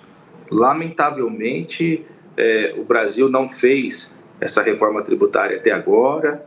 [0.50, 2.04] Lamentavelmente,
[2.36, 6.44] eh, o Brasil não fez essa reforma tributária até agora.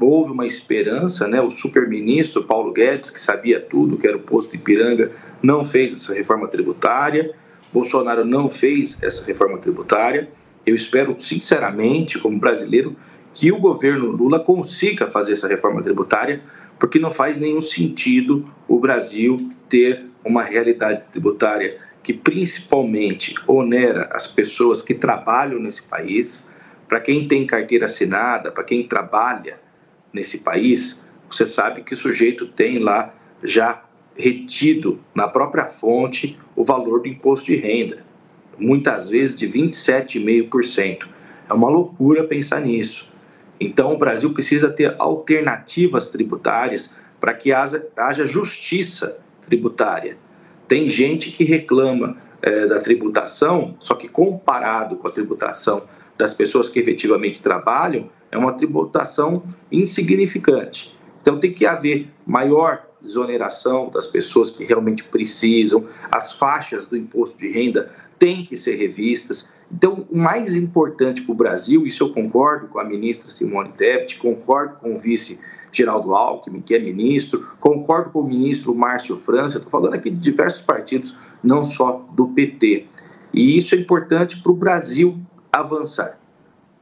[0.00, 1.40] Houve uma esperança, né?
[1.40, 5.12] O superministro Paulo Guedes, que sabia tudo, que era o posto Ipiranga,
[5.42, 7.34] não fez essa reforma tributária.
[7.72, 10.28] Bolsonaro não fez essa reforma tributária.
[10.66, 12.96] Eu espero, sinceramente, como brasileiro,
[13.34, 16.42] que o governo Lula consiga fazer essa reforma tributária,
[16.78, 24.26] porque não faz nenhum sentido o Brasil ter uma realidade tributária que principalmente onera as
[24.26, 26.46] pessoas que trabalham nesse país.
[26.88, 29.58] Para quem tem carteira assinada, para quem trabalha
[30.12, 31.00] nesse país,
[31.30, 33.82] você sabe que o sujeito tem lá já
[34.16, 38.04] retido na própria fonte o valor do imposto de renda,
[38.58, 41.08] muitas vezes de 27,5%.
[41.48, 43.10] É uma loucura pensar nisso.
[43.58, 50.16] Então, o Brasil precisa ter alternativas tributárias para que haja, justiça tributária.
[50.72, 55.82] Tem gente que reclama eh, da tributação, só que comparado com a tributação
[56.16, 60.96] das pessoas que efetivamente trabalham, é uma tributação insignificante.
[61.20, 67.38] Então tem que haver maior desoneração das pessoas que realmente precisam, as faixas do imposto
[67.38, 69.50] de renda têm que ser revistas.
[69.70, 74.18] Então, o mais importante para o Brasil, isso eu concordo com a ministra Simone Tebet,
[74.18, 75.38] concordo com o vice
[75.72, 80.18] Geraldo Alckmin, que é ministro, concordo com o ministro Márcio França, estou falando aqui de
[80.18, 82.86] diversos partidos, não só do PT.
[83.32, 85.18] E isso é importante para o Brasil
[85.50, 86.20] avançar.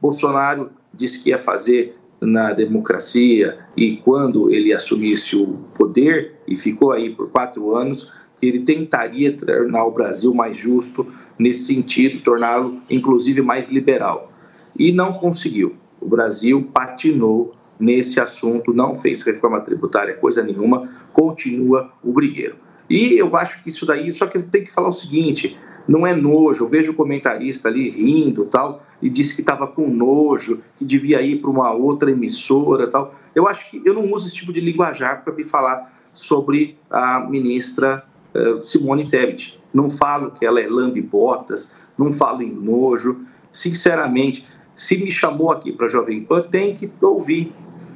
[0.01, 6.91] Bolsonaro disse que ia fazer na democracia e quando ele assumisse o poder e ficou
[6.91, 11.07] aí por quatro anos, que ele tentaria tornar o Brasil mais justo
[11.37, 14.31] nesse sentido, torná-lo inclusive mais liberal.
[14.77, 15.75] E não conseguiu.
[15.99, 22.55] O Brasil patinou nesse assunto, não fez reforma tributária, coisa nenhuma, continua o brigueiro.
[22.89, 26.15] E eu acho que isso daí, só que tenho que falar o seguinte, não é
[26.15, 26.65] nojo.
[26.65, 31.21] Eu vejo o comentarista ali rindo tal, e disse que estava com nojo, que devia
[31.21, 33.15] ir para uma outra emissora tal.
[33.33, 37.19] Eu acho que eu não uso esse tipo de linguajar para me falar sobre a
[37.21, 38.05] ministra
[38.35, 39.59] uh, Simone Tebet.
[39.73, 43.21] Não falo que ela é lambe-botas, não falo em nojo.
[43.51, 44.45] Sinceramente,
[44.75, 47.53] se me chamou aqui para Jovem Pan, tem que ouvir.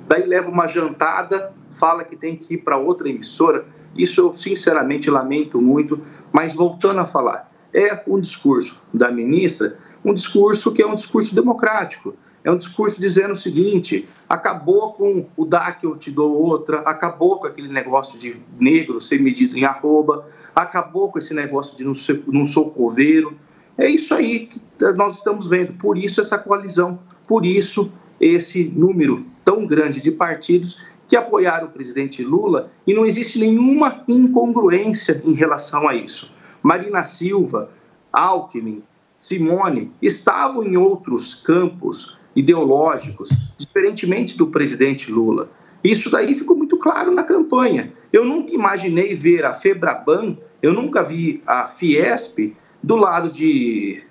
[0.08, 3.66] Daí leva uma jantada, fala que tem que ir para outra emissora.
[3.96, 6.02] Isso eu sinceramente lamento muito,
[6.32, 11.34] mas voltando a falar, é um discurso da ministra, um discurso que é um discurso
[11.34, 12.14] democrático.
[12.44, 17.40] É um discurso dizendo o seguinte: acabou com o DAC, eu te dou outra, acabou
[17.40, 21.94] com aquele negócio de negro ser medido em arroba, acabou com esse negócio de não,
[22.28, 23.36] não sou coveiro.
[23.76, 24.62] É isso aí que
[24.96, 25.74] nós estamos vendo.
[25.74, 27.92] Por isso essa coalizão, por isso
[28.26, 34.04] esse número tão grande de partidos que apoiaram o presidente Lula e não existe nenhuma
[34.08, 36.32] incongruência em relação a isso.
[36.64, 37.70] Marina Silva,
[38.12, 38.82] Alckmin,
[39.18, 45.50] Simone estavam em outros campos ideológicos, diferentemente do presidente Lula.
[45.84, 47.94] Isso daí ficou muito claro na campanha.
[48.12, 54.04] Eu nunca imaginei ver a Febraban, eu nunca vi a Fiesp do lado de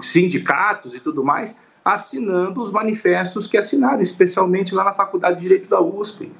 [0.00, 5.68] sindicatos e tudo mais, assinando os manifestos que assinaram, especialmente lá na Faculdade de Direito
[5.68, 6.30] da USP.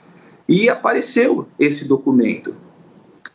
[0.48, 2.54] E apareceu esse documento.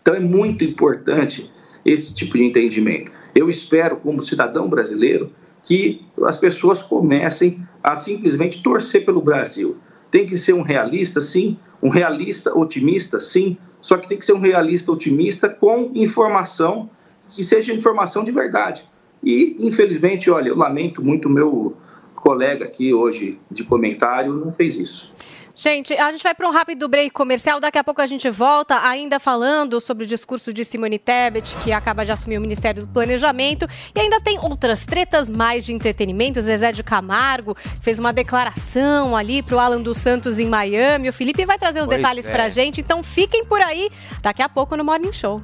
[0.01, 1.51] Então é muito importante
[1.85, 3.11] esse tipo de entendimento.
[3.35, 5.31] Eu espero, como cidadão brasileiro,
[5.63, 9.77] que as pessoas comecem a simplesmente torcer pelo Brasil.
[10.11, 14.33] Tem que ser um realista, sim, um realista otimista, sim, só que tem que ser
[14.33, 16.89] um realista otimista com informação
[17.29, 18.87] que seja informação de verdade.
[19.23, 21.75] E, infelizmente, olha, eu lamento muito meu
[22.23, 25.11] colega aqui hoje de comentário não fez isso.
[25.55, 27.59] Gente, a gente vai para um rápido break comercial.
[27.59, 31.71] Daqui a pouco a gente volta, ainda falando sobre o discurso de Simone Tebet, que
[31.71, 33.67] acaba de assumir o Ministério do Planejamento.
[33.93, 36.41] E ainda tem outras tretas mais de entretenimento.
[36.41, 41.09] Zezé de Camargo fez uma declaração ali para o Alan dos Santos em Miami.
[41.09, 42.31] O Felipe vai trazer os Pois detalhes é.
[42.31, 42.81] para a gente.
[42.81, 43.91] Então fiquem por aí.
[44.23, 45.39] Daqui a pouco no Morning Show.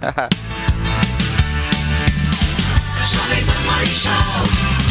[3.04, 4.81] Jovem Pan Morning Show.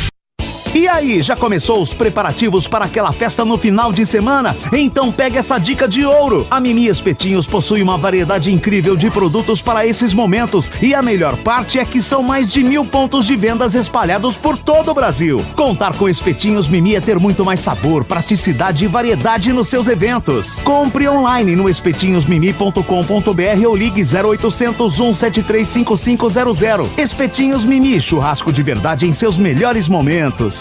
[0.74, 4.56] E aí, já começou os preparativos para aquela festa no final de semana?
[4.72, 6.48] Então pega essa dica de ouro.
[6.50, 10.72] A Mimi Espetinhos possui uma variedade incrível de produtos para esses momentos.
[10.82, 14.58] E a melhor parte é que são mais de mil pontos de vendas espalhados por
[14.58, 15.46] todo o Brasil.
[15.58, 20.58] Contar com Espetinhos Mimi é ter muito mais sabor, praticidade e variedade nos seus eventos.
[20.60, 26.98] Compre online no espetinhosmimi.com.br ou ligue 0800 173 5500.
[26.98, 30.61] Espetinhos Mimi, churrasco de verdade em seus melhores momentos.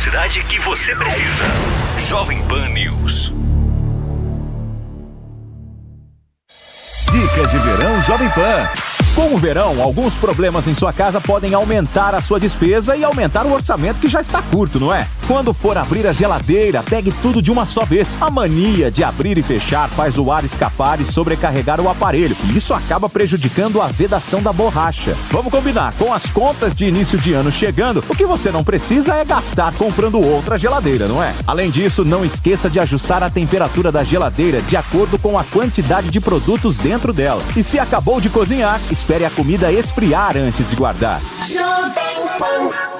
[0.00, 1.44] Velocidade que você precisa.
[1.98, 3.34] Jovem Pan News.
[7.10, 8.66] Dicas de verão Jovem Pan.
[9.14, 13.44] Com o verão, alguns problemas em sua casa podem aumentar a sua despesa e aumentar
[13.44, 15.06] o orçamento que já está curto, não é?
[15.30, 18.18] Quando for abrir a geladeira, pegue tudo de uma só vez.
[18.20, 22.56] A mania de abrir e fechar faz o ar escapar e sobrecarregar o aparelho, e
[22.56, 25.16] isso acaba prejudicando a vedação da borracha.
[25.30, 29.14] Vamos combinar, com as contas de início de ano chegando, o que você não precisa
[29.14, 31.32] é gastar comprando outra geladeira, não é?
[31.46, 36.10] Além disso, não esqueça de ajustar a temperatura da geladeira de acordo com a quantidade
[36.10, 37.40] de produtos dentro dela.
[37.56, 41.20] E se acabou de cozinhar, espere a comida esfriar antes de guardar.
[41.20, 42.99] Jovem Pan.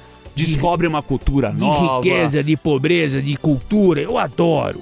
[0.35, 1.97] Descobre uma cultura de nova.
[1.97, 4.01] riqueza, de pobreza, de cultura.
[4.01, 4.81] Eu adoro.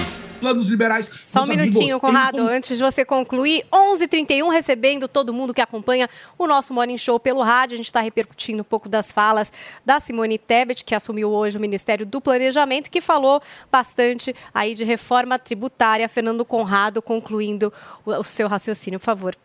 [0.41, 1.09] Planos liberais.
[1.23, 3.63] Só um minutinho, Conrado, tem antes de você concluir.
[3.71, 7.75] 11h31, recebendo todo mundo que acompanha o nosso Morning Show pelo rádio.
[7.75, 9.53] A gente está repercutindo um pouco das falas
[9.85, 13.39] da Simone Tebet, que assumiu hoje o Ministério do Planejamento, que falou
[13.71, 16.09] bastante aí de reforma tributária.
[16.09, 17.71] Fernando Conrado, concluindo
[18.03, 19.35] o, seu raciocínio, por favor.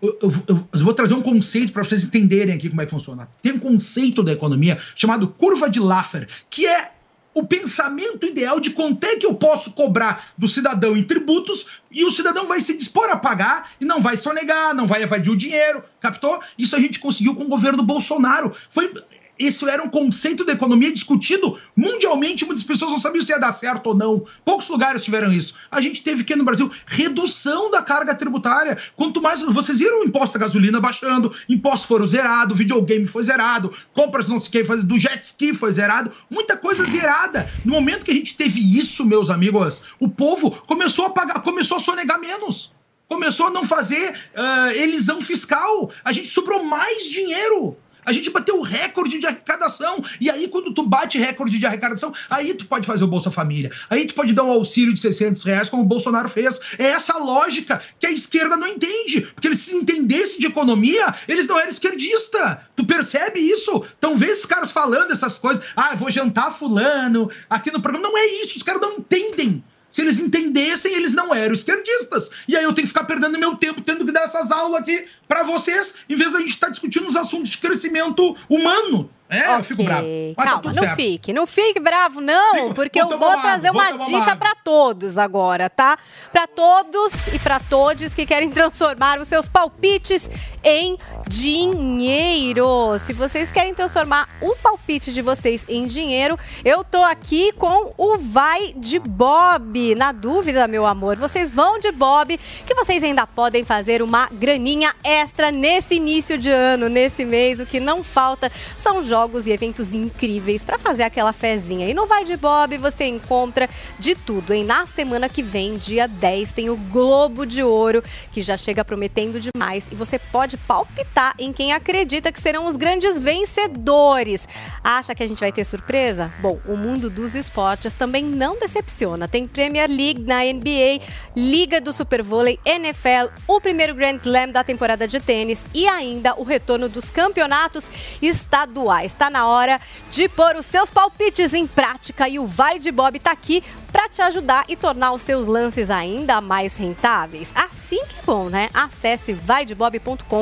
[0.00, 3.28] eu- eu- eu vou trazer um conceito para vocês entenderem aqui como é que funciona.
[3.40, 6.90] Tem um conceito da economia chamado curva de Laffer, que é
[7.34, 12.04] o pensamento ideal de quanto é que eu posso cobrar do cidadão em tributos e
[12.04, 15.36] o cidadão vai se dispor a pagar e não vai sonegar, não vai evadir o
[15.36, 16.40] dinheiro, captou?
[16.58, 18.54] Isso a gente conseguiu com o governo Bolsonaro.
[18.70, 18.92] Foi
[19.38, 23.52] isso era um conceito da economia discutido mundialmente, muitas pessoas não sabiam se ia dar
[23.52, 24.24] certo ou não.
[24.44, 25.54] Poucos lugares tiveram isso.
[25.70, 28.78] A gente teve que no Brasil redução da carga tributária.
[28.94, 33.72] Quanto mais vocês viram o imposto da gasolina baixando, impostos foram zerados, videogame foi zerado,
[33.92, 37.48] compras não sei foi do jet ski foi zerado, muita coisa zerada.
[37.64, 41.78] No momento que a gente teve isso, meus amigos, o povo começou a pagar, começou
[41.78, 42.72] a sonegar menos.
[43.08, 45.90] Começou a não fazer ah, elisão fiscal.
[46.02, 47.76] A gente sobrou mais dinheiro.
[48.04, 50.02] A gente bateu o recorde de arrecadação.
[50.20, 53.70] E aí, quando tu bate recorde de arrecadação, aí tu pode fazer o Bolsa Família.
[53.88, 56.60] Aí tu pode dar um auxílio de 600 reais, como o Bolsonaro fez.
[56.78, 59.20] É essa lógica que a esquerda não entende.
[59.20, 62.66] Porque eles se entendessem de economia, eles não eram esquerdista.
[62.74, 63.84] Tu percebe isso?
[63.98, 65.64] Então vê esses caras falando essas coisas.
[65.76, 68.08] Ah, eu vou jantar fulano aqui no programa.
[68.08, 68.56] Não é isso.
[68.56, 69.62] Os caras não entendem.
[69.92, 72.30] Se eles entendessem, eles não eram esquerdistas.
[72.48, 75.06] E aí eu tenho que ficar perdendo meu tempo tendo que dar essas aulas aqui
[75.28, 79.10] pra vocês, em vez da gente estar discutindo os assuntos de crescimento humano.
[79.28, 80.06] É, eu fico bravo.
[80.36, 80.96] Mas tá Calma, tudo não certo.
[80.96, 84.20] fique, não fique bravo, não, porque eu vou vou tomar uma trazer água, uma vou
[84.20, 85.98] dica pra todos agora, tá?
[86.30, 90.30] Pra todos e pra todos que querem transformar os seus palpites
[90.64, 92.98] em dinheiro.
[92.98, 98.18] Se vocês querem transformar o palpite de vocês em dinheiro, eu tô aqui com o
[98.18, 99.94] Vai de Bob.
[99.94, 104.94] Na dúvida, meu amor, vocês vão de Bob, que vocês ainda podem fazer uma graninha
[105.02, 107.60] extra nesse início de ano, nesse mês.
[107.60, 111.88] O que não falta são jogos e eventos incríveis pra fazer aquela fezinha.
[111.88, 113.68] E no Vai de Bob você encontra
[113.98, 114.64] de tudo, hein?
[114.64, 118.02] Na semana que vem, dia 10, tem o Globo de Ouro,
[118.32, 119.88] que já chega prometendo demais.
[119.90, 124.48] E você pode palpitar em quem acredita que serão os grandes vencedores.
[124.82, 126.32] Acha que a gente vai ter surpresa?
[126.40, 129.28] Bom, o mundo dos esportes também não decepciona.
[129.28, 131.04] Tem Premier League na NBA,
[131.36, 136.42] Liga do Supervôlei, NFL, o primeiro Grand Slam da temporada de tênis e ainda o
[136.42, 139.12] retorno dos campeonatos estaduais.
[139.12, 139.80] Está na hora
[140.10, 143.62] de pôr os seus palpites em prática e o Vai de Bob está aqui
[143.92, 147.52] para te ajudar e tornar os seus lances ainda mais rentáveis.
[147.54, 148.70] Assim que é bom, né?
[148.72, 150.41] Acesse vaidebob.com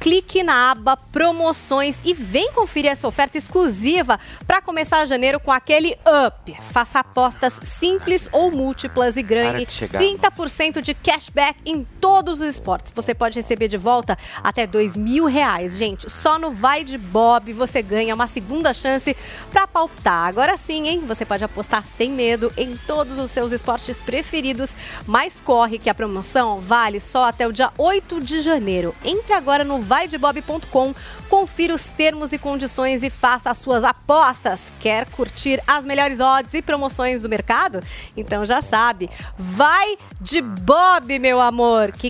[0.00, 5.94] clique na aba promoções e vem conferir essa oferta exclusiva para começar janeiro com aquele
[6.26, 6.56] up.
[6.72, 10.00] Faça apostas simples ou múltiplas e ganhe de chegar.
[10.00, 12.92] 30% de cashback em todos os esportes.
[12.96, 16.10] Você pode receber de volta até dois mil reais, gente.
[16.10, 19.14] Só no Vai de Bob você ganha uma segunda chance
[19.52, 20.26] para pautar.
[20.26, 21.04] Agora sim, hein?
[21.06, 24.74] Você pode apostar sem medo em todos os seus esportes preferidos,
[25.06, 28.94] mas corre que a promoção vale só até o dia 8 de janeiro.
[29.04, 30.94] Entre agora no vaidebob.com,
[31.28, 34.70] confira os termos e condições e faça as suas apostas.
[34.78, 37.82] Quer curtir as melhores odds e promoções do mercado?
[38.16, 42.09] Então já sabe, vai de Bob, meu amor, que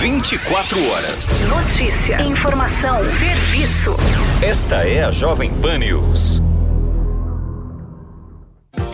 [0.00, 1.42] 24 horas.
[1.42, 3.94] Notícia, informação, serviço.
[4.40, 6.42] Esta é a Jovem Pan News.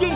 [0.01, 0.16] Quem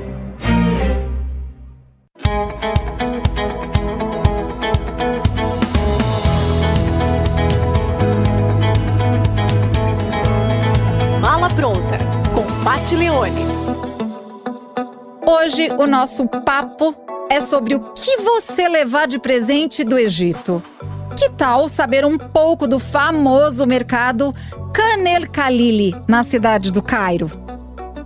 [12.95, 13.41] Leone.
[15.25, 16.93] Hoje o nosso papo
[17.29, 20.61] é sobre o que você levar de presente do Egito.
[21.17, 24.33] Que tal saber um pouco do famoso mercado
[24.73, 27.31] Canel Khalili, na cidade do Cairo?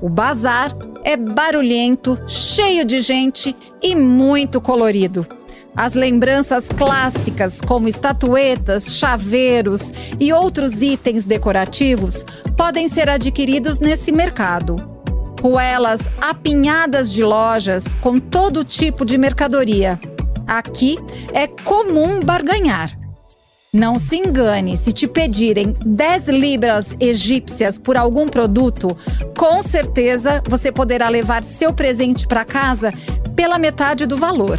[0.01, 0.71] O bazar
[1.03, 5.25] é barulhento, cheio de gente e muito colorido.
[5.75, 12.25] As lembranças clássicas, como estatuetas, chaveiros e outros itens decorativos,
[12.55, 14.77] podem ser adquiridos nesse mercado.
[15.41, 19.99] Ruelas apinhadas de lojas com todo tipo de mercadoria.
[20.47, 20.97] Aqui
[21.33, 22.97] é comum barganhar.
[23.73, 28.95] Não se engane, se te pedirem 10 libras egípcias por algum produto,
[29.37, 32.93] com certeza você poderá levar seu presente para casa
[33.35, 34.57] pela metade do valor.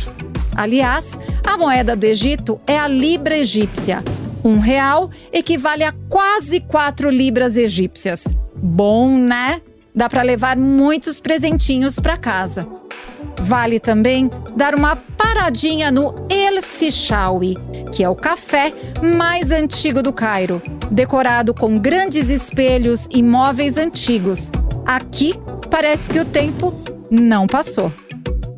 [0.57, 4.03] Aliás, a moeda do Egito é a libra egípcia.
[4.43, 8.25] Um real equivale a quase 4 libras egípcias.
[8.55, 9.61] Bom, né?
[9.95, 12.67] Dá para levar muitos presentinhos para casa.
[13.39, 17.57] Vale também dar uma paradinha no El Fishawi,
[17.93, 18.73] que é o café
[19.03, 24.51] mais antigo do Cairo, decorado com grandes espelhos e móveis antigos.
[24.87, 25.35] Aqui
[25.71, 26.73] parece que o tempo
[27.11, 27.93] não passou.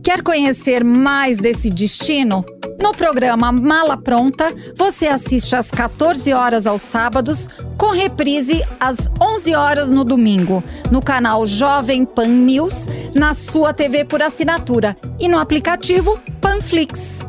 [0.08, 2.42] Quer conhecer mais desse destino?
[2.80, 9.54] No programa Mala Pronta, você assiste às 14 horas aos sábados, com reprise às 11
[9.54, 15.38] horas no domingo, no canal Jovem Pan News, na sua TV por assinatura e no
[15.38, 17.20] aplicativo Panflix.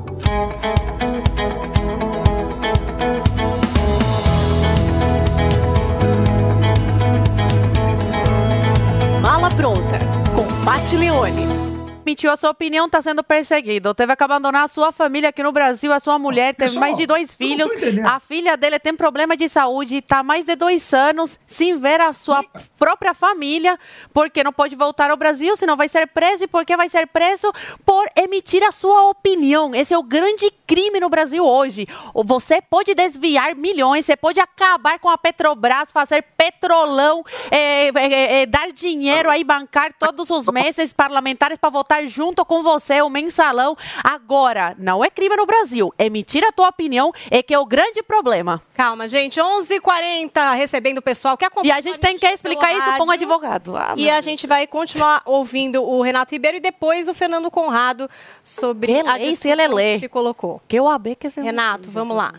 [9.22, 10.00] Mala pronta
[10.34, 11.69] com Pat Leone.
[12.10, 13.94] Mentiu, a sua opinião está sendo perseguido.
[13.94, 15.94] Teve que abandonar a sua família aqui no Brasil.
[15.94, 17.70] A sua mulher teve Pessoal, mais de dois filhos.
[18.04, 19.98] A filha dele tem problema de saúde.
[19.98, 22.44] Está mais de dois anos sem ver a sua
[22.80, 23.78] própria família,
[24.12, 26.46] porque não pode voltar ao Brasil, senão vai ser preso.
[26.46, 27.54] E por que vai ser preso?
[27.86, 29.76] Por emitir a sua opinião.
[29.76, 31.88] Esse é o grande crime no Brasil hoje.
[32.26, 38.46] Você pode desviar milhões, você pode acabar com a Petrobras, fazer petrolão, é, é, é,
[38.48, 43.76] dar dinheiro aí, bancar todos os meses parlamentares para votar junto com você, o mensalão.
[44.04, 45.94] Agora, não é crime no Brasil.
[45.98, 48.62] Emitir a tua opinião é que é o grande problema.
[48.76, 49.40] Calma, gente.
[49.40, 51.74] 11h40, recebendo o pessoal que acompanha.
[51.74, 53.76] E a gente tem que explicar isso para um advogado.
[53.76, 58.10] Ah, e a gente vai continuar ouvindo o Renato Ribeiro e depois o Fernando Conrado
[58.44, 60.62] sobre Ele a discussão que se colocou.
[60.68, 61.42] Que o AB que você...
[61.42, 62.34] Renato, vamos lá.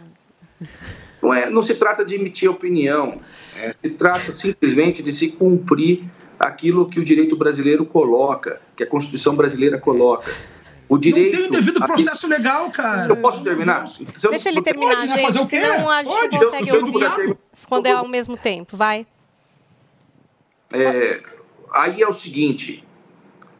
[1.22, 3.20] Não, é, não se trata de emitir opinião,
[3.56, 6.04] é, se trata simplesmente de se cumprir
[6.40, 10.34] aquilo que o direito brasileiro coloca, que a Constituição brasileira coloca.
[10.88, 11.36] O direito.
[11.36, 13.12] Tem o devido processo legal, cara.
[13.12, 13.86] Eu posso terminar?
[13.86, 15.60] Se eu- Deixa ele terminar, Pode, gente, Fazer o quê?
[15.60, 16.32] senão a gente Pode.
[16.36, 17.38] não consegue Se eu não puder ouvir terminar-
[17.68, 18.76] quando é ao mesmo tempo.
[18.76, 19.06] Vai.
[20.72, 21.20] É,
[21.72, 22.84] aí é o seguinte,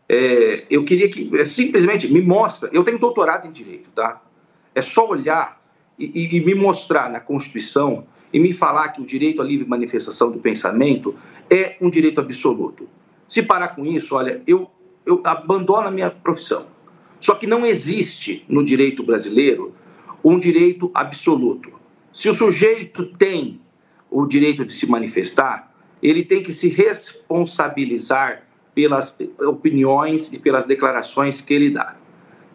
[0.08, 2.68] é, eu queria que é, simplesmente me mostra.
[2.72, 4.20] Eu tenho doutorado em direito, tá?
[4.74, 5.60] É só olhar
[5.98, 9.68] e, e- e me mostrar na Constituição e me falar que o direito à livre
[9.68, 11.14] manifestação do pensamento
[11.50, 12.88] é um direito absoluto.
[13.26, 14.70] Se parar com isso, olha, eu,
[15.04, 16.66] eu abandono a minha profissão.
[17.18, 19.74] Só que não existe no direito brasileiro
[20.24, 21.72] um direito absoluto.
[22.12, 23.60] Se o sujeito tem
[24.10, 28.42] o direito de se manifestar, ele tem que se responsabilizar
[28.74, 31.96] pelas opiniões e pelas declarações que ele dá.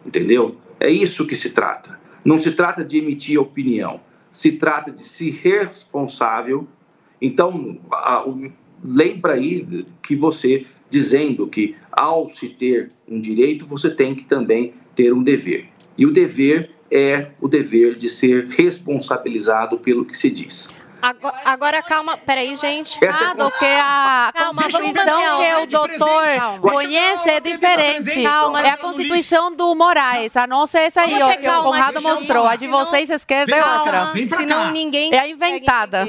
[0.04, 0.56] Entendeu?
[0.80, 1.98] É isso que se trata.
[2.24, 4.00] Não se trata de emitir opinião,
[4.30, 6.66] se trata de ser responsável.
[7.20, 8.50] Então, a- o-
[8.84, 14.74] lembra aí que você dizendo que ao se ter um direito, você tem que também
[14.94, 15.66] ter um dever.
[15.98, 20.68] E o dever é o dever de ser responsabilizado pelo que se diz.
[21.06, 22.98] Agora, agora, calma, peraí, gente.
[23.04, 27.38] Essa é a do que a Calma, Constituição a que o presente, doutor conhece é
[27.38, 28.22] diferente.
[28.24, 30.36] Calma, é a Constituição do Moraes.
[30.36, 32.44] A nossa é essa aí, ó, que o Conrado mostrou.
[32.44, 34.12] A de vocês, esquerda, é outra.
[34.36, 36.04] Senão ninguém É a inventada.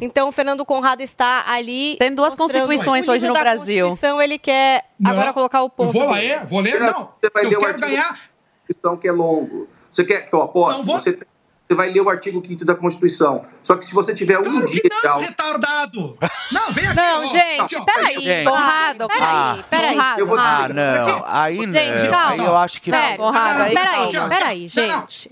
[0.00, 1.96] Então, o Fernando Conrado está ali.
[1.98, 3.86] Tem duas constituições hoje no Brasil.
[3.86, 5.92] Constituição, ele quer agora colocar o ponto.
[5.92, 7.12] vou ler, vou ler, não.
[7.20, 8.18] Você vai Eu quero ganhar.
[8.66, 9.68] Constituição que é longo.
[9.92, 10.84] Você quer que eu aposte?
[10.86, 11.18] Você,
[11.68, 13.44] você vai ler o artigo 5 da Constituição.
[13.62, 15.24] Só que se você tiver um Claro dia não, aula...
[15.24, 16.18] retardado.
[16.50, 16.96] Não, vem aqui.
[16.96, 17.26] Não, ó.
[17.26, 18.20] gente, peraí.
[18.20, 18.44] Gente.
[18.48, 20.18] Conrado, Peraí, peraí.
[20.18, 21.24] Eu vou Ah, dizer- não.
[21.26, 21.72] Aí não.
[21.72, 22.32] Gente, calma.
[22.32, 24.28] Aí eu acho que Sério, Conrado, aí peraí, calma.
[24.28, 25.30] peraí, gente.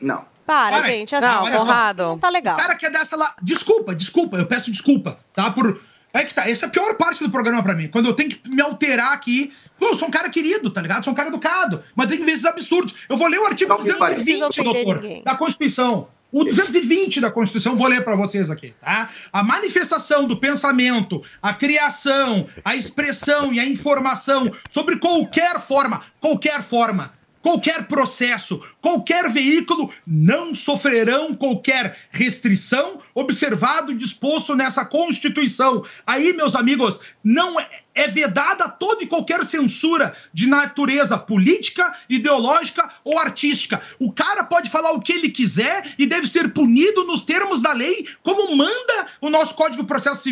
[0.00, 0.24] Não.
[0.46, 1.14] Para, Para gente.
[1.16, 1.50] Assim, Não.
[1.58, 2.02] Conrado.
[2.02, 2.54] Não tá legal.
[2.54, 3.34] O cara quer dar essa lá.
[3.40, 5.50] Desculpa, desculpa, eu peço desculpa, tá?
[5.50, 5.80] Por.
[6.14, 6.48] É que tá.
[6.48, 7.88] Essa é a pior parte do programa pra mim.
[7.88, 9.52] Quando eu tenho que me alterar aqui.
[9.78, 11.02] Pô, eu sou um cara querido, tá ligado?
[11.02, 11.82] Sou um cara educado.
[11.96, 12.94] Mas tem que ver esses absurdos.
[13.08, 14.22] Eu vou ler o artigo Não me parece.
[14.22, 15.22] 220, Não precisa ofender doutor, ninguém.
[15.24, 16.08] da Constituição.
[16.30, 19.08] O 220 da Constituição, vou ler pra vocês aqui, tá?
[19.32, 26.60] A manifestação do pensamento, a criação, a expressão e a informação sobre qualquer forma, qualquer
[26.62, 27.12] forma,
[27.44, 35.84] qualquer processo, qualquer veículo não sofrerão qualquer restrição observado disposto nessa Constituição.
[36.06, 42.90] Aí, meus amigos, não é, é vedada toda e qualquer censura de natureza política, ideológica
[43.04, 43.82] ou artística.
[43.98, 47.74] O cara pode falar o que ele quiser e deve ser punido nos termos da
[47.74, 50.30] lei, como manda o nosso Código de Processo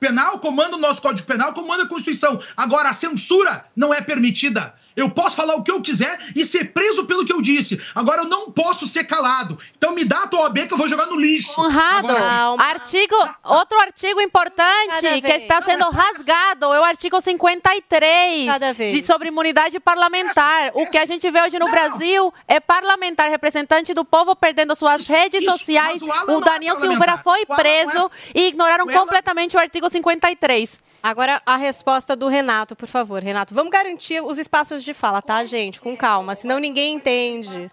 [0.00, 2.40] Penal, como manda o nosso Código Penal, como manda a Constituição.
[2.56, 4.74] Agora, a censura não é permitida.
[4.96, 7.80] Eu posso falar o que eu quiser e ser preso pelo que eu disse.
[7.94, 9.58] Agora eu não posso ser calado.
[9.76, 11.52] Então me dá a tua OAB que eu vou jogar no lixo.
[11.52, 13.14] Conrado, Agora, artigo,
[13.44, 18.92] outro artigo importante que está sendo rasgado é o artigo 53 Cada vez.
[18.94, 20.70] de, sobre imunidade parlamentar.
[20.74, 25.06] O que a gente vê hoje no Brasil é parlamentar, representante do povo perdendo suas
[25.08, 26.02] redes isso, sociais.
[26.02, 27.22] o O não é Daniel Silveira parlamentar.
[27.24, 30.80] foi O Alan não é- preso e ignoraram completamente o artigo 53.
[31.02, 33.22] Agora a resposta do Renato, por favor.
[33.22, 35.80] Renato, vamos garantir os espaços de fala, tá, gente?
[35.80, 37.70] Com calma, senão ninguém entende.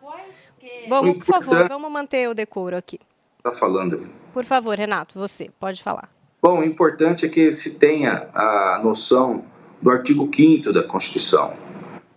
[0.88, 3.00] Vamos, por favor, vamos manter o decoro aqui.
[3.44, 4.08] Tá falando.
[4.34, 6.10] Por favor, Renato, você, pode falar.
[6.42, 9.44] Bom, o importante é que se tenha a noção
[9.82, 11.54] do artigo 5 da Constituição.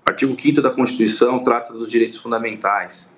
[0.06, 3.10] O artigo 5 da Constituição trata dos direitos fundamentais.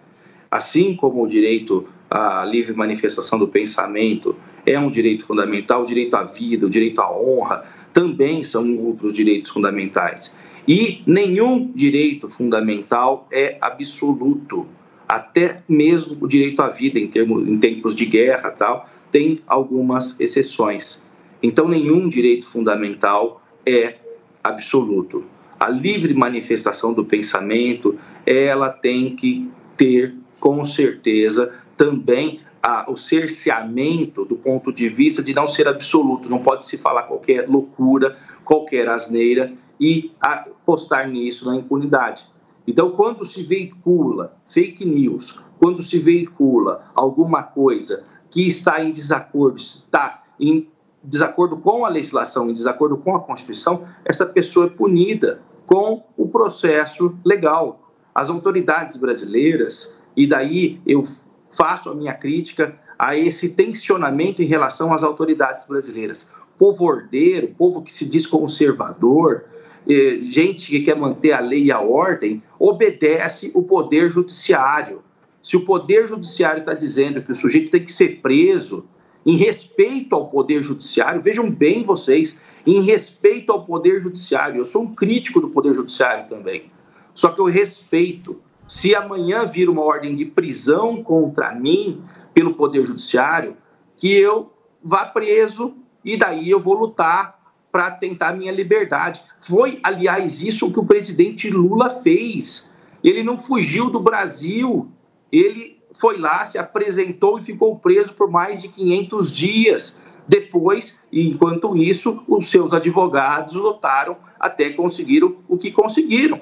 [0.50, 6.14] Assim como o direito à livre manifestação do pensamento é um direito fundamental, o direito
[6.14, 10.34] à vida, o direito à honra também são outros direitos fundamentais.
[10.66, 14.66] E nenhum direito fundamental é absoluto.
[15.09, 20.18] Até mesmo o direito à vida, em, termos, em tempos de guerra tal, tem algumas
[20.18, 21.05] exceções.
[21.40, 23.97] Então, nenhum direito fundamental é
[24.43, 25.24] absoluto.
[25.60, 34.24] A livre manifestação do pensamento, ela tem que ter, com certeza, também a, o cerceamento
[34.24, 36.28] do ponto de vista de não ser absoluto.
[36.28, 42.28] Não pode se falar qualquer loucura, qualquer asneira e apostar nisso na impunidade.
[42.66, 49.56] Então, quando se veicula fake news, quando se veicula alguma coisa que está em desacordo,
[49.56, 50.68] está em
[51.02, 56.28] desacordo com a legislação, em desacordo com a Constituição, essa pessoa é punida com o
[56.28, 57.92] processo legal.
[58.14, 61.04] As autoridades brasileiras, e daí eu
[61.48, 66.30] faço a minha crítica a esse tensionamento em relação às autoridades brasileiras.
[66.58, 69.44] Povo ordeiro, povo que se diz conservador,
[69.88, 75.02] gente que quer manter a lei e a ordem, obedece o poder judiciário.
[75.42, 78.84] Se o poder judiciário está dizendo que o sujeito tem que ser preso,
[79.24, 84.82] em respeito ao poder judiciário, vejam bem vocês, em respeito ao poder judiciário, eu sou
[84.82, 86.70] um crítico do poder judiciário também,
[87.14, 88.40] só que eu respeito.
[88.68, 92.02] Se amanhã vir uma ordem de prisão contra mim
[92.34, 93.56] pelo poder judiciário,
[93.96, 94.52] que eu
[94.82, 97.45] vá preso e daí eu vou lutar
[97.76, 99.22] para tentar minha liberdade.
[99.38, 102.70] Foi, aliás, isso que o presidente Lula fez.
[103.04, 104.90] Ele não fugiu do Brasil,
[105.30, 109.98] ele foi lá, se apresentou e ficou preso por mais de 500 dias.
[110.26, 116.40] Depois, enquanto isso, os seus advogados lutaram até conseguir o, que conseguiram.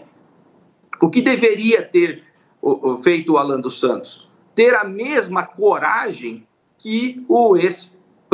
[1.02, 2.22] O que deveria ter
[3.02, 4.30] feito o Alan dos Santos?
[4.54, 6.46] Ter a mesma coragem
[6.78, 7.56] que o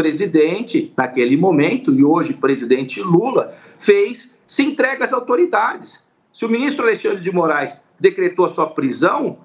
[0.06, 6.02] ex-presidente, naquele momento, e hoje presidente Lula, fez, se entrega às autoridades.
[6.32, 9.38] Se o ministro Alexandre de Moraes decretou a sua prisão,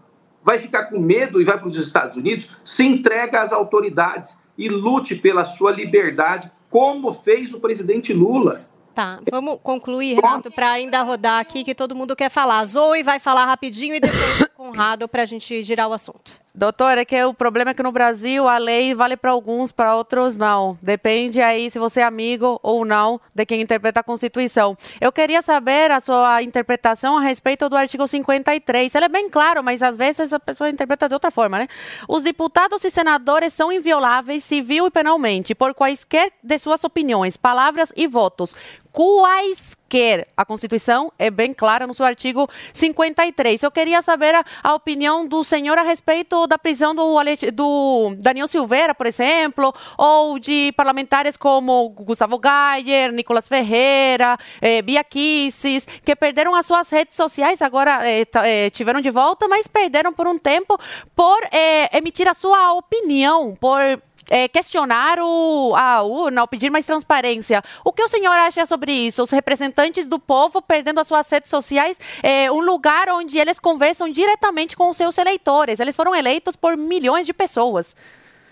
[0.43, 4.69] vai ficar com medo e vai para os Estados Unidos, se entrega às autoridades e
[4.69, 8.61] lute pela sua liberdade, como fez o presidente Lula.
[8.93, 12.63] Tá, vamos concluir, Renato, para ainda rodar aqui, que todo mundo quer falar.
[12.65, 16.44] Zoe vai falar rapidinho e depois Conrado para a gente girar o assunto.
[16.57, 19.93] Doutor, é que o problema é que no Brasil a lei vale para alguns, para
[19.93, 20.77] outros não.
[20.81, 24.77] Depende aí se você é amigo ou não de quem interpreta a Constituição.
[25.01, 28.95] Eu queria saber a sua interpretação a respeito do artigo 53.
[28.95, 31.67] Ele é bem claro, mas às vezes a pessoa interpreta de outra forma, né?
[32.07, 37.91] Os deputados e senadores são invioláveis civil e penalmente por quaisquer de suas opiniões, palavras
[37.97, 38.55] e votos
[38.95, 40.25] quaisquer.
[40.37, 43.61] A Constituição é bem clara no seu artigo 53.
[43.61, 47.15] Eu queria saber a, a opinião do senhor a respeito da prisão do,
[47.53, 55.03] do Daniel Silveira, por exemplo, ou de parlamentares como Gustavo Gayer, Nicolas Ferreira, eh, Bia
[55.03, 60.13] Kicis, que perderam as suas redes sociais, agora eh, eh, tiveram de volta, mas perderam
[60.13, 60.79] por um tempo
[61.13, 63.81] por eh, emitir a sua opinião, por
[64.29, 67.63] é, questionar o, a urna, ou pedir mais transparência.
[67.83, 69.23] O que o senhor acha sobre isso?
[69.23, 74.09] Os representantes do povo perdendo as suas redes sociais, é, um lugar onde eles conversam
[74.09, 75.79] diretamente com os seus eleitores.
[75.79, 77.95] Eles foram eleitos por milhões de pessoas.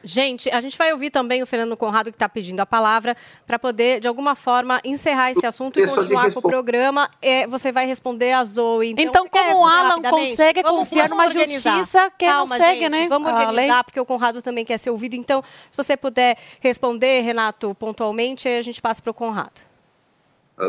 [0.04, 3.16] Gente, a gente vai ouvir também o Fernando Conrado que está pedindo a palavra
[3.48, 7.10] para poder, de alguma forma, encerrar esse assunto e continuar com o programa.
[7.22, 8.92] É, você vai responder a Zoe.
[8.92, 11.78] Então, Então, como o Alan consegue confiar numa organizar.
[11.78, 14.90] justiça que não Calma, segue, gente, né, Vamos organizar, porque o Conrado também quer ser
[14.90, 15.16] ouvido.
[15.16, 19.62] Então, se você puder responder, Renato, pontualmente, aí a gente passa para o Conrado.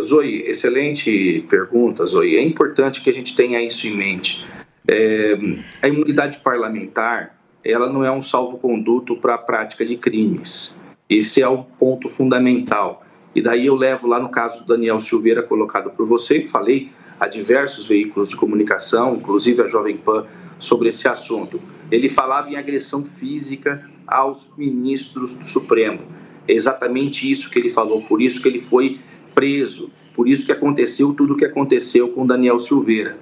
[0.00, 2.36] Zoe, excelente pergunta, Zoe.
[2.36, 4.44] É importante que a gente tenha isso em mente.
[4.88, 5.36] É,
[5.82, 7.33] a imunidade parlamentar,
[7.64, 10.76] ela não é um salvo-conduto para a prática de crimes.
[11.08, 13.02] Esse é o ponto fundamental.
[13.34, 17.26] E daí eu levo lá no caso do Daniel Silveira, colocado por você, falei a
[17.26, 20.26] diversos veículos de comunicação, inclusive a Jovem Pan,
[20.58, 21.60] sobre esse assunto.
[21.90, 26.02] Ele falava em agressão física aos ministros do Supremo.
[26.46, 29.00] É exatamente isso que ele falou, por isso que ele foi
[29.34, 33.16] preso, por isso que aconteceu tudo o que aconteceu com Daniel Silveira.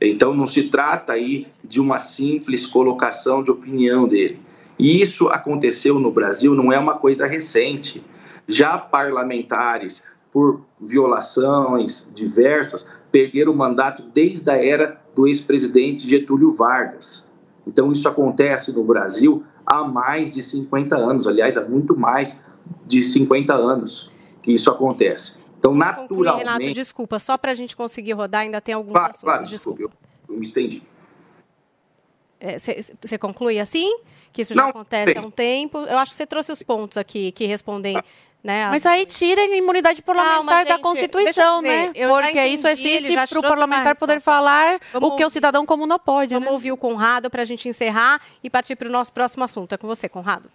[0.00, 4.40] Então não se trata aí de uma simples colocação de opinião dele.
[4.78, 8.02] E isso aconteceu no Brasil, não é uma coisa recente.
[8.48, 17.28] Já parlamentares, por violações diversas, perderam o mandato desde a era do ex-presidente Getúlio Vargas.
[17.66, 22.40] Então isso acontece no Brasil há mais de 50 anos, aliás, há muito mais
[22.86, 24.10] de 50 anos
[24.42, 25.34] que isso acontece.
[25.60, 26.38] Então, naturalmente.
[26.38, 29.20] Renato, desculpa, só para a gente conseguir rodar, ainda tem alguns Claro, assuntos.
[29.22, 29.78] claro, desculpa.
[29.78, 30.82] desculpe, eu, eu me estendi.
[33.02, 33.98] Você conclui assim?
[34.32, 35.76] Que isso já Não, acontece há um tempo?
[35.80, 38.02] Eu acho que você trouxe os pontos aqui que respondem.
[38.42, 41.86] Né, Mas aí tira a imunidade parlamentar Calma, da gente, deixa Constituição, eu dizer, né?
[42.08, 45.34] Porque entendi, isso ele existe para o parlamentar poder falar Vamos o que o ouvir.
[45.34, 46.32] cidadão comum não pode.
[46.32, 46.52] Vamos né?
[46.52, 49.74] ouvir o Conrado para a gente encerrar e partir para o nosso próximo assunto.
[49.74, 50.50] É com você, Conrado.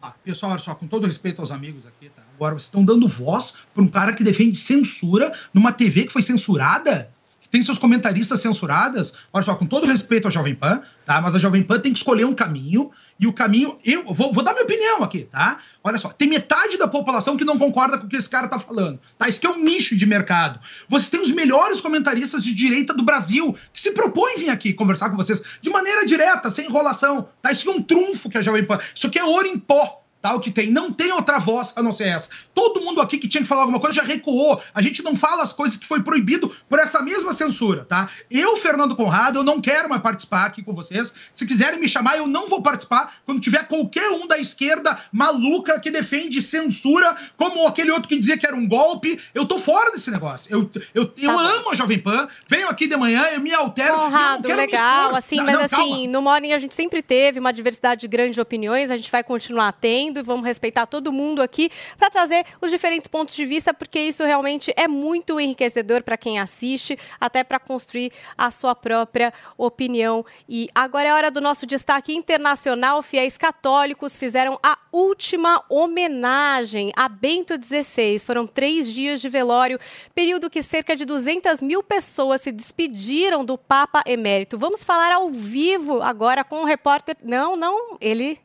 [0.00, 2.22] Ah, pessoal, olha só, com todo respeito aos amigos aqui, tá?
[2.36, 6.22] Agora, vocês estão dando voz para um cara que defende censura numa TV que foi
[6.22, 7.10] censurada?
[7.48, 9.14] Que tem seus comentaristas censuradas?
[9.32, 11.20] Olha só, com todo respeito à Jovem Pan, tá?
[11.20, 13.78] Mas a Jovem Pan tem que escolher um caminho, e o caminho.
[13.84, 15.58] Eu vou, vou dar minha opinião aqui, tá?
[15.82, 18.58] Olha só, tem metade da população que não concorda com o que esse cara tá
[18.58, 19.28] falando, tá?
[19.28, 20.60] Isso aqui é um nicho de mercado.
[20.88, 25.10] Vocês têm os melhores comentaristas de direita do Brasil que se propõem vir aqui conversar
[25.10, 27.50] com vocês de maneira direta, sem enrolação, tá?
[27.50, 28.78] Isso aqui é um trunfo que a Jovem Pan.
[28.94, 30.04] Isso aqui é ouro em pó.
[30.20, 30.70] Tá, o que tem.
[30.70, 32.30] Não tem outra voz a não ser essa.
[32.52, 34.60] Todo mundo aqui que tinha que falar alguma coisa já recuou.
[34.74, 38.08] A gente não fala as coisas que foi proibido por essa mesma censura, tá?
[38.28, 41.14] Eu, Fernando Conrado, eu não quero mais participar aqui com vocês.
[41.32, 45.78] Se quiserem me chamar, eu não vou participar quando tiver qualquer um da esquerda maluca
[45.78, 49.20] que defende censura, como aquele outro que dizia que era um golpe.
[49.32, 50.50] Eu tô fora desse negócio.
[50.50, 53.94] Eu, eu, eu amo a Jovem Pan, venho aqui de manhã, eu me altero.
[53.94, 56.08] eu Conrado, me legal, assim, Não, mas não, assim, calma.
[56.08, 59.72] no Morning a gente sempre teve uma diversidade grande de opiniões, a gente vai continuar
[59.72, 63.98] tendo e vamos respeitar todo mundo aqui para trazer os diferentes pontos de vista, porque
[63.98, 70.24] isso realmente é muito enriquecedor para quem assiste, até para construir a sua própria opinião.
[70.48, 73.02] E agora é hora do nosso destaque internacional.
[73.02, 78.18] Fiéis católicos fizeram a última homenagem a Bento XVI.
[78.20, 79.78] Foram três dias de velório,
[80.14, 84.58] período que cerca de 200 mil pessoas se despediram do Papa Emérito.
[84.58, 87.16] Vamos falar ao vivo agora com o repórter.
[87.22, 88.38] Não, não, ele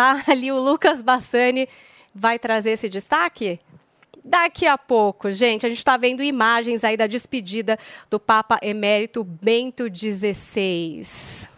[0.00, 1.68] tá ali, o Lucas Bassani
[2.14, 3.60] vai trazer esse destaque?
[4.24, 7.78] Daqui a pouco, gente, a gente está vendo imagens aí da despedida
[8.08, 11.48] do Papa Emérito Bento XVI.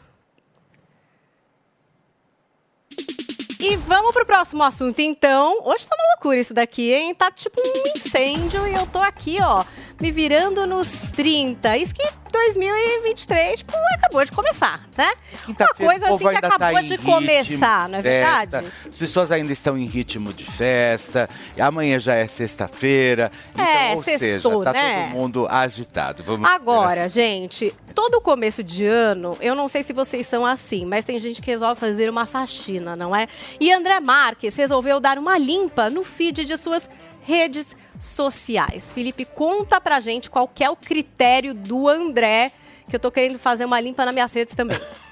[3.58, 5.60] E vamos pro próximo assunto, então.
[5.64, 7.14] Hoje tá uma loucura isso daqui, hein?
[7.14, 9.64] Tá tipo um incêndio e eu tô aqui, ó,
[10.00, 11.76] me virando nos 30.
[11.76, 12.02] Isso que
[12.32, 15.12] 2023, tipo, acabou de começar, né?
[15.46, 18.50] Uma coisa assim que tá acabou em de começar, não é festa.
[18.60, 18.72] verdade?
[18.88, 21.28] As pessoas ainda estão em ritmo de festa.
[21.58, 23.30] Amanhã já é sexta-feira.
[23.52, 25.04] Então, É, ou sextou, seja, tá né?
[25.04, 26.22] todo mundo agitado.
[26.22, 27.08] Vamos Agora, assim.
[27.20, 31.40] gente, todo começo de ano, eu não sei se vocês são assim, mas tem gente
[31.40, 33.28] que resolve fazer uma faxina, não é?
[33.60, 36.88] E André Marques resolveu dar uma limpa no feed de suas
[37.22, 38.92] redes sociais.
[38.92, 42.52] Felipe, conta pra gente qual é o critério do André,
[42.88, 44.78] que eu tô querendo fazer uma limpa nas minhas redes também.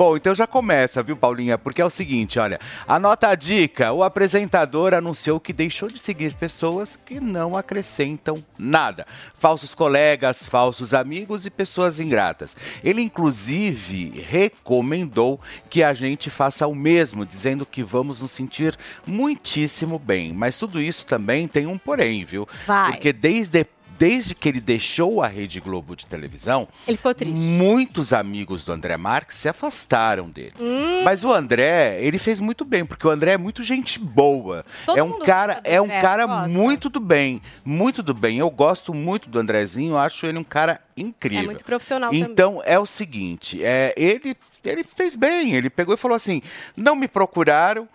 [0.00, 1.58] Bom, então já começa, viu, Paulinha?
[1.58, 3.92] Porque é o seguinte, olha, anota a dica.
[3.92, 9.06] O apresentador anunciou que deixou de seguir pessoas que não acrescentam nada.
[9.34, 12.56] Falsos colegas, falsos amigos e pessoas ingratas.
[12.82, 15.38] Ele, inclusive, recomendou
[15.68, 20.32] que a gente faça o mesmo, dizendo que vamos nos sentir muitíssimo bem.
[20.32, 22.48] Mas tudo isso também tem um porém, viu?
[22.66, 22.92] Vai.
[22.92, 23.66] Porque desde
[24.00, 27.34] Desde que ele deixou a Rede Globo de televisão, Ele ficou triste.
[27.38, 30.54] muitos amigos do André Marques se afastaram dele.
[30.58, 31.02] Hum.
[31.04, 34.64] Mas o André, ele fez muito bem, porque o André é muito gente boa.
[34.86, 36.48] Todo é um cara, é um André, cara gosta?
[36.48, 38.38] muito do bem, muito do bem.
[38.38, 41.42] Eu gosto muito do Andrezinho, acho ele um cara incrível.
[41.42, 42.24] É muito profissional também.
[42.24, 46.40] Então é o seguinte, é, ele ele fez bem, ele pegou e falou assim:
[46.74, 47.86] não me procuraram.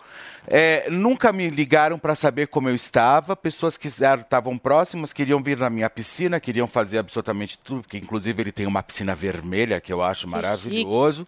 [0.48, 3.36] É, nunca me ligaram para saber como eu estava.
[3.36, 8.42] Pessoas que estavam próximas queriam vir na minha piscina, queriam fazer absolutamente tudo, porque inclusive
[8.42, 11.26] ele tem uma piscina vermelha que eu acho maravilhoso.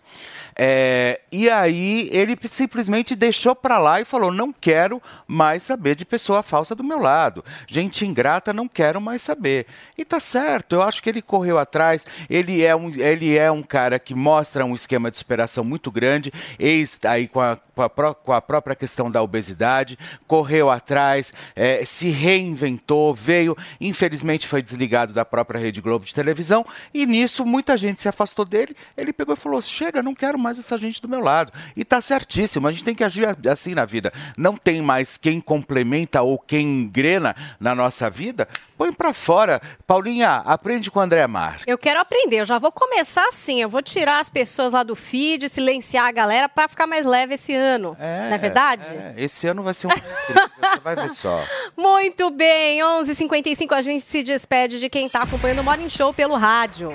[0.55, 6.05] É, e aí ele simplesmente deixou para lá e falou: não quero mais saber de
[6.05, 7.45] pessoa falsa do meu lado.
[7.67, 9.67] Gente ingrata, não quero mais saber.
[9.97, 12.07] E tá certo, eu acho que ele correu atrás.
[12.31, 16.33] Ele é um, ele é um cara que mostra um esquema de superação muito grande,
[16.59, 21.85] ex aí com a, com a, com a própria questão da obesidade, correu atrás, eh,
[21.85, 27.77] se reinventou, veio, infelizmente foi desligado da própria Rede Globo de televisão, e nisso muita
[27.77, 28.77] gente se afastou dele.
[28.97, 31.53] Ele pegou e falou: chega, não quero mais essa gente do meu lado.
[31.77, 34.13] E tá certíssimo, a gente tem que agir assim na vida.
[34.37, 38.49] Não tem mais quem complementa ou quem engrena na nossa vida.
[38.77, 39.61] Põe pra fora.
[39.87, 41.61] Paulinha, aprende com o André Mar.
[41.67, 44.95] Eu quero aprender, eu já vou começar assim, eu vou tirar as pessoas lá do
[44.95, 47.97] feed, silenciar a galera pra ficar mais leve esse ano.
[47.99, 48.89] não é verdade?
[48.99, 49.91] É, esse ano vai ser um.
[49.91, 51.43] Você vai ver só.
[51.77, 55.89] Muito bem, 11:55 h 55 a gente se despede de quem tá acompanhando o Morning
[55.89, 56.93] Show pelo rádio.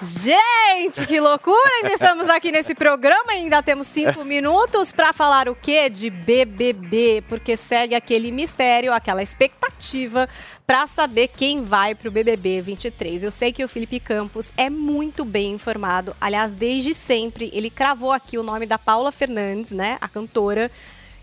[0.00, 1.58] Gente, que loucura!
[1.76, 5.90] Ainda estamos aqui nesse programa, ainda temos cinco minutos para falar o quê?
[5.90, 10.28] De BBB, porque segue aquele mistério, aquela expectativa
[10.64, 13.24] para saber quem vai pro BBB 23.
[13.24, 18.12] Eu sei que o Felipe Campos é muito bem informado, aliás, desde sempre ele cravou
[18.12, 20.70] aqui o nome da Paula Fernandes, né, a cantora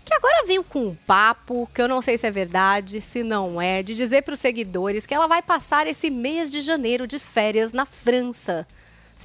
[0.06, 3.60] que agora veio com um papo, que eu não sei se é verdade, se não
[3.60, 7.18] é, de dizer para os seguidores que ela vai passar esse mês de janeiro de
[7.18, 8.66] férias na França.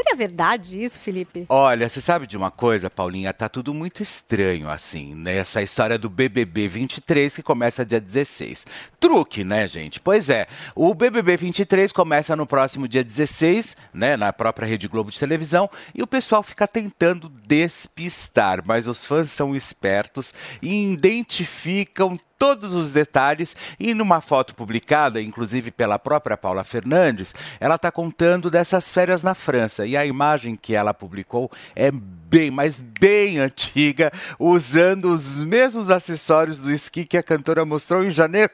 [0.01, 1.45] Seria verdade isso, Felipe?
[1.47, 3.31] Olha, você sabe de uma coisa, Paulinha?
[3.31, 8.65] Tá tudo muito estranho, assim, nessa história do BBB 23 que começa dia 16.
[8.99, 9.99] Truque, né, gente?
[9.99, 15.11] Pois é, o BBB 23 começa no próximo dia 16, né, na própria Rede Globo
[15.11, 20.33] de televisão, e o pessoal fica tentando despistar, mas os fãs são espertos
[20.63, 27.75] e identificam todos os detalhes e numa foto publicada, inclusive pela própria Paula Fernandes, ela
[27.75, 29.85] está contando dessas férias na França.
[29.85, 36.57] E a imagem que ela publicou é bem, mas bem antiga, usando os mesmos acessórios
[36.57, 38.49] do esqui que a cantora mostrou em janeiro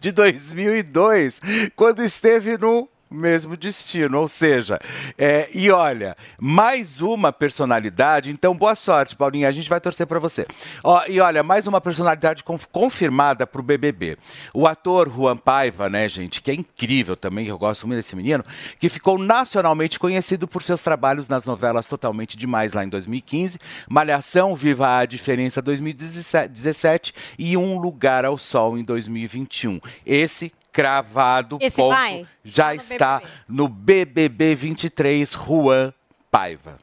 [0.00, 1.42] de 2002,
[1.76, 4.78] quando esteve no mesmo destino, ou seja,
[5.16, 10.18] é, e olha, mais uma personalidade, então boa sorte, Paulinha, a gente vai torcer para
[10.18, 10.46] você.
[10.84, 14.18] Ó, e olha, mais uma personalidade conf- confirmada pro BBB.
[14.52, 18.44] O ator Juan Paiva, né, gente, que é incrível também, eu gosto muito desse menino,
[18.78, 23.58] que ficou nacionalmente conhecido por seus trabalhos nas novelas Totalmente Demais lá em 2015,
[23.88, 29.80] Malhação, Viva a Diferença 2017 e Um Lugar ao Sol em 2021.
[30.04, 32.26] Esse cravado Esse ponto, vai?
[32.44, 33.32] já no está BBB.
[33.48, 35.92] no BBB 23 Juan
[36.30, 36.78] Paiva.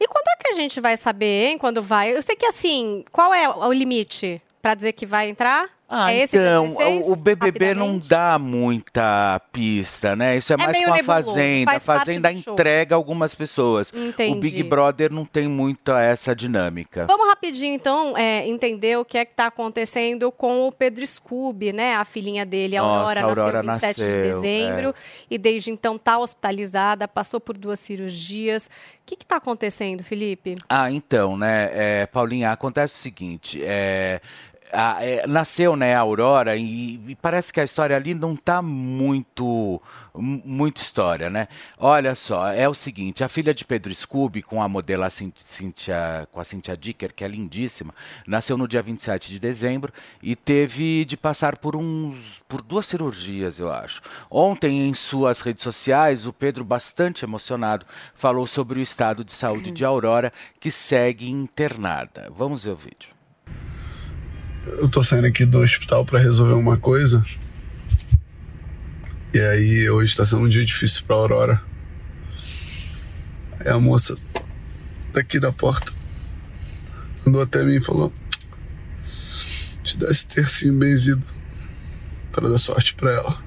[0.00, 2.14] E quando é que a gente vai saber, hein, quando vai?
[2.16, 5.68] Eu sei que assim, qual é o limite para dizer que vai entrar?
[5.88, 7.06] Ah, é então, 16?
[7.06, 10.36] o, o BBB não dá muita pista, né?
[10.36, 11.70] Isso é, É mais com a nebuloso, Fazenda.
[11.72, 12.52] A Fazenda do show.
[12.54, 13.90] entrega algumas pessoas.
[13.92, 14.40] O Entendi.
[14.40, 17.06] Big Brother não tem muito essa dinâmica.
[17.06, 21.72] Vamos rapidinho, então, é, entender o que é que está acontecendo com o Pedro Scooby,
[21.72, 21.94] né?
[21.94, 24.88] A filhinha dele, a Nossa, Aurora, a Aurora nasceu 27 de nasceu, dezembro.
[24.90, 24.94] é.
[25.30, 28.66] E desde então está hospitalizada, passou por duas cirurgias.
[28.66, 30.56] O que está acontecendo, Felipe?
[30.68, 34.20] Ah, então, né, é, Paulinha, acontece o seguinte, é,
[34.72, 38.60] a- é, nasceu, né, a Aurora, e, e parece que a história ali não tá
[38.62, 39.80] muito,
[40.14, 41.48] mu- muito história, né?
[41.78, 45.04] Olha só, é o seguinte, a filha de Pedro Scooby, com a modelo
[45.36, 47.94] Cynthia, com a Cynthia Dicker, que é lindíssima,
[48.26, 53.58] nasceu no dia 27 de dezembro e teve de passar por uns, por duas cirurgias,
[53.58, 54.00] eu acho.
[54.30, 59.70] Ontem, em suas redes sociais, o Pedro, bastante emocionado, falou sobre o estado de saúde
[59.70, 62.30] de Aurora, que segue internada.
[62.34, 63.15] Vamos ver o vídeo.
[64.66, 67.24] Eu tô saindo aqui do hospital pra resolver uma coisa.
[69.32, 71.62] E aí hoje tá sendo um dia difícil pra Aurora.
[73.60, 74.16] Aí a moça
[75.12, 75.92] daqui da porta
[77.24, 78.12] andou até mim e falou:
[79.84, 81.24] Te dá esse tercinho benzido
[82.32, 83.42] pra dar sorte pra ela.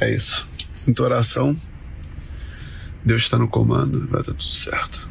[0.00, 0.48] É isso.
[0.86, 1.56] Muita oração.
[3.04, 5.09] Deus está no comando, vai dar tudo certo.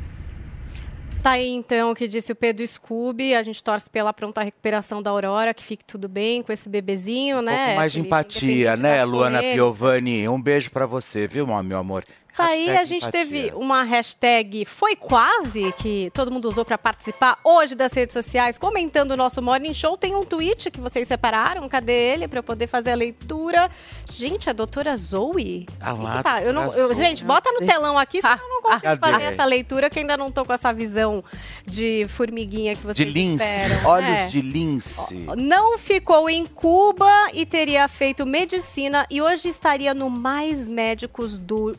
[1.29, 3.35] Tá aí então o que disse o Pedro Scooby.
[3.35, 7.37] A gente torce pela pronta recuperação da Aurora, que fique tudo bem com esse bebezinho,
[7.37, 7.65] Um né?
[7.65, 9.39] pouco mais de empatia, né, Luana.
[9.39, 10.27] Piovani?
[10.27, 12.03] Um beijo pra você, viu, meu amor?
[12.39, 13.11] Tá aí, a gente empatia.
[13.25, 18.57] teve uma hashtag Foi Quase, que todo mundo usou para participar hoje das redes sociais,
[18.57, 19.97] comentando o nosso Morning Show.
[19.97, 23.69] Tem um tweet que vocês separaram, cadê ele, para eu poder fazer a leitura?
[24.09, 25.67] Gente, a doutora Zoe?
[25.81, 28.97] Ah lá, tá, eu não, eu- gente, bota no telão aqui, senão eu não consigo
[28.99, 31.23] fazer essa leitura, que ainda não tô com essa visão
[31.65, 33.85] de formiguinha que De vocês lince, esperam.
[33.89, 34.27] olhos É.
[34.27, 35.25] de lince.
[35.37, 41.75] Não ficou em Cuba e teria feito medicina e hoje estaria no Mais Médicos do.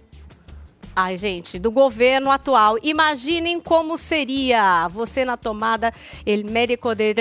[1.02, 2.76] Ai, gente, do governo atual.
[2.82, 5.94] Imaginem como seria você na tomada,
[6.26, 7.14] ele médico de.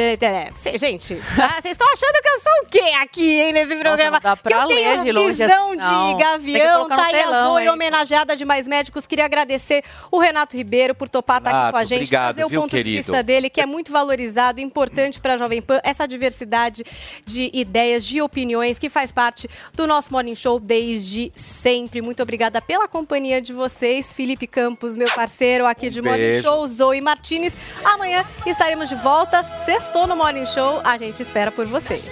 [0.53, 4.11] Cê- Gente, ah, vocês estão achando que eu sou o quê aqui, hein, nesse programa?
[4.11, 6.07] não dá pra que eu tenho ler de longe visão assim, não.
[6.09, 7.69] de que gavião, tá aí hein?
[7.69, 9.07] homenageada de Mais Médicos.
[9.07, 9.81] Queria agradecer
[10.11, 12.61] o Renato Ribeiro por topar estar aqui Renato, com a gente, obrigado, trazer o viu,
[12.61, 12.89] ponto querido?
[12.89, 16.83] de vista dele, que é muito valorizado, importante para a Jovem Pan, essa diversidade
[17.25, 22.01] de ideias, de opiniões, que faz parte do nosso Morning Show desde sempre.
[22.01, 23.68] Muito obrigada pela companhia de vocês.
[24.13, 26.43] Felipe Campos, meu parceiro aqui de Morning beijo.
[26.43, 27.55] Show, Zoe Martinez.
[27.83, 29.43] Amanhã estaremos de volta.
[29.43, 30.81] Sextou no Morning Show.
[30.83, 32.07] A gente espera por vocês.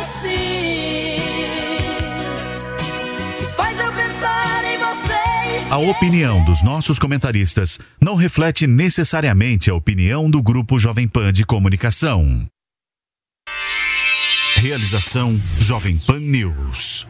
[0.00, 1.16] Assim.
[3.38, 5.72] Que faz eu pensar em você.
[5.72, 11.44] A opinião dos nossos comentaristas não reflete necessariamente a opinião do Grupo Jovem Pan de
[11.44, 12.46] Comunicação.
[14.56, 17.09] Realização Jovem Pan News.